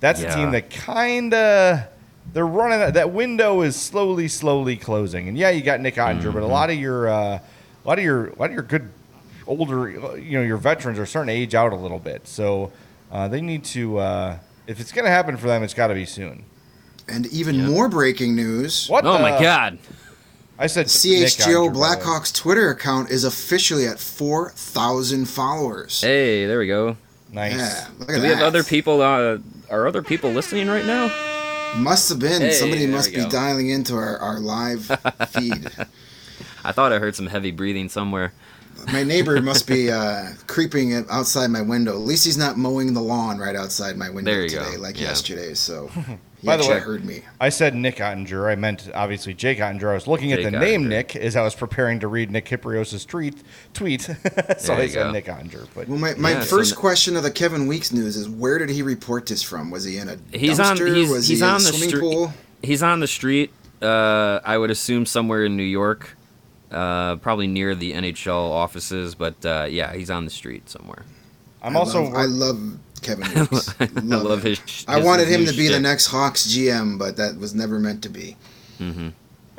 That's 0.00 0.20
a 0.20 0.34
team 0.34 0.50
that 0.50 0.68
kind 0.68 1.32
of 1.32 1.80
they're 2.34 2.46
running 2.46 2.92
that 2.92 3.10
window 3.12 3.62
is 3.62 3.76
slowly, 3.76 4.28
slowly 4.28 4.76
closing. 4.76 5.26
And 5.26 5.38
yeah, 5.38 5.48
you 5.48 5.62
got 5.62 5.80
Nick 5.80 5.94
Oettinger, 5.94 6.34
but 6.34 6.42
a 6.42 6.46
lot 6.46 6.68
of 6.68 6.76
your 6.76 7.08
uh, 7.08 7.38
a 7.38 7.88
lot 7.88 7.96
of 7.96 8.04
your 8.04 8.26
a 8.26 8.38
lot 8.38 8.50
of 8.50 8.52
your 8.52 8.62
good 8.62 8.90
older 9.46 10.18
you 10.18 10.36
know 10.36 10.44
your 10.44 10.58
veterans 10.58 10.98
are 10.98 11.06
starting 11.06 11.34
to 11.34 11.40
age 11.40 11.54
out 11.54 11.72
a 11.72 11.76
little 11.76 11.98
bit. 11.98 12.28
So 12.28 12.72
uh, 13.10 13.28
they 13.28 13.40
need 13.40 13.64
to 13.64 13.98
uh, 13.98 14.38
if 14.66 14.80
it's 14.80 14.92
going 14.92 15.04
to 15.04 15.10
happen 15.10 15.36
for 15.36 15.46
them, 15.46 15.62
it's 15.62 15.74
got 15.74 15.88
to 15.88 15.94
be 15.94 16.06
soon. 16.06 16.44
And 17.08 17.26
even 17.28 17.64
more 17.66 17.88
breaking 17.88 18.34
news. 18.34 18.88
What? 18.88 19.04
Oh 19.06 19.14
the- 19.14 19.18
my 19.20 19.40
God! 19.40 19.78
I 20.58 20.66
said 20.66 20.86
CHGO 20.86 21.20
Nick 21.20 21.28
Oettinger, 21.28 21.46
by 21.46 21.72
the 21.72 21.78
way. 21.78 22.02
Blackhawks 22.02 22.34
Twitter 22.34 22.70
account 22.70 23.10
is 23.10 23.24
officially 23.24 23.86
at 23.86 23.98
4,000 24.00 25.26
followers. 25.26 26.00
Hey, 26.00 26.46
there 26.46 26.58
we 26.58 26.66
go. 26.66 26.96
Nice. 27.30 27.52
Yeah, 27.56 27.88
look 27.98 28.08
at 28.08 28.14
Do 28.16 28.22
we 28.22 28.28
that. 28.28 28.38
have 28.38 28.46
other 28.46 28.64
people? 28.64 29.02
Uh, 29.02 29.38
are 29.70 29.86
other 29.86 30.02
people 30.02 30.30
listening 30.30 30.68
right 30.68 30.86
now? 30.86 31.08
Must 31.76 32.08
have 32.08 32.18
been. 32.20 32.40
Hey, 32.40 32.52
Somebody 32.52 32.86
must 32.86 33.10
be 33.10 33.16
go. 33.18 33.28
dialing 33.28 33.68
into 33.68 33.94
our, 33.94 34.16
our 34.18 34.38
live 34.40 34.86
feed. 35.28 35.68
I 36.64 36.72
thought 36.72 36.90
I 36.92 36.98
heard 37.00 37.14
some 37.14 37.26
heavy 37.26 37.50
breathing 37.50 37.88
somewhere. 37.90 38.32
My 38.92 39.02
neighbor 39.02 39.40
must 39.42 39.66
be 39.66 39.90
uh, 39.90 40.32
creeping 40.46 40.94
outside 41.10 41.48
my 41.48 41.60
window. 41.62 41.92
At 41.92 42.00
least 42.06 42.24
he's 42.24 42.36
not 42.38 42.56
mowing 42.56 42.94
the 42.94 43.00
lawn 43.02 43.38
right 43.38 43.56
outside 43.56 43.96
my 43.96 44.10
window 44.10 44.30
There 44.30 44.42
you 44.42 44.48
today, 44.48 44.76
go. 44.76 44.80
like 44.80 45.00
Yeah. 45.00 45.08
yesterday. 45.08 45.54
So 45.54 45.88
he 46.40 46.46
By 46.46 46.56
the 46.56 46.68
way- 46.68 46.78
heard 46.78 47.04
me. 47.04 47.22
I 47.40 47.48
said 47.48 47.74
Nick 47.74 47.96
Oettinger. 47.96 48.50
I 48.50 48.54
meant 48.54 48.88
obviously 48.94 49.34
Jake 49.34 49.58
Oettinger. 49.58 49.90
I 49.90 49.94
was 49.94 50.06
looking 50.06 50.32
at 50.32 50.40
Jake 50.40 50.52
the 50.52 50.58
name 50.58 50.88
Nick 50.88 51.16
as 51.16 51.34
I 51.36 51.42
was 51.42 51.54
preparing 51.54 51.98
to 52.00 52.08
read 52.08 52.30
Nick 52.30 52.44
Kypreos' 52.46 53.06
tweet. 53.06 53.42
Tweet. 53.74 54.02
so 54.02 54.12
There 54.22 54.76
I 54.76 54.82
you 54.82 54.88
said 54.88 54.94
go. 54.94 55.10
Nick 55.12 55.24
Oettinger. 55.26 55.66
But 55.74 55.88
Well, 55.88 55.98
my, 55.98 56.14
my 56.14 56.30
Yeah, 56.32 56.40
first 56.42 56.72
n- 56.74 56.78
question 56.78 57.16
of 57.16 57.22
the 57.22 57.30
Kevin 57.30 57.66
Weekes 57.66 57.92
news 57.92 58.16
is 58.16 58.28
where 58.28 58.58
did 58.58 58.70
he 58.70 58.82
report 58.82 59.26
this 59.26 59.42
from? 59.42 59.70
Was 59.70 59.84
he 59.84 59.98
in 59.98 60.08
a 60.08 60.16
He's 60.36 60.60
on. 60.60 60.76
dumpster? 60.76 60.94
He's, 60.94 61.10
Was 61.10 61.26
he's 61.28 61.40
he 61.40 61.44
in 61.44 61.50
on 61.50 61.56
a 61.60 61.64
the 61.64 61.68
swimming 61.72 61.88
street. 61.88 62.00
pool? 62.00 62.32
He's 62.62 62.82
on 62.82 63.00
the 63.00 63.06
street. 63.08 63.50
Uh, 63.82 64.40
I 64.44 64.56
would 64.56 64.70
assume 64.70 65.04
somewhere 65.04 65.44
in 65.44 65.54
New 65.56 65.62
York, 65.62 66.15
uh, 66.70 67.16
probably 67.16 67.46
near 67.46 67.74
the 67.74 67.92
NHL 67.92 68.50
offices. 68.50 69.14
But 69.14 69.44
uh, 69.44 69.66
yeah, 69.70 69.94
he's 69.94 70.10
on 70.10 70.24
the 70.24 70.30
street 70.30 70.68
somewhere. 70.68 71.04
I'm 71.62 71.76
I 71.76 71.80
also. 71.80 72.02
love, 72.04 72.14
I 72.14 72.24
love 72.24 72.78
Kevin 73.02 73.26
Weekes. 73.34 73.74
I 73.80 73.86
love 74.02 74.44
him. 74.44 74.50
his. 74.56 74.84
I 74.88 74.96
his 74.96 75.04
wanted 75.04 75.28
him 75.28 75.44
to 75.46 75.52
be 75.52 75.68
the 75.68 75.80
next 75.80 76.06
Hawks 76.06 76.46
GM, 76.46 76.98
but 76.98 77.16
that 77.16 77.36
was 77.38 77.54
never 77.54 77.78
meant 77.78 78.02
to 78.02 78.08
be. 78.08 78.36
that 78.78 79.12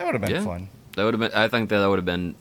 would 0.06 0.14
have 0.16 0.22
been 0.22 0.32
Yeah. 0.32 0.44
fun. 0.44 0.70
That 0.96 1.04
would 1.04 1.14
have 1.14 1.20
been. 1.22 1.32
I 1.34 1.48
think 1.48 1.70
that, 1.70 1.80
that 1.80 1.88
would 1.90 1.98
have 2.00 2.06
been. 2.06 2.36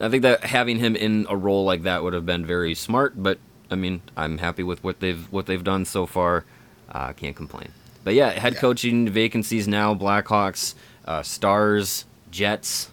I 0.00 0.08
think 0.08 0.22
that 0.22 0.44
having 0.44 0.78
him 0.78 0.96
in 0.96 1.26
a 1.28 1.36
role 1.36 1.64
like 1.64 1.82
that 1.82 2.02
would 2.02 2.14
have 2.14 2.24
been 2.26 2.46
very 2.46 2.74
smart. 2.74 3.22
But 3.22 3.38
I 3.70 3.74
mean, 3.76 4.00
I'm 4.16 4.38
happy 4.38 4.62
with 4.62 4.82
what 4.82 5.00
they've 5.00 5.30
what 5.30 5.46
they've 5.46 5.62
done 5.62 5.84
so 5.84 6.06
far. 6.06 6.44
I 6.90 7.10
uh, 7.10 7.12
can't 7.12 7.36
complain. 7.36 7.68
But 8.02 8.14
yeah, 8.14 8.30
head 8.30 8.54
Yeah. 8.54 8.60
coaching 8.60 9.08
vacancies 9.10 9.68
now: 9.68 9.94
Blackhawks, 9.94 10.74
uh, 11.04 11.22
Stars, 11.22 12.06
Jets, 12.30 12.90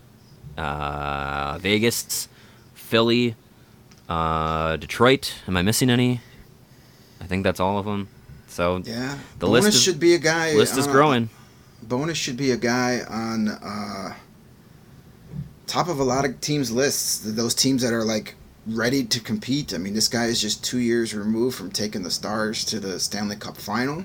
uh, 0.58 1.58
Vegas, 1.60 2.28
Philly, 2.74 3.36
uh, 4.10 4.78
Detroit. 4.78 5.34
Am 5.47 5.58
I 5.58 5.62
missing 5.62 5.89
any? 5.89 6.22
I 7.22 7.26
think 7.26 7.43
that's 7.43 7.60
all 7.60 7.78
of 7.78 7.86
them. 7.86 8.08
So 8.47 8.82
Yeah, 8.86 9.18
The 9.39 9.45
Bowness 9.47 9.66
list 9.66 9.78
is- 9.78 9.84
should 9.84 9.99
be 9.99 10.14
a 10.14 10.20
guy. 10.20 10.53
list 10.53 10.78
is 10.78 10.88
growing. 10.88 11.30
Bowness 11.84 12.18
should 12.18 12.38
be 12.38 12.51
a 12.51 12.58
guy 12.58 13.01
on 13.08 13.47
uh, 13.49 14.14
top 15.68 15.88
of 15.89 15.99
a 15.99 16.03
lot 16.03 16.26
of 16.26 16.39
teams' 16.41 16.72
lists. 16.72 17.20
Those 17.24 17.53
teams 17.53 17.82
that 17.82 17.93
are 17.93 18.03
like 18.03 18.36
ready 18.66 19.03
to 19.03 19.20
compete. 19.20 19.74
I 19.74 19.78
mean, 19.78 19.93
this 19.93 20.08
guy 20.08 20.26
is 20.26 20.41
just 20.41 20.64
two 20.64 20.80
years 20.80 21.14
removed 21.14 21.55
from 21.58 21.72
taking 21.72 22.03
the 22.03 22.12
Stars 22.12 22.66
to 22.66 22.80
the 22.80 22.99
Stanley 22.99 23.36
Cup 23.36 23.58
final 23.58 24.03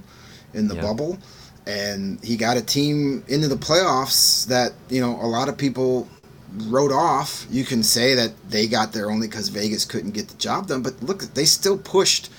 in 0.55 0.69
the 0.69 0.75
Yeah. 0.77 0.83
bubble, 0.83 1.19
and 1.67 2.23
he 2.23 2.37
got 2.37 2.57
a 2.57 2.63
team 2.63 3.25
into 3.29 3.49
the 3.49 3.57
playoffs 3.57 4.47
that 4.47 4.73
you 4.89 5.01
know 5.01 5.17
a 5.21 5.27
lot 5.27 5.49
of 5.49 5.57
people 5.57 6.09
wrote 6.57 6.93
off. 6.93 7.47
You 7.51 7.65
can 7.65 7.83
say 7.83 8.15
that 8.15 8.33
they 8.49 8.67
got 8.67 8.93
there 8.93 9.11
only 9.11 9.27
because 9.27 9.49
Vegas 9.49 9.85
couldn't 9.85 10.13
get 10.13 10.29
the 10.29 10.37
job 10.37 10.69
done, 10.69 10.83
but 10.83 11.03
look, 11.03 11.23
they 11.35 11.45
still 11.45 11.79
pushed 11.79 12.31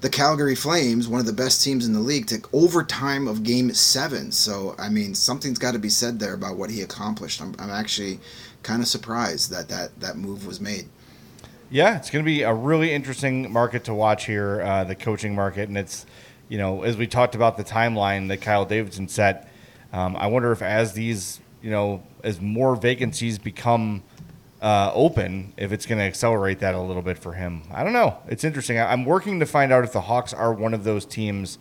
the 0.00 0.10
Calgary 0.10 0.54
Flames, 0.54 1.08
one 1.08 1.20
of 1.20 1.26
the 1.26 1.32
best 1.32 1.64
teams 1.64 1.86
in 1.86 1.94
the 1.94 2.00
league, 2.00 2.26
to 2.26 2.42
overtime 2.52 3.26
of 3.26 3.42
Game 3.42 3.72
Seven. 3.72 4.32
So 4.32 4.74
I 4.78 4.88
mean, 4.88 5.14
something's 5.14 5.58
got 5.58 5.72
to 5.72 5.78
be 5.78 5.88
said 5.88 6.18
there 6.18 6.34
about 6.34 6.56
what 6.56 6.70
he 6.70 6.82
accomplished. 6.82 7.40
I'm, 7.40 7.54
I'm 7.58 7.70
actually 7.70 8.20
kind 8.62 8.82
of 8.82 8.88
surprised 8.88 9.50
that 9.50 9.68
that 9.68 9.98
that 10.00 10.16
move 10.16 10.46
was 10.46 10.60
made. 10.60 10.88
Yeah, 11.70 11.96
it's 11.96 12.10
going 12.10 12.24
to 12.24 12.26
be 12.26 12.42
a 12.42 12.52
really 12.52 12.92
interesting 12.92 13.50
market 13.50 13.84
to 13.84 13.94
watch 13.94 14.26
here, 14.26 14.60
uh, 14.60 14.84
the 14.84 14.94
coaching 14.94 15.34
market, 15.34 15.68
and 15.68 15.76
it's, 15.78 16.06
you 16.48 16.58
know, 16.58 16.82
as 16.82 16.96
we 16.96 17.06
talked 17.06 17.34
about 17.34 17.56
the 17.56 17.64
timeline 17.64 18.28
that 18.28 18.42
Kyle 18.42 18.64
Davidson 18.64 19.08
set. 19.08 19.48
Um, 19.92 20.16
I 20.16 20.26
wonder 20.26 20.52
if 20.52 20.60
as 20.60 20.92
these, 20.92 21.40
you 21.64 21.70
know, 21.70 22.02
as 22.22 22.42
more 22.42 22.76
vacancies 22.76 23.38
become 23.38 24.02
uh, 24.60 24.92
open, 24.94 25.54
if 25.56 25.72
it's 25.72 25.86
going 25.86 25.98
to 25.98 26.04
accelerate 26.04 26.58
that 26.58 26.74
a 26.74 26.80
little 26.80 27.00
bit 27.00 27.18
for 27.18 27.32
him. 27.32 27.62
I 27.72 27.82
don't 27.82 27.94
know. 27.94 28.18
It's 28.28 28.44
interesting. 28.44 28.78
I, 28.78 28.92
I'm 28.92 29.06
working 29.06 29.40
to 29.40 29.46
find 29.46 29.72
out 29.72 29.82
if 29.82 29.92
the 29.92 30.02
Hawks 30.02 30.34
are 30.34 30.52
one 30.52 30.74
of 30.74 30.84
those 30.84 31.06
teams 31.06 31.58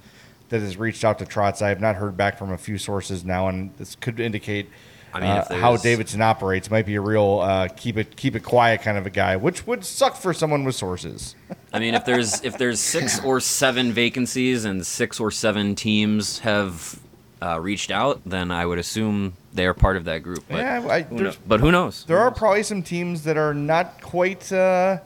that 0.49 0.59
has 0.59 0.75
reached 0.75 1.05
out 1.05 1.19
to 1.19 1.25
Trotz. 1.25 1.61
I 1.61 1.69
have 1.69 1.79
not 1.79 1.95
heard 1.95 2.17
back 2.17 2.37
from 2.37 2.51
a 2.51 2.57
few 2.57 2.77
sources 2.77 3.23
now, 3.23 3.47
and 3.47 3.73
this 3.77 3.95
could 3.95 4.19
indicate 4.19 4.69
I 5.13 5.19
mean, 5.21 5.29
uh, 5.29 5.55
how 5.55 5.77
Davidson 5.77 6.21
operates. 6.21 6.69
Might 6.69 6.85
be 6.85 6.95
a 6.95 7.01
real 7.01 7.39
uh, 7.39 7.69
keep 7.69 7.95
it 7.97 8.17
keep 8.17 8.35
it 8.35 8.43
quiet 8.43 8.81
kind 8.81 8.97
of 8.97 9.05
a 9.05 9.09
guy, 9.09 9.37
which 9.37 9.65
would 9.65 9.85
suck 9.85 10.17
for 10.17 10.33
someone 10.33 10.65
with 10.65 10.75
sources. 10.75 11.35
I 11.71 11.79
mean, 11.79 11.93
if 11.93 12.03
there's 12.03 12.43
if 12.43 12.57
there's 12.57 12.81
six 12.81 13.19
or 13.23 13.39
seven 13.39 13.93
vacancies 13.93 14.65
and 14.65 14.85
six 14.85 15.19
or 15.21 15.31
seven 15.31 15.75
teams 15.75 16.39
have 16.39 16.99
uh, 17.41 17.57
reached 17.59 17.89
out, 17.89 18.21
then 18.25 18.51
I 18.51 18.65
would 18.65 18.79
assume 18.79 19.35
they 19.53 19.65
are 19.65 19.73
part 19.73 19.97
of 19.97 20.05
that 20.05 20.19
group. 20.23 20.43
But, 20.49 20.57
Yeah, 20.57 20.85
I- 20.89 21.01
who 21.03 21.17
there's- 21.17 21.35
kno- 21.35 21.41
but 21.47 21.59
who 21.59 21.71
knows? 21.71 22.05
There 22.07 22.19
are 22.19 22.31
probably 22.31 22.63
some 22.63 22.81
teams 22.83 23.23
that 23.23 23.37
are 23.37 23.53
not 23.53 24.01
quite 24.01 24.51
uh, 24.51 24.97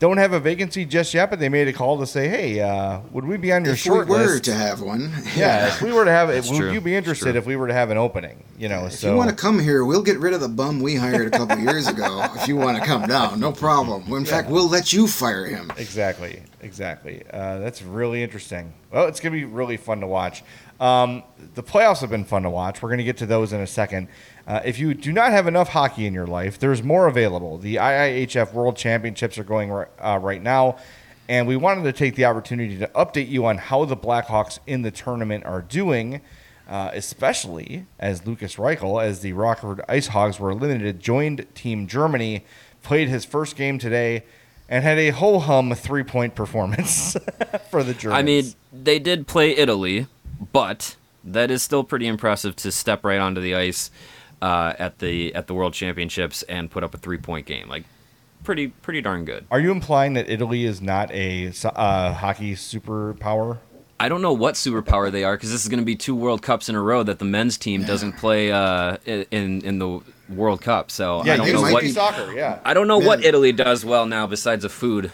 don't 0.00 0.16
have 0.16 0.32
a 0.32 0.40
vacancy 0.40 0.84
just 0.84 1.14
yet, 1.14 1.30
but 1.30 1.38
they 1.38 1.48
made 1.48 1.68
a 1.68 1.72
call 1.72 1.96
to 2.00 2.06
say, 2.08 2.26
"Hey, 2.28 2.58
uh, 2.60 2.98
would 3.12 3.24
we 3.24 3.36
be 3.36 3.52
on 3.52 3.64
your 3.64 3.74
if 3.74 3.78
short 3.78 4.08
we 4.08 4.16
were 4.16 4.22
list?" 4.26 4.44
to 4.46 4.52
have 4.54 4.80
one, 4.80 5.12
yeah, 5.36 5.68
if 5.68 5.80
we 5.80 5.92
were 5.92 6.04
to 6.04 6.10
have 6.10 6.28
it, 6.28 6.32
That's 6.34 6.50
would 6.50 6.58
true. 6.58 6.72
you 6.72 6.80
be 6.80 6.96
interested 6.96 7.36
if 7.36 7.46
we 7.46 7.54
were 7.54 7.68
to 7.68 7.72
have 7.72 7.90
an 7.90 7.98
opening? 7.98 8.42
You 8.58 8.68
know, 8.68 8.86
If 8.86 8.94
so 8.94 9.10
you 9.12 9.16
want 9.16 9.30
to 9.30 9.36
come 9.36 9.60
here, 9.60 9.84
we'll 9.84 10.02
get 10.02 10.18
rid 10.18 10.32
of 10.34 10.40
the 10.40 10.48
bum 10.48 10.80
we 10.80 10.96
hired 10.96 11.28
a 11.28 11.30
couple 11.38 11.56
years 11.68 11.86
ago. 11.86 12.26
If 12.34 12.48
you 12.48 12.56
want 12.56 12.78
to 12.78 12.84
come 12.84 13.06
down, 13.06 13.38
no 13.38 13.52
problem. 13.52 14.12
In 14.12 14.24
fact, 14.24 14.50
we'll 14.50 14.68
let 14.68 14.92
you 14.92 15.06
fire 15.06 15.46
him. 15.46 15.70
Exactly, 15.78 16.42
exactly. 16.62 17.22
Uh, 17.32 17.58
that's 17.60 17.80
really 17.82 18.24
interesting. 18.24 18.72
Well, 18.92 19.06
it's 19.06 19.20
going 19.20 19.32
to 19.32 19.38
be 19.38 19.46
really 19.46 19.78
fun 19.78 20.00
to 20.00 20.06
watch. 20.06 20.44
Um, 20.78 21.22
the 21.54 21.62
playoffs 21.62 22.00
have 22.00 22.10
been 22.10 22.26
fun 22.26 22.42
to 22.42 22.50
watch. 22.50 22.82
We're 22.82 22.90
going 22.90 22.98
to 22.98 23.04
get 23.04 23.16
to 23.18 23.26
those 23.26 23.54
in 23.54 23.60
a 23.60 23.66
second. 23.66 24.08
Uh, 24.46 24.60
if 24.66 24.78
you 24.78 24.92
do 24.92 25.12
not 25.12 25.32
have 25.32 25.46
enough 25.46 25.70
hockey 25.70 26.04
in 26.04 26.12
your 26.12 26.26
life, 26.26 26.58
there's 26.58 26.82
more 26.82 27.06
available. 27.06 27.56
The 27.56 27.76
IIHF 27.76 28.52
World 28.52 28.76
Championships 28.76 29.38
are 29.38 29.44
going 29.44 29.70
ri- 29.70 29.86
uh, 29.98 30.18
right 30.20 30.42
now, 30.42 30.76
and 31.26 31.46
we 31.48 31.56
wanted 31.56 31.84
to 31.84 31.92
take 31.92 32.16
the 32.16 32.26
opportunity 32.26 32.76
to 32.78 32.86
update 32.88 33.30
you 33.30 33.46
on 33.46 33.56
how 33.56 33.86
the 33.86 33.96
Blackhawks 33.96 34.58
in 34.66 34.82
the 34.82 34.90
tournament 34.90 35.46
are 35.46 35.62
doing. 35.62 36.20
Uh, 36.68 36.90
especially 36.94 37.84
as 37.98 38.24
Lukas 38.24 38.54
Reichel, 38.54 39.02
as 39.02 39.20
the 39.20 39.32
Rockford 39.32 39.82
Ice 39.88 40.06
Hogs 40.06 40.38
were 40.38 40.50
eliminated, 40.50 41.00
joined 41.00 41.44
Team 41.54 41.86
Germany, 41.86 42.44
played 42.82 43.08
his 43.08 43.24
first 43.24 43.56
game 43.56 43.78
today, 43.78 44.22
and 44.72 44.82
had 44.82 44.98
a 44.98 45.10
ho 45.10 45.38
hum 45.38 45.74
three 45.74 46.02
point 46.02 46.34
performance 46.34 47.14
for 47.70 47.84
the 47.84 47.92
Germans. 47.92 48.18
I 48.18 48.22
mean, 48.22 48.54
they 48.72 48.98
did 48.98 49.26
play 49.26 49.54
Italy, 49.54 50.06
but 50.52 50.96
that 51.22 51.50
is 51.50 51.62
still 51.62 51.84
pretty 51.84 52.06
impressive 52.06 52.56
to 52.56 52.72
step 52.72 53.04
right 53.04 53.20
onto 53.20 53.40
the 53.40 53.54
ice 53.54 53.90
uh, 54.40 54.72
at 54.78 54.98
the 54.98 55.34
at 55.34 55.46
the 55.46 55.54
World 55.54 55.74
Championships 55.74 56.42
and 56.44 56.70
put 56.70 56.82
up 56.82 56.94
a 56.94 56.98
three 56.98 57.18
point 57.18 57.46
game. 57.46 57.68
Like, 57.68 57.84
pretty 58.44 58.68
pretty 58.68 59.02
darn 59.02 59.26
good. 59.26 59.46
are 59.50 59.60
you 59.60 59.70
implying 59.70 60.14
that 60.14 60.30
Italy 60.30 60.64
is 60.64 60.80
not 60.80 61.12
a 61.12 61.52
uh, 61.66 62.14
hockey 62.14 62.54
superpower? 62.54 63.58
I 64.00 64.08
don't 64.08 64.22
know 64.22 64.32
what 64.32 64.54
superpower 64.54 65.12
they 65.12 65.22
are 65.22 65.36
because 65.36 65.52
this 65.52 65.62
is 65.62 65.68
going 65.68 65.78
to 65.80 65.86
be 65.86 65.94
two 65.94 66.16
World 66.16 66.40
Cups 66.42 66.70
in 66.70 66.74
a 66.74 66.82
row 66.82 67.02
that 67.04 67.18
the 67.18 67.24
men's 67.26 67.58
team 67.58 67.84
doesn't 67.84 68.14
play 68.14 68.50
uh, 68.50 68.96
in 69.04 69.60
in 69.60 69.78
the 69.78 70.00
World 70.36 70.60
Cup. 70.60 70.90
So 70.90 71.24
Yeah, 71.24 71.34
I 71.34 71.36
don't 71.38 71.52
know 71.52 71.72
what 71.72 71.84
soccer. 71.86 72.32
Yeah. 72.32 72.58
I 72.64 72.74
don't 72.74 72.88
know 72.88 72.98
what 72.98 73.24
Italy 73.24 73.52
does 73.52 73.84
well 73.84 74.06
now 74.06 74.26
besides 74.26 74.62
the 74.62 74.68
food. 74.68 75.10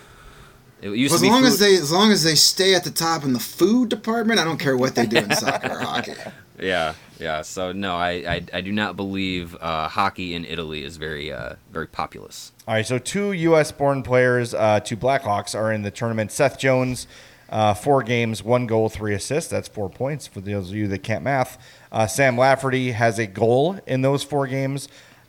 It 0.80 0.90
used 0.90 1.12
As 1.14 1.20
to 1.20 1.26
be 1.26 1.30
long 1.30 1.42
food. 1.42 1.48
as 1.48 1.58
they, 1.58 1.74
as 1.74 1.90
long 1.90 2.12
as 2.12 2.22
they 2.22 2.36
stay 2.36 2.74
at 2.74 2.84
the 2.84 2.90
top 2.92 3.24
in 3.24 3.32
the 3.32 3.40
food 3.40 3.88
department, 3.88 4.38
I 4.38 4.44
don't 4.44 4.58
care 4.60 4.76
what 4.76 4.94
they 4.94 5.06
do 5.06 5.16
in 5.16 5.34
soccer 5.34 5.72
or 5.72 5.78
hockey. 5.80 6.12
Yeah, 6.60 6.94
yeah. 7.18 7.42
So 7.42 7.72
no, 7.72 7.96
I 7.96 8.10
I, 8.10 8.44
I 8.54 8.60
do 8.60 8.70
not 8.70 8.94
believe 8.96 9.56
uh, 9.60 9.88
hockey 9.88 10.34
in 10.34 10.44
Italy 10.44 10.84
is 10.84 10.96
very 10.96 11.32
uh, 11.32 11.54
very 11.72 11.88
populous. 11.88 12.52
All 12.68 12.74
right, 12.74 12.86
so 12.86 12.98
two 12.98 13.32
U.S. 13.32 13.72
born 13.72 14.04
players, 14.04 14.54
uh, 14.54 14.78
two 14.78 14.96
Blackhawks, 14.96 15.58
are 15.58 15.72
in 15.72 15.82
the 15.82 15.90
tournament. 15.90 16.30
Seth 16.30 16.58
Jones, 16.60 17.08
uh, 17.50 17.74
four 17.74 18.04
games, 18.04 18.44
one 18.44 18.66
goal, 18.68 18.88
three 18.88 19.14
assists. 19.14 19.50
That's 19.50 19.66
four 19.68 19.88
points 19.90 20.28
for 20.28 20.40
those 20.40 20.70
of 20.70 20.76
you 20.76 20.86
that 20.88 21.02
can't 21.02 21.24
math. 21.24 21.58
Uh, 21.90 22.06
Sam 22.06 22.36
Lafferty 22.38 22.92
has 22.92 23.18
a 23.18 23.26
goal 23.26 23.80
in 23.86 24.02
those 24.02 24.22
four 24.22 24.46
games. 24.46 24.88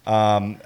Um, 0.10 0.58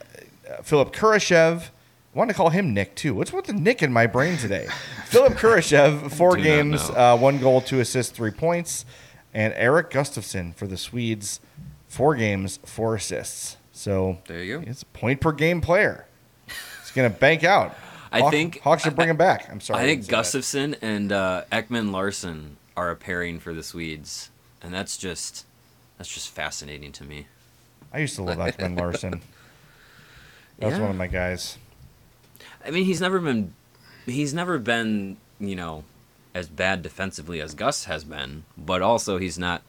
Philipp 0.64 0.94
Kurashev, 0.94 1.64
I 1.64 2.18
want 2.18 2.30
to 2.30 2.34
call 2.34 2.50
him 2.50 2.74
Nick 2.74 2.96
too. 2.96 3.14
What's 3.16 3.34
with 3.34 3.46
the 3.46 3.54
Nick 3.54 3.84
in 3.84 3.91
my 3.91 4.08
brain 4.08 4.38
today? 4.38 4.68
Philipp 5.08 5.34
Kurashev, 5.34 6.12
four 6.12 6.38
games, 6.38 6.82
uh, 6.91 7.18
one 7.18 7.39
goal, 7.39 7.60
two 7.62 7.80
assists, 7.80 8.12
three 8.12 8.32
points. 8.32 8.86
And 9.34 9.54
Erik 9.56 9.89
Gustafsson 9.89 10.54
for 10.56 10.68
the 10.68 10.78
Swedes, 10.78 11.39
four 11.88 12.16
games, 12.16 12.60
four 12.66 12.96
assists. 12.96 13.58
So 13.72 14.20
There 14.28 14.44
you 14.44 14.60
go. 14.60 14.70
It's 14.70 14.84
a 14.84 14.86
point 14.88 15.20
per 15.22 15.32
game 15.32 15.60
player. 15.60 16.06
He's 16.48 16.91
going 16.94 17.12
to 17.12 17.20
bank 17.20 17.44
out. 17.44 17.76
I 18.12 18.20
Hawk- 18.20 18.32
think- 18.32 18.60
Hawks 18.62 18.84
should 18.84 18.96
bring 18.96 19.10
him 19.10 19.18
back. 19.18 19.50
I'm 19.50 19.60
sorry. 19.60 19.80
I 19.80 19.86
think 19.86 20.02
didn't 20.02 20.12
that. 20.12 20.24
Gustafsson 20.26 20.78
and 20.84 21.12
uh, 21.12 21.44
Ekman-Larsson 21.52 22.58
are 22.78 22.91
a 22.91 22.96
pairing 22.96 23.39
for 23.39 23.54
the 23.56 23.64
Swedes, 23.64 24.30
and 24.62 24.72
that's 24.72 24.98
just 24.98 25.46
that's 25.98 26.14
just 26.14 26.30
fascinating 26.30 26.91
to 26.94 27.04
me. 27.04 27.26
I 27.94 28.00
used 28.00 28.16
to 28.16 28.24
love 28.24 28.38
Ekman-Larsson. 28.38 29.22
That 30.60 30.66
was 30.68 30.76
Yeah. 30.76 30.82
one 30.82 30.91
of 30.91 30.96
my 30.98 31.08
guys. 31.08 31.58
I 32.66 32.72
mean, 32.72 32.86
he's 32.86 33.02
never 33.02 33.20
been 33.20 33.54
he's 34.06 34.34
never 34.34 34.58
been 34.58 35.18
you 35.39 35.56
know 35.56 35.84
as 36.34 36.48
bad 36.48 36.82
defensively 36.82 37.39
as 37.41 37.54
Gus 37.54 37.86
has 37.86 38.04
been, 38.04 38.44
but 38.58 38.82
also 38.82 39.18
he's 39.18 39.38
not 39.38 39.62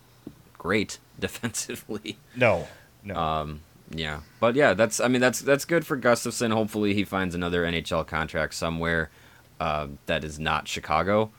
great 0.57 0.99
defensively. 1.19 2.17
No, 2.37 2.67
no. 3.03 3.15
Um, 3.17 3.61
Yeah, 3.91 4.21
but 4.41 4.55
yeah, 4.55 4.73
that's 4.75 5.01
I 5.01 5.09
mean 5.09 5.21
that's 5.21 5.41
that's 5.41 5.65
good 5.65 5.87
for 5.87 5.97
Gustafsson. 5.99 6.53
Hopefully, 6.53 6.95
he 6.95 7.05
finds 7.05 7.35
another 7.35 7.65
NHL 7.65 8.07
contract 8.07 8.55
somewhere 8.55 9.11
uh, 9.61 9.89
that 10.07 10.25
is 10.25 10.39
not 10.39 10.67
Chicago. 10.69 11.31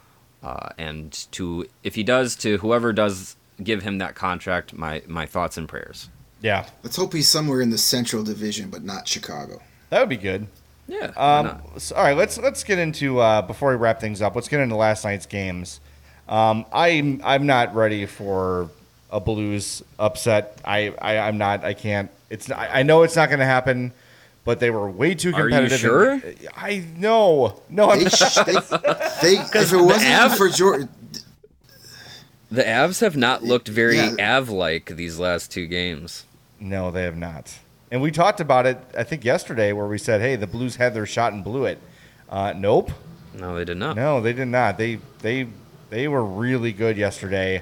Uh, 0.44 0.70
and 0.78 1.12
to 1.32 1.68
if 1.84 1.96
he 1.96 2.04
does, 2.04 2.36
to 2.38 2.58
whoever 2.60 2.94
does 2.94 3.36
give 3.64 3.82
him 3.84 3.98
that 3.98 4.14
contract, 4.16 4.74
my 4.74 5.02
my 5.08 5.26
thoughts 5.26 5.58
and 5.58 5.68
prayers. 5.68 6.10
Yeah, 6.42 6.66
Let's 6.84 6.96
hope 6.96 7.14
he's 7.14 7.28
somewhere 7.28 7.62
in 7.62 7.70
the 7.72 7.78
Central 7.78 8.24
Division, 8.24 8.70
but 8.70 8.84
not 8.84 9.08
Chicago. 9.08 9.62
that 9.90 10.00
would 10.00 10.10
be 10.10 10.18
good. 10.18 10.48
Yeah. 10.88 11.12
why 11.16 11.38
Um, 11.40 11.46
not? 11.46 11.82
so- 11.82 11.96
all 11.96 12.04
right, 12.04 12.16
let's 12.18 12.38
let's 12.38 12.64
get 12.64 12.78
into 12.78 13.20
uh, 13.20 13.42
before 13.42 13.70
we 13.72 13.76
wrap 13.76 14.00
things 14.00 14.22
up. 14.22 14.36
Let's 14.36 14.48
get 14.50 14.60
into 14.60 14.76
last 14.76 15.04
night's 15.04 15.26
games. 15.26 15.80
Um, 16.30 16.66
I'm 16.72 17.22
I'm 17.24 17.46
not 17.48 17.74
ready 17.76 18.06
for 18.06 18.70
a 19.12 19.20
Blues 19.20 19.82
upset. 19.98 20.60
I, 20.66 20.94
I 21.02 21.18
I'm 21.20 21.38
not. 21.38 21.64
I 21.64 21.74
can't. 21.74 22.12
It's. 22.30 22.48
Not, 22.50 22.60
I 22.60 22.84
know 22.84 23.04
it's 23.04 23.16
not 23.16 23.30
going 23.30 23.40
to 23.40 23.46
happen. 23.46 23.94
But 24.44 24.60
they 24.60 24.70
were 24.70 24.88
way 24.88 25.16
too 25.16 25.32
competitive. 25.32 25.90
Are 25.92 26.14
you 26.14 26.20
competitive. 26.22 26.50
sure? 26.52 26.56
I 26.56 26.86
know. 26.98 27.60
No, 27.68 27.90
I'm 27.90 28.04
They, 28.04 28.10
sh- 28.12 28.36
they, 28.46 28.54
they 28.54 29.60
if 29.60 29.74
it 29.74 29.78
wasn't 29.82 30.12
Av- 30.14 30.38
for 30.38 30.50
George, 30.50 30.88
The 32.56 32.64
Avs 32.64 33.02
have 33.02 33.18
not 33.18 33.44
looked 33.44 33.68
very 33.68 33.98
Yeah. 33.98 34.38
Av-like 34.38 34.96
these 34.96 35.20
last 35.20 35.52
two 35.52 35.68
games. 35.68 36.26
No, 36.60 36.90
they 36.92 37.04
have 37.04 37.18
not. 37.18 37.54
And 37.92 38.02
we 38.02 38.12
talked 38.12 38.40
about 38.40 38.66
it, 38.66 38.78
I 38.98 39.04
think, 39.04 39.24
yesterday, 39.26 39.74
where 39.74 39.86
we 39.88 39.98
said, 39.98 40.22
"Hey, 40.22 40.36
the 40.36 40.48
Blues 40.48 40.78
had 40.78 40.94
their 40.94 41.06
shot 41.06 41.34
and 41.34 41.44
blew 41.44 41.66
it." 41.66 41.80
Uh, 42.30 42.54
nope, 42.56 42.92
No, 43.34 43.56
they 43.56 43.66
did 43.66 43.78
not. 43.78 43.96
no, 43.96 44.22
they 44.22 44.34
did 44.34 44.48
not. 44.48 44.78
They 44.78 45.00
they 45.22 45.48
they 45.90 46.08
were 46.08 46.24
really 46.24 46.72
good 46.72 46.98
yesterday, 46.98 47.62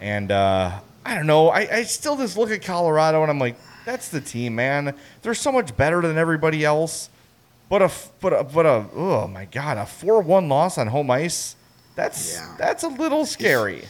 and 0.00 0.30
uh, 0.30 0.70
I 1.04 1.14
don't 1.14 1.26
know. 1.26 1.48
I, 1.48 1.60
I 1.78 1.82
still 1.84 2.16
just 2.16 2.36
look 2.36 2.50
at 2.50 2.62
Colorado 2.62 3.22
and 3.22 3.30
I'm 3.30 3.38
like, 3.38 3.56
that's 3.84 4.08
the 4.08 4.20
team, 4.20 4.54
man. 4.54 4.94
They're 5.22 5.34
so 5.34 5.50
much 5.52 5.76
better 5.76 6.00
than 6.02 6.16
everybody 6.18 6.64
else. 6.64 7.08
But 7.68 7.82
a 7.82 7.86
f- 7.86 8.10
but 8.20 8.32
a 8.32 8.44
but 8.44 8.66
a 8.66 8.84
oh 8.94 9.26
my 9.26 9.46
god, 9.46 9.78
a 9.78 9.86
four 9.86 10.20
one 10.20 10.48
loss 10.48 10.78
on 10.78 10.86
home 10.88 11.10
ice. 11.10 11.56
That's 11.96 12.34
Yeah. 12.34 12.54
that's 12.58 12.82
a 12.84 12.88
little 12.88 13.24
scary. 13.26 13.84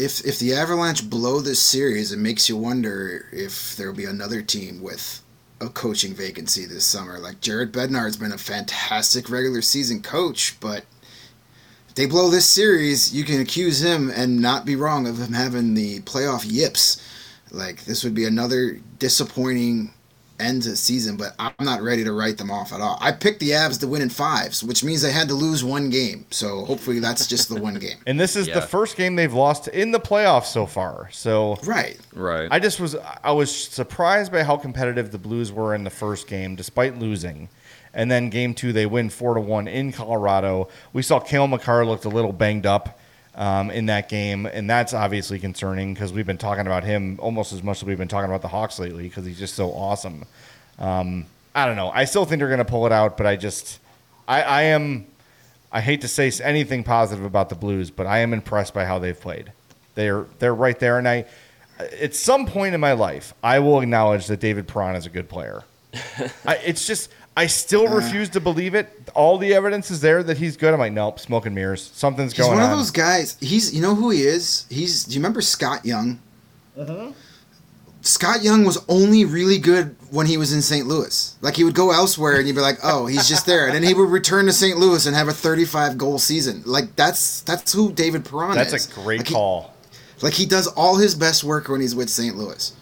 If 0.00 0.24
if 0.24 0.38
the 0.38 0.54
Avalanche 0.54 1.08
blow 1.08 1.40
this 1.40 1.60
series, 1.60 2.10
it 2.10 2.18
makes 2.18 2.48
you 2.48 2.56
wonder 2.56 3.26
if 3.32 3.76
there'll 3.76 3.94
be 3.94 4.06
another 4.06 4.40
team 4.40 4.80
with 4.80 5.22
a 5.60 5.68
coaching 5.68 6.14
vacancy 6.14 6.64
this 6.64 6.86
summer. 6.86 7.18
Like 7.18 7.42
Jared 7.42 7.70
Bednar's 7.70 8.16
been 8.16 8.32
a 8.32 8.38
fantastic 8.38 9.28
regular 9.28 9.60
season 9.60 10.00
coach, 10.00 10.58
but 10.58 10.86
if 11.86 11.94
they 11.96 12.06
blow 12.06 12.30
this 12.30 12.46
series, 12.46 13.14
you 13.14 13.24
can 13.24 13.40
accuse 13.40 13.84
him 13.84 14.10
and 14.10 14.40
not 14.40 14.64
be 14.64 14.74
wrong 14.74 15.06
of 15.06 15.18
him 15.18 15.34
having 15.34 15.74
the 15.74 16.00
playoff 16.00 16.50
yips. 16.50 17.06
Like 17.50 17.84
this 17.84 18.02
would 18.02 18.14
be 18.14 18.24
another 18.24 18.80
disappointing 18.98 19.92
end 20.40 20.62
to 20.62 20.70
the 20.70 20.76
season, 20.76 21.16
but 21.16 21.34
I'm 21.38 21.52
not 21.60 21.82
ready 21.82 22.04
to 22.04 22.12
write 22.12 22.38
them 22.38 22.50
off 22.50 22.72
at 22.72 22.80
all. 22.80 22.98
I 23.00 23.12
picked 23.12 23.40
the 23.40 23.50
Avs 23.50 23.78
to 23.80 23.88
win 23.88 24.02
in 24.02 24.08
fives, 24.08 24.64
which 24.64 24.82
means 24.82 25.02
they 25.02 25.12
had 25.12 25.28
to 25.28 25.34
lose 25.34 25.62
one 25.62 25.90
game. 25.90 26.26
So 26.30 26.64
hopefully 26.64 26.98
that's 26.98 27.26
just 27.26 27.48
the 27.48 27.60
one 27.60 27.74
game. 27.74 27.98
And 28.06 28.18
this 28.18 28.34
is 28.34 28.46
the 28.48 28.62
first 28.62 28.96
game 28.96 29.14
they've 29.16 29.32
lost 29.32 29.68
in 29.68 29.92
the 29.92 30.00
playoffs 30.00 30.46
so 30.46 30.66
far. 30.66 31.08
So 31.12 31.58
Right. 31.64 31.98
Right. 32.12 32.48
I 32.50 32.58
just 32.58 32.80
was 32.80 32.96
I 33.22 33.32
was 33.32 33.54
surprised 33.54 34.32
by 34.32 34.42
how 34.42 34.56
competitive 34.56 35.10
the 35.12 35.18
Blues 35.18 35.52
were 35.52 35.74
in 35.74 35.84
the 35.84 35.90
first 35.90 36.26
game, 36.26 36.56
despite 36.56 36.98
losing. 36.98 37.48
And 37.92 38.10
then 38.10 38.30
game 38.30 38.54
two, 38.54 38.72
they 38.72 38.86
win 38.86 39.10
four 39.10 39.34
to 39.34 39.40
one 39.40 39.66
in 39.66 39.92
Colorado. 39.92 40.68
We 40.92 41.02
saw 41.02 41.18
Cale 41.18 41.48
Makar 41.48 41.84
looked 41.84 42.04
a 42.04 42.08
little 42.08 42.32
banged 42.32 42.66
up 42.66 42.99
um, 43.34 43.70
in 43.70 43.86
that 43.86 44.08
game, 44.08 44.46
and 44.46 44.68
that's 44.68 44.92
obviously 44.92 45.38
concerning 45.38 45.94
because 45.94 46.12
we've 46.12 46.26
been 46.26 46.38
talking 46.38 46.66
about 46.66 46.84
him 46.84 47.18
almost 47.20 47.52
as 47.52 47.62
much 47.62 47.78
as 47.78 47.84
we've 47.84 47.98
been 47.98 48.08
talking 48.08 48.28
about 48.28 48.42
the 48.42 48.48
Hawks 48.48 48.78
lately 48.78 49.04
because 49.04 49.24
he's 49.24 49.38
just 49.38 49.54
so 49.54 49.70
awesome. 49.72 50.24
Um, 50.78 51.26
I 51.54 51.66
don't 51.66 51.76
know. 51.76 51.90
I 51.90 52.04
still 52.04 52.24
think 52.24 52.40
they're 52.40 52.48
going 52.48 52.58
to 52.58 52.64
pull 52.64 52.86
it 52.86 52.92
out, 52.92 53.16
but 53.16 53.26
I 53.26 53.36
just 53.36 53.78
I, 54.26 54.42
I 54.42 54.62
am. 54.62 55.06
I 55.72 55.80
hate 55.80 56.00
to 56.00 56.08
say 56.08 56.32
anything 56.42 56.82
positive 56.82 57.24
about 57.24 57.48
the 57.48 57.54
Blues, 57.54 57.90
but 57.90 58.06
I 58.06 58.18
am 58.18 58.32
impressed 58.32 58.74
by 58.74 58.84
how 58.84 58.98
they've 58.98 59.18
played. 59.18 59.52
They're 59.94 60.26
they're 60.38 60.54
right 60.54 60.78
there, 60.78 60.98
and 60.98 61.08
I 61.08 61.26
at 61.78 62.14
some 62.14 62.46
point 62.46 62.74
in 62.74 62.80
my 62.80 62.92
life, 62.92 63.34
I 63.42 63.58
will 63.60 63.80
acknowledge 63.80 64.26
that 64.26 64.40
David 64.40 64.68
Perron 64.68 64.96
is 64.96 65.06
a 65.06 65.10
good 65.10 65.28
player. 65.28 65.62
I, 66.44 66.56
it's 66.64 66.86
just 66.86 67.10
I 67.36 67.46
still 67.46 67.88
refuse 67.88 68.28
to 68.30 68.40
believe 68.40 68.74
it. 68.74 69.08
All 69.14 69.38
the 69.38 69.54
evidence 69.54 69.90
is 69.90 70.00
there 70.00 70.22
that 70.22 70.36
he's 70.36 70.56
good. 70.56 70.74
I'm 70.74 70.80
like, 70.80 70.92
nope, 70.92 71.18
smoke 71.20 71.46
and 71.46 71.54
mirrors. 71.54 71.90
Something's 71.94 72.34
going 72.34 72.50
on. 72.50 72.56
He's 72.56 72.60
one 72.60 72.66
on. 72.66 72.72
of 72.72 72.78
those 72.78 72.90
guys. 72.90 73.36
He's 73.40 73.74
you 73.74 73.80
know 73.80 73.94
who 73.94 74.10
he 74.10 74.22
is. 74.22 74.66
He's 74.68 75.04
do 75.04 75.14
you 75.14 75.20
remember 75.20 75.40
Scott 75.40 75.86
Young? 75.86 76.18
Mm-hmm. 76.76 77.12
Scott 78.02 78.42
Young 78.42 78.64
was 78.64 78.82
only 78.88 79.24
really 79.24 79.58
good 79.58 79.94
when 80.10 80.26
he 80.26 80.36
was 80.36 80.52
in 80.52 80.62
St. 80.62 80.86
Louis. 80.86 81.36
Like 81.42 81.54
he 81.54 81.64
would 81.64 81.74
go 81.74 81.92
elsewhere 81.92 82.38
and 82.38 82.46
you'd 82.46 82.56
be 82.56 82.62
like, 82.62 82.78
"Oh, 82.82 83.06
he's 83.06 83.28
just 83.28 83.46
there," 83.46 83.66
and 83.66 83.74
then 83.74 83.82
he 83.82 83.94
would 83.94 84.08
return 84.08 84.46
to 84.46 84.52
St. 84.52 84.76
Louis 84.78 85.06
and 85.06 85.14
have 85.14 85.28
a 85.28 85.32
35 85.32 85.98
goal 85.98 86.18
season. 86.18 86.62
Like 86.66 86.96
that's 86.96 87.42
that's 87.42 87.72
who 87.72 87.92
David 87.92 88.24
Perron 88.24 88.54
That's 88.54 88.72
is. 88.72 88.86
That's 88.86 88.98
a 88.98 89.02
great 89.02 89.20
like 89.20 89.28
he, 89.28 89.34
call. 89.34 89.74
Like 90.22 90.34
he 90.34 90.46
does 90.46 90.66
all 90.66 90.96
his 90.96 91.14
best 91.14 91.44
work 91.44 91.68
when 91.68 91.80
he's 91.80 91.94
with 91.94 92.10
St. 92.10 92.36
Louis, 92.36 92.74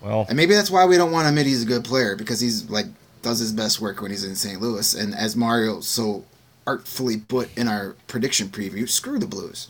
Well, 0.00 0.26
and 0.28 0.36
maybe 0.36 0.54
that's 0.54 0.70
why 0.70 0.86
we 0.86 0.96
don't 0.96 1.12
want 1.12 1.24
to 1.24 1.28
admit 1.28 1.46
he's 1.46 1.62
a 1.62 1.66
good 1.66 1.84
player 1.84 2.16
because 2.16 2.40
he's 2.40 2.70
like 2.70 2.86
does 3.26 3.40
his 3.40 3.50
best 3.52 3.80
work 3.80 4.00
when 4.00 4.12
he's 4.12 4.22
in 4.22 4.36
St. 4.36 4.60
Louis. 4.60 4.94
And 4.94 5.12
as 5.12 5.34
Mario 5.34 5.80
so 5.80 6.24
artfully 6.64 7.16
put 7.16 7.48
in 7.58 7.66
our 7.66 7.96
prediction 8.06 8.46
preview, 8.46 8.88
screw 8.88 9.18
the 9.18 9.26
Blues. 9.26 9.66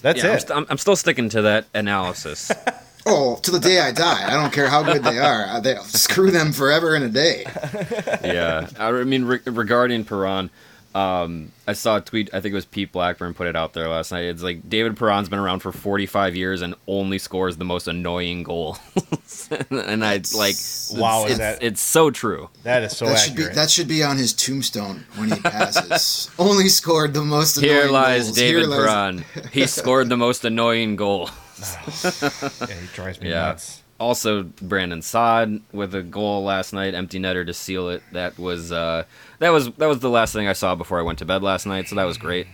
that's 0.00 0.22
yeah, 0.22 0.30
I'm, 0.30 0.36
it. 0.36 0.40
st- 0.40 0.56
I'm, 0.56 0.66
I'm 0.70 0.78
still 0.78 0.96
sticking 0.96 1.28
to 1.30 1.42
that 1.42 1.66
analysis. 1.74 2.50
Oh, 3.04 3.34
to 3.42 3.50
the 3.50 3.58
day 3.58 3.80
I 3.80 3.90
die. 3.90 4.28
I 4.28 4.40
don't 4.40 4.52
care 4.52 4.68
how 4.68 4.84
good 4.84 5.02
they 5.02 5.18
are. 5.18 5.60
They'll 5.60 5.82
screw 5.82 6.30
them 6.30 6.52
forever 6.52 6.94
in 6.94 7.02
a 7.02 7.08
day. 7.08 7.42
yeah, 8.22 8.68
I 8.78 8.92
mean 9.02 9.24
re- 9.24 9.40
regarding 9.44 10.04
Perron, 10.04 10.50
um, 10.94 11.52
I 11.66 11.72
saw 11.72 11.96
a 11.96 12.00
tweet. 12.00 12.28
I 12.34 12.40
think 12.40 12.52
it 12.52 12.56
was 12.56 12.64
Pete 12.66 12.92
Blackburn 12.92 13.32
put 13.34 13.46
it 13.46 13.56
out 13.56 13.72
there 13.72 13.88
last 13.88 14.12
night. 14.12 14.24
It's 14.24 14.42
like 14.42 14.68
David 14.68 14.96
Perron's 14.96 15.28
been 15.28 15.38
around 15.38 15.60
for 15.60 15.72
45 15.72 16.36
years 16.36 16.60
and 16.62 16.74
only 16.86 17.18
scores 17.18 17.56
the 17.56 17.64
most 17.64 17.88
annoying 17.88 18.42
goal. 18.42 18.76
and 19.70 20.04
I 20.04 20.20
like 20.36 20.56
Wow, 20.92 21.24
is 21.24 21.30
it's, 21.32 21.38
that- 21.38 21.62
it's 21.62 21.80
so 21.80 22.10
true. 22.10 22.50
that 22.64 22.82
is 22.82 22.96
so 22.96 23.06
that 23.06 23.18
should 23.18 23.34
be 23.36 23.42
accurate. 23.42 23.56
that 23.56 23.70
should 23.70 23.88
be 23.88 24.02
on 24.02 24.18
his 24.18 24.32
tombstone 24.34 25.04
when 25.16 25.30
he 25.30 25.40
passes. 25.40 26.30
Only 26.38 26.68
scored 26.68 27.14
the 27.14 27.22
most 27.22 27.56
annoying 27.56 27.72
goals. 27.72 27.82
Here 27.84 27.92
lies 27.92 28.24
goals. 28.24 28.36
David 28.36 28.60
Here 28.60 28.68
lies- 28.68 28.78
Perron. 28.86 29.24
He 29.52 29.66
scored 29.66 30.08
the 30.10 30.16
most 30.18 30.44
annoying 30.44 30.96
goal. 30.96 31.30
yeah, 32.04 32.66
he 32.66 32.86
drives 32.94 33.20
me 33.20 33.30
Yeah. 33.30 33.46
nuts. 33.46 33.78
Also, 34.00 34.42
Brandon 34.42 35.00
Saad 35.00 35.60
with 35.72 35.94
a 35.94 36.02
goal 36.02 36.42
last 36.42 36.72
night, 36.72 36.92
empty 36.92 37.20
netter 37.20 37.46
to 37.46 37.54
seal 37.54 37.88
it. 37.88 38.02
That 38.10 38.36
was 38.36 38.72
uh, 38.72 39.04
that 39.42 39.50
was 39.50 39.70
that 39.72 39.86
was 39.86 39.98
the 39.98 40.08
last 40.10 40.32
thing 40.32 40.46
I 40.46 40.52
saw 40.52 40.74
before 40.76 41.00
I 41.00 41.02
went 41.02 41.18
to 41.18 41.24
bed 41.24 41.42
last 41.42 41.66
night. 41.66 41.88
So 41.88 41.96
that 41.96 42.04
was 42.04 42.16
great. 42.16 42.46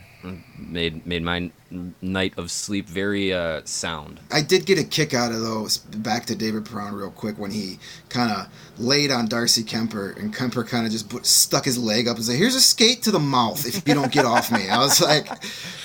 Made 0.59 1.07
made 1.07 1.23
my 1.23 1.51
night 2.01 2.33
of 2.39 2.51
sleep 2.51 2.89
very 2.89 3.33
uh, 3.33 3.61
sound. 3.65 4.21
I 4.33 4.41
did 4.41 4.65
get 4.65 4.79
a 4.79 4.85
kick 4.85 5.13
out 5.15 5.31
of 5.31 5.41
those. 5.41 5.79
Back 5.79 6.25
to 6.27 6.35
David 6.35 6.65
Perron 6.65 6.95
real 6.95 7.11
quick 7.11 7.39
when 7.39 7.51
he 7.51 7.79
kind 8.09 8.33
of 8.33 8.49
laid 8.79 9.13
on 9.13 9.29
Darcy 9.29 9.63
Kuemper 9.63 10.19
and 10.19 10.35
Kuemper 10.35 10.67
kind 10.67 10.87
of 10.87 10.93
just 10.93 11.09
put, 11.11 11.27
stuck 11.27 11.67
his 11.67 11.79
leg 11.79 12.09
up 12.09 12.17
and 12.17 12.25
said, 12.25 12.37
"Here's 12.37 12.57
a 12.57 12.61
skate 12.61 13.03
to 13.03 13.11
the 13.11 13.21
mouth 13.21 13.65
if 13.67 13.87
you 13.87 13.95
don't 13.95 14.11
get 14.11 14.25
off 14.25 14.51
me." 14.51 14.69
I 14.69 14.79
was 14.79 15.01
like, 15.01 15.29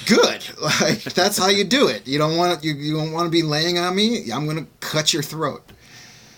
"Good, 0.07 0.49
like 0.61 1.03
that's 1.03 1.37
how 1.37 1.49
you 1.49 1.65
do 1.65 1.89
it. 1.89 2.07
You 2.07 2.17
don't 2.17 2.37
want 2.37 2.63
you, 2.63 2.73
you 2.73 2.95
don't 2.95 3.11
want 3.11 3.27
to 3.27 3.31
be 3.31 3.43
laying 3.43 3.77
on 3.77 3.93
me. 3.95 4.31
I'm 4.31 4.47
gonna 4.47 4.67
cut 4.79 5.13
your 5.13 5.23
throat." 5.23 5.69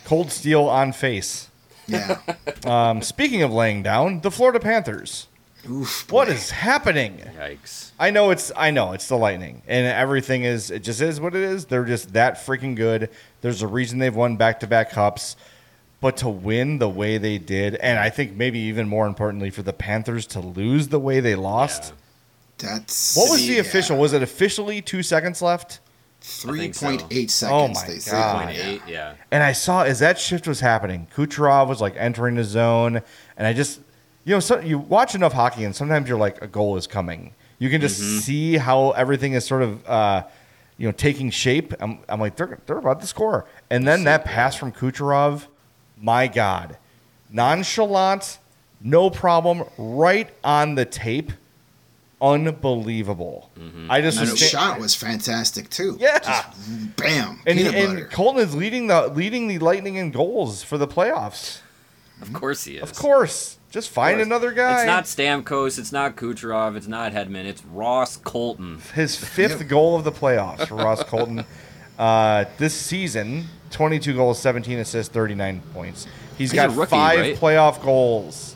Cold 0.05 0.31
steel 0.31 0.63
on 0.63 0.91
face. 0.91 1.49
Yeah. 1.87 2.19
Um, 2.65 3.03
speaking 3.03 3.43
of 3.43 3.53
laying 3.53 3.83
down, 3.83 4.21
the 4.21 4.31
Florida 4.31 4.59
Panthers. 4.59 5.27
Oof. 5.69 6.11
What 6.11 6.27
boy. 6.27 6.33
is 6.33 6.49
happening? 6.49 7.17
Yikes! 7.37 7.91
I 7.99 8.09
know 8.09 8.31
it's 8.31 8.51
I 8.55 8.71
know 8.71 8.93
it's 8.93 9.07
the 9.07 9.17
Lightning, 9.17 9.61
and 9.67 9.85
everything 9.85 10.43
is 10.45 10.71
it 10.71 10.79
just 10.79 10.99
is 10.99 11.21
what 11.21 11.35
it 11.35 11.43
is. 11.43 11.65
They're 11.65 11.85
just 11.85 12.13
that 12.13 12.35
freaking 12.37 12.75
good. 12.75 13.11
There's 13.41 13.61
a 13.61 13.67
reason 13.67 13.99
they've 13.99 14.15
won 14.15 14.35
back 14.35 14.61
to 14.61 14.67
back 14.67 14.89
cups, 14.89 15.35
but 16.01 16.17
to 16.17 16.29
win 16.29 16.79
the 16.79 16.89
way 16.89 17.19
they 17.19 17.37
did, 17.37 17.75
and 17.75 17.99
I 17.99 18.09
think 18.09 18.33
maybe 18.35 18.57
even 18.59 18.87
more 18.87 19.05
importantly 19.05 19.51
for 19.51 19.61
the 19.61 19.73
Panthers 19.73 20.25
to 20.27 20.39
lose 20.39 20.87
the 20.87 20.99
way 20.99 21.19
they 21.19 21.35
lost. 21.35 21.93
That's 22.57 23.15
What 23.15 23.29
was 23.29 23.45
the 23.45 23.53
yeah. 23.55 23.59
official? 23.59 23.97
Was 23.97 24.13
it 24.13 24.23
officially 24.23 24.81
two 24.81 25.03
seconds 25.03 25.39
left? 25.41 25.81
Three 26.27 26.59
think 26.59 26.75
so. 26.75 26.87
point 26.87 27.05
eight 27.11 27.29
Oh 27.43 27.71
seconds. 27.71 27.81
my 27.81 27.87
they. 27.87 27.99
God. 28.11 28.45
Point 28.45 28.57
eight. 28.57 28.81
Yeah. 28.87 29.13
And 29.29 29.43
I 29.43 29.51
saw 29.51 29.83
as 29.83 29.99
that 29.99 30.17
shift 30.17 30.47
was 30.47 30.59
happening, 30.59 31.07
Kucherov 31.15 31.67
was 31.67 31.81
like 31.81 31.93
entering 31.97 32.35
the 32.35 32.43
zone, 32.43 33.01
and 33.37 33.45
I 33.47 33.53
just, 33.53 33.79
you 34.23 34.33
know, 34.33 34.39
so 34.39 34.59
you 34.59 34.79
watch 34.79 35.13
enough 35.13 35.33
hockey, 35.33 35.63
and 35.65 35.75
sometimes 35.75 36.09
you're 36.09 36.17
like, 36.17 36.41
a 36.41 36.47
goal 36.47 36.77
is 36.77 36.87
coming. 36.87 37.35
You 37.59 37.69
can 37.69 37.79
just 37.79 37.99
see 38.23 38.57
how 38.57 38.91
everything 38.91 39.33
is 39.33 39.45
sort 39.45 39.61
of, 39.61 39.87
uh, 39.87 40.23
you 40.77 40.87
know, 40.87 40.91
taking 40.91 41.29
shape. 41.29 41.73
I'm, 41.79 41.99
I'm 42.09 42.19
like, 42.19 42.35
they're, 42.35 42.59
they're 42.65 42.79
about 42.79 43.01
to 43.01 43.07
score, 43.07 43.45
and 43.69 43.87
then 43.87 44.03
that 44.05 44.25
pass 44.25 44.55
from 44.55 44.71
Kucherov, 44.71 45.45
my 46.01 46.27
God, 46.27 46.77
nonchalant, 47.29 48.39
no 48.81 49.11
problem, 49.11 49.63
right 49.77 50.29
on 50.43 50.73
the 50.73 50.85
tape. 50.85 51.31
Unbelievable. 52.21 53.51
I 53.89 54.01
just 54.01 54.19
And 54.19 54.29
was 54.31 54.39
shot 54.39 54.79
was 54.79 54.95
fantastic 54.95 55.69
too. 55.69 55.97
Yeah. 55.99 56.19
Just 56.19 56.95
bam. 56.95 57.41
and, 57.45 57.57
peanut 57.57 57.75
and 57.75 57.93
butter. 57.95 58.07
Colton 58.07 58.41
is 58.41 58.55
leading 58.55 58.87
the 58.87 59.07
leading 59.07 59.47
the 59.47 59.59
Lightning 59.59 59.95
in 59.95 60.11
goals 60.11 60.63
for 60.63 60.77
the 60.77 60.87
playoffs. 60.87 61.59
Of 62.21 62.31
course 62.33 62.63
he 62.63 62.77
is. 62.77 62.83
Of 62.83 62.95
course, 62.95 63.59
just 63.69 63.89
find 63.89 64.17
course. 64.17 64.25
another 64.25 64.51
guy. 64.53 64.77
It's 64.79 64.87
not 64.87 65.03
Stamkos. 65.03 65.77
It's 65.77 65.91
not 65.91 66.15
Kucherov. 66.15 66.75
It's 66.77 66.87
not 66.87 67.11
Hedman. 67.11 67.43
It's 67.45 67.63
Ross 67.65 68.15
Colton. 68.17 68.79
his 68.93 69.17
fifth 69.17 69.67
goal 69.67 69.97
of 69.97 70.05
the 70.05 70.11
playoffs 70.13 70.67
for 70.67 70.75
Ross 70.75 71.03
Colton 71.03 71.43
uh, 71.99 72.45
this 72.57 72.73
season. 72.73 73.45
Twenty-two 73.71 74.13
goals, 74.15 74.39
seventeen 74.39 74.79
assists, 74.79 75.13
thirty-nine 75.13 75.61
points. 75.73 76.07
He's 76.37 76.53
got 76.53 76.73
rookie, 76.75 76.91
five 76.91 77.19
right? 77.19 77.35
playoff 77.35 77.81
goals. 77.83 78.54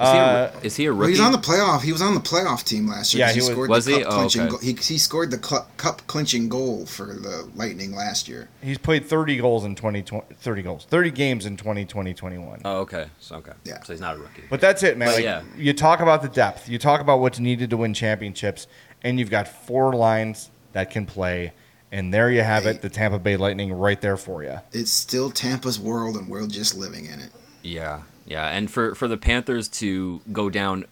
Is, 0.00 0.04
he, 0.12 0.18
Uh, 0.18 0.50
a, 0.62 0.66
is 0.66 0.76
he 0.76 0.84
a 0.86 0.90
Well, 0.92 1.00
rookie? 1.00 1.12
he's 1.12 1.20
on 1.20 1.32
the 1.32 1.38
playoff. 1.38 1.82
He 1.82 1.90
was 1.92 2.00
on 2.02 2.14
the 2.14 2.20
playoff 2.20 2.62
team 2.64 2.86
last 2.86 3.12
year. 3.12 3.20
Yeah, 3.20 3.26
'cause 3.26 3.34
he 3.34 3.40
was- 3.40 3.48
scored 3.50 3.70
Was 3.70 3.84
the 3.84 3.92
he? 3.96 4.02
cup 4.04 4.12
Oh, 4.12 4.16
clinching 4.16 4.40
okay. 4.42 4.50
goal. 4.50 4.58
He, 4.60 4.72
he 4.74 4.98
scored 4.98 5.30
the 5.32 5.38
cup, 5.38 5.76
cup 5.76 6.06
clinching 6.06 6.48
goal 6.48 6.86
for 6.86 7.06
the 7.06 7.48
Lightning 7.56 7.94
last 7.94 8.28
year. 8.28 8.48
He's 8.62 8.78
played 8.78 9.06
30 9.06 9.36
goals 9.38 9.64
in 9.64 9.74
2020, 9.74 10.26
30 10.40 10.62
goals, 10.62 10.86
30 10.88 11.10
games 11.10 11.46
in 11.46 11.56
2020, 11.56 12.14
21. 12.14 12.60
oh, 12.64 12.78
okay. 12.80 13.06
So 13.18 13.36
okay. 13.36 13.52
Yeah. 13.64 13.82
So 13.82 13.92
he's 13.92 14.00
not 14.00 14.14
a 14.16 14.18
rookie. 14.18 14.44
But 14.48 14.60
that's 14.60 14.82
it, 14.82 14.96
man. 14.96 15.08
But 15.08 15.14
Like, 15.16 15.24
yeah. 15.24 15.42
You 15.56 15.72
talk 15.72 16.00
about 16.00 16.22
the 16.22 16.28
depth. 16.28 16.68
You 16.68 16.78
talk 16.78 17.00
about 17.00 17.18
what's 17.20 17.38
needed 17.40 17.70
to 17.70 17.76
win 17.76 17.92
championships, 17.94 18.66
and 19.02 19.18
you've 19.18 19.30
got 19.30 19.48
four 19.48 19.92
lines 19.94 20.50
that 20.74 20.90
can 20.90 21.06
play. 21.06 21.52
And 21.90 22.12
there 22.12 22.30
you 22.30 22.42
have 22.42 22.66
it, 22.66 22.82
the 22.82 22.90
Tampa 22.90 23.18
Bay 23.18 23.38
Lightning 23.38 23.72
right 23.72 23.98
there 24.00 24.18
for 24.18 24.42
you. 24.42 24.58
It's 24.72 24.92
still 24.92 25.30
Tampa's 25.30 25.80
world, 25.80 26.16
and 26.16 26.28
we're 26.28 26.46
just 26.46 26.76
living 26.76 27.06
in 27.06 27.18
it. 27.18 27.30
Yeah, 27.62 28.02
yeah, 28.28 28.48
and 28.48 28.70
for 28.70 28.94
for 28.94 29.08
the 29.08 29.16
Panthers 29.16 29.68
to 29.68 30.20
go 30.32 30.48
down, 30.50 30.84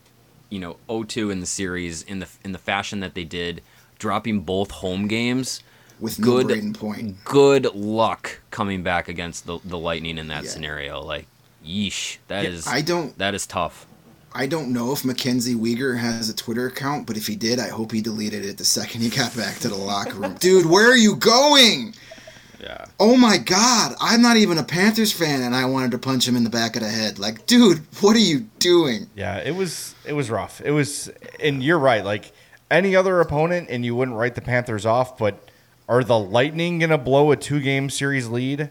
you 0.50 0.58
know, 0.58 0.76
0-2 0.88 1.30
in 1.30 1.40
the 1.40 1.46
series 1.46 2.02
in 2.02 2.18
the 2.20 2.28
in 2.44 2.52
the 2.52 2.58
fashion 2.58 3.00
that 3.00 3.14
they 3.14 3.24
did, 3.24 3.62
dropping 3.98 4.40
both 4.40 4.70
home 4.70 5.06
games, 5.06 5.62
With 6.00 6.18
no 6.18 6.26
good 6.42 6.46
Brayden 6.48 6.74
Point. 6.74 7.24
good 7.24 7.74
luck 7.74 8.40
coming 8.50 8.82
back 8.82 9.08
against 9.08 9.46
the 9.46 9.58
the 9.64 9.78
Lightning 9.78 10.18
in 10.18 10.28
that 10.28 10.44
Yeah. 10.44 10.50
scenario. 10.50 11.02
Like, 11.02 11.26
yeesh, 11.64 12.18
that 12.28 12.44
Yeah, 12.44 12.50
is 12.50 12.66
I 12.66 12.80
don't- 12.80 13.16
that 13.18 13.34
is 13.34 13.46
tough. 13.46 13.86
I 14.32 14.46
don't 14.46 14.70
know 14.70 14.92
if 14.92 15.02
Mackenzie 15.02 15.54
Weegar 15.54 15.96
has 15.98 16.28
a 16.28 16.34
Twitter 16.34 16.66
account, 16.66 17.06
but 17.06 17.16
if 17.16 17.26
he 17.26 17.36
did, 17.36 17.58
I 17.58 17.68
hope 17.68 17.90
he 17.92 18.02
deleted 18.02 18.44
it 18.44 18.58
the 18.58 18.66
second 18.66 19.00
he 19.00 19.08
got 19.08 19.34
back 19.34 19.58
to 19.60 19.68
the 19.68 19.76
locker 19.76 20.16
room. 20.16 20.34
Dude, 20.40 20.66
where 20.66 20.90
are 20.90 20.96
you 20.96 21.16
going? 21.16 21.94
Yeah. 22.60 22.86
Oh 22.98 23.16
my 23.16 23.38
God, 23.38 23.94
I'm 24.00 24.22
not 24.22 24.36
even 24.36 24.58
a 24.58 24.64
Panthers 24.64 25.12
fan, 25.12 25.42
and 25.42 25.54
I 25.54 25.66
wanted 25.66 25.90
to 25.92 25.98
punch 25.98 26.26
him 26.26 26.36
in 26.36 26.44
the 26.44 26.50
back 26.50 26.76
of 26.76 26.82
the 26.82 26.88
head. 26.88 27.18
Like, 27.18 27.46
dude, 27.46 27.78
what 28.00 28.16
are 28.16 28.20
you 28.20 28.46
doing? 28.58 29.08
Yeah, 29.14 29.38
it 29.38 29.54
was 29.54 29.94
it 30.06 30.14
was 30.14 30.30
rough. 30.30 30.60
It 30.64 30.70
was, 30.70 31.10
and 31.40 31.62
you're 31.62 31.78
right. 31.78 32.04
Like 32.04 32.32
any 32.70 32.96
other 32.96 33.20
opponent, 33.20 33.68
and 33.70 33.84
you 33.84 33.94
wouldn't 33.94 34.16
write 34.16 34.34
the 34.34 34.40
Panthers 34.40 34.86
off. 34.86 35.18
But 35.18 35.50
are 35.88 36.02
the 36.02 36.18
Lightning 36.18 36.78
gonna 36.78 36.98
blow 36.98 37.30
a 37.30 37.36
two 37.36 37.60
game 37.60 37.90
series 37.90 38.28
lead? 38.28 38.70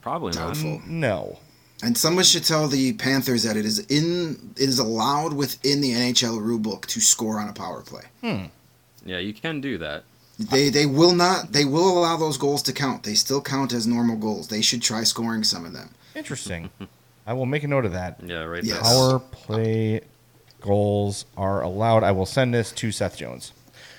Probably 0.00 0.32
not. 0.32 0.54
Doubtful. 0.54 0.82
No. 0.86 1.38
And 1.82 1.96
someone 1.96 2.24
should 2.24 2.44
tell 2.44 2.66
the 2.66 2.94
Panthers 2.94 3.44
that 3.44 3.56
it 3.56 3.64
is 3.64 3.78
in 3.78 4.52
it 4.56 4.62
is 4.62 4.78
allowed 4.78 5.32
within 5.32 5.80
the 5.80 5.92
NHL 5.92 6.40
rulebook 6.40 6.86
to 6.86 7.00
score 7.00 7.38
on 7.38 7.48
a 7.48 7.52
power 7.52 7.82
play. 7.82 8.02
Hmm. 8.20 8.46
Yeah, 9.04 9.18
you 9.18 9.32
can 9.32 9.60
do 9.60 9.78
that. 9.78 10.04
They 10.38 10.68
they 10.70 10.86
will 10.86 11.14
not 11.14 11.52
they 11.52 11.64
will 11.64 11.98
allow 11.98 12.16
those 12.16 12.38
goals 12.38 12.62
to 12.64 12.72
count. 12.72 13.02
They 13.02 13.14
still 13.14 13.40
count 13.40 13.72
as 13.72 13.86
normal 13.86 14.16
goals. 14.16 14.48
They 14.48 14.62
should 14.62 14.82
try 14.82 15.02
scoring 15.02 15.42
some 15.42 15.64
of 15.64 15.72
them. 15.72 15.90
Interesting. 16.14 16.70
I 17.26 17.32
will 17.32 17.46
make 17.46 17.64
a 17.64 17.68
note 17.68 17.84
of 17.84 17.92
that. 17.92 18.20
Yeah, 18.24 18.44
right 18.44 18.62
Yes. 18.62 18.76
there. 18.76 18.82
Power 18.82 19.18
play 19.18 20.00
goals 20.60 21.24
are 21.36 21.62
allowed. 21.62 22.02
I 22.04 22.12
will 22.12 22.26
send 22.26 22.54
this 22.54 22.70
to 22.72 22.92
Seth 22.92 23.16
Jones. 23.16 23.52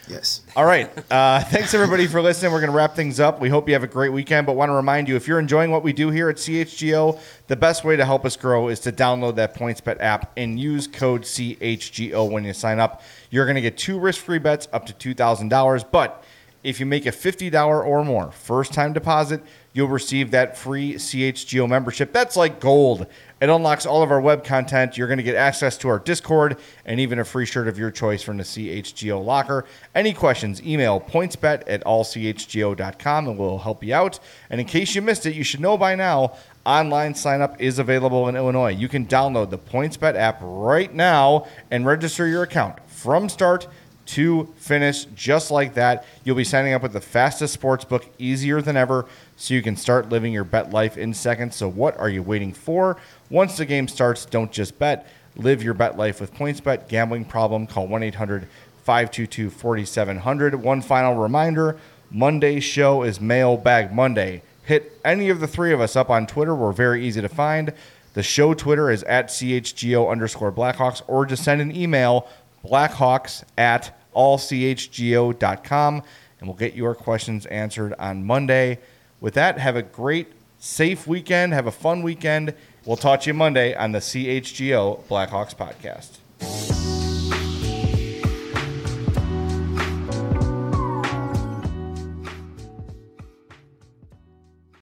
Yes. 0.10 0.42
All 0.56 0.66
right. 0.66 0.92
Uh, 1.12 1.44
thanks 1.44 1.76
everybody 1.76 2.08
for 2.08 2.20
listening. 2.20 2.52
We're 2.52 2.62
going 2.62 2.72
to 2.72 2.76
wrap 2.76 2.96
things 2.96 3.20
up. 3.20 3.40
We 3.40 3.48
hope 3.48 3.68
you 3.68 3.76
have 3.76 3.84
a 3.84 3.88
great 3.88 4.12
weekend, 4.12 4.48
but 4.48 4.56
want 4.56 4.70
to 4.70 4.74
remind 4.74 5.08
you 5.08 5.16
if 5.16 5.28
you're 5.28 5.38
enjoying 5.38 5.70
what 5.70 5.84
we 5.84 5.94
do 5.94 6.10
here 6.10 6.30
at 6.30 6.38
CHGO, 6.38 7.20
the 7.46 7.56
best 7.56 7.86
way 7.86 7.96
to 7.96 8.04
help 8.04 8.26
us 8.26 8.36
grow 8.36 8.70
is 8.70 8.80
to 8.82 8.92
download 8.92 9.36
that 9.36 9.56
PointsBet 9.56 9.98
app 10.00 10.32
and 10.36 10.60
use 10.60 10.88
code 10.88 11.22
CHGO 11.22 12.30
when 12.30 12.44
you 12.44 12.54
sign 12.54 12.80
up. 12.80 13.04
You're 13.30 13.46
going 13.46 13.56
to 13.56 13.62
get 13.62 13.78
two 13.78 14.00
risk-free 14.00 14.40
bets 14.40 14.68
up 14.74 14.88
to 14.88 15.14
$2,000, 15.16 15.86
but 15.92 16.24
if 16.64 16.80
you 16.80 16.86
make 16.86 17.06
a 17.06 17.12
$50 17.12 17.86
or 17.86 18.04
more 18.04 18.32
first 18.32 18.74
time 18.74 18.94
deposit, 18.94 19.42
you'll 19.74 19.88
receive 19.88 20.32
that 20.32 20.58
free 20.58 20.96
CHGO 20.96 21.70
membership. 21.70 22.12
That's 22.12 22.36
like 22.36 22.60
gold. 22.60 23.06
It 23.42 23.50
unlocks 23.50 23.86
all 23.86 24.04
of 24.04 24.12
our 24.12 24.20
web 24.20 24.44
content. 24.44 24.98
You're 24.98 25.08
going 25.08 25.18
to 25.18 25.24
get 25.24 25.36
access 25.36 25.78
to 25.80 25.88
our 25.88 26.00
Discord 26.00 26.58
and 26.86 27.00
even 27.00 27.20
a 27.20 27.24
free 27.24 27.46
shirt 27.46 27.68
of 27.68 27.78
your 27.78 27.90
choice 27.90 28.22
from 28.22 28.38
the 28.38 28.44
CHGO 28.44 29.24
locker. 29.24 29.66
Any 29.96 30.14
questions, 30.14 30.62
email 30.62 31.00
pointsbet 31.00 31.64
at 31.68 31.84
allchgo.com 31.86 33.28
and 33.28 33.38
we'll 33.38 33.60
help 33.60 33.84
you 33.84 33.94
out. 33.94 34.20
And 34.50 34.60
in 34.60 34.68
case 34.68 34.94
you 34.94 35.02
missed 35.02 35.26
it, 35.26 35.36
you 35.36 35.44
should 35.44 35.62
know 35.62 35.78
by 35.78 35.96
now 35.96 36.36
online 36.66 37.16
sign 37.16 37.42
up 37.42 37.60
is 37.62 37.80
available 37.80 38.28
in 38.28 38.36
Illinois. 38.36 38.74
You 38.74 38.90
can 38.90 39.06
download 39.06 39.50
the 39.50 39.58
PointsBet 39.58 40.16
app 40.16 40.40
right 40.42 40.94
now 40.94 41.48
and 41.72 41.86
register 41.86 42.28
your 42.28 42.44
account 42.44 42.78
from 42.88 43.30
start 43.30 43.68
to 44.10 44.52
finish 44.58 45.06
just 45.16 45.52
like 45.52 45.76
that. 45.76 46.04
You'll 46.24 46.36
be 46.36 46.44
signing 46.44 46.74
up 46.74 46.82
with 46.82 46.94
the 46.94 47.02
fastest 47.02 47.54
sports 47.54 47.86
book 47.86 48.08
easier 48.18 48.60
than 48.60 48.76
ever 48.76 49.06
so 49.40 49.54
you 49.54 49.62
can 49.62 49.78
start 49.78 50.10
living 50.10 50.34
your 50.34 50.44
bet 50.44 50.72
life 50.72 50.98
in 50.98 51.14
seconds. 51.14 51.56
So 51.56 51.70
what 51.70 51.98
are 51.98 52.10
you 52.10 52.22
waiting 52.22 52.52
for? 52.52 52.98
Once 53.30 53.56
the 53.56 53.66
game 53.66 53.88
starts, 53.88 54.26
don't 54.26 54.52
just 54.52 54.78
bet. 54.78 55.08
Live 55.38 55.64
your 55.64 55.74
bet 55.74 55.98
life 55.98 56.20
with 56.20 56.34
PointsBet. 56.34 56.90
Gambling 56.90 57.24
problem? 57.24 57.66
Call 57.66 57.88
1-800-522-4700. 57.88 60.56
One 60.56 60.82
final 60.82 61.16
reminder, 61.16 61.78
Monday's 62.12 62.66
show 62.66 63.04
is 63.04 63.22
Mailbag 63.22 63.94
Monday. 63.94 64.42
Hit 64.66 64.92
any 65.06 65.30
of 65.30 65.40
the 65.40 65.48
three 65.48 65.72
of 65.72 65.80
us 65.80 65.96
up 65.96 66.10
on 66.10 66.28
Twitter. 66.28 66.54
We're 66.54 66.74
very 66.74 67.08
easy 67.08 67.22
to 67.22 67.30
find. 67.30 67.72
The 68.16 68.24
show 68.24 68.54
Twitter 68.54 68.92
is 68.92 69.04
at 69.04 69.28
CHGO 69.28 70.12
underscore 70.12 70.52
Blackhawks, 70.52 71.02
or 71.08 71.26
just 71.26 71.46
send 71.46 71.62
an 71.62 71.74
email, 71.74 72.28
blackhawks 72.66 73.46
at 73.58 73.98
allchgo.com, 74.14 76.04
and 76.40 76.48
we'll 76.48 76.58
get 76.58 76.74
your 76.74 76.94
questions 76.94 77.46
answered 77.46 77.94
on 77.98 78.26
Monday. 78.26 78.80
With 79.22 79.34
that, 79.34 79.58
have 79.58 79.76
a 79.76 79.82
great, 79.82 80.32
safe 80.60 81.08
weekend. 81.08 81.54
Have 81.54 81.68
a 81.68 81.72
fun 81.72 82.02
weekend. 82.02 82.54
We'll 82.86 82.98
talk 82.98 83.22
to 83.22 83.30
you 83.30 83.34
Monday 83.34 83.76
on 83.76 83.92
the 83.92 84.00
CHGO 84.00 85.04
Blackhawks 85.08 85.56
podcast. 85.56 86.89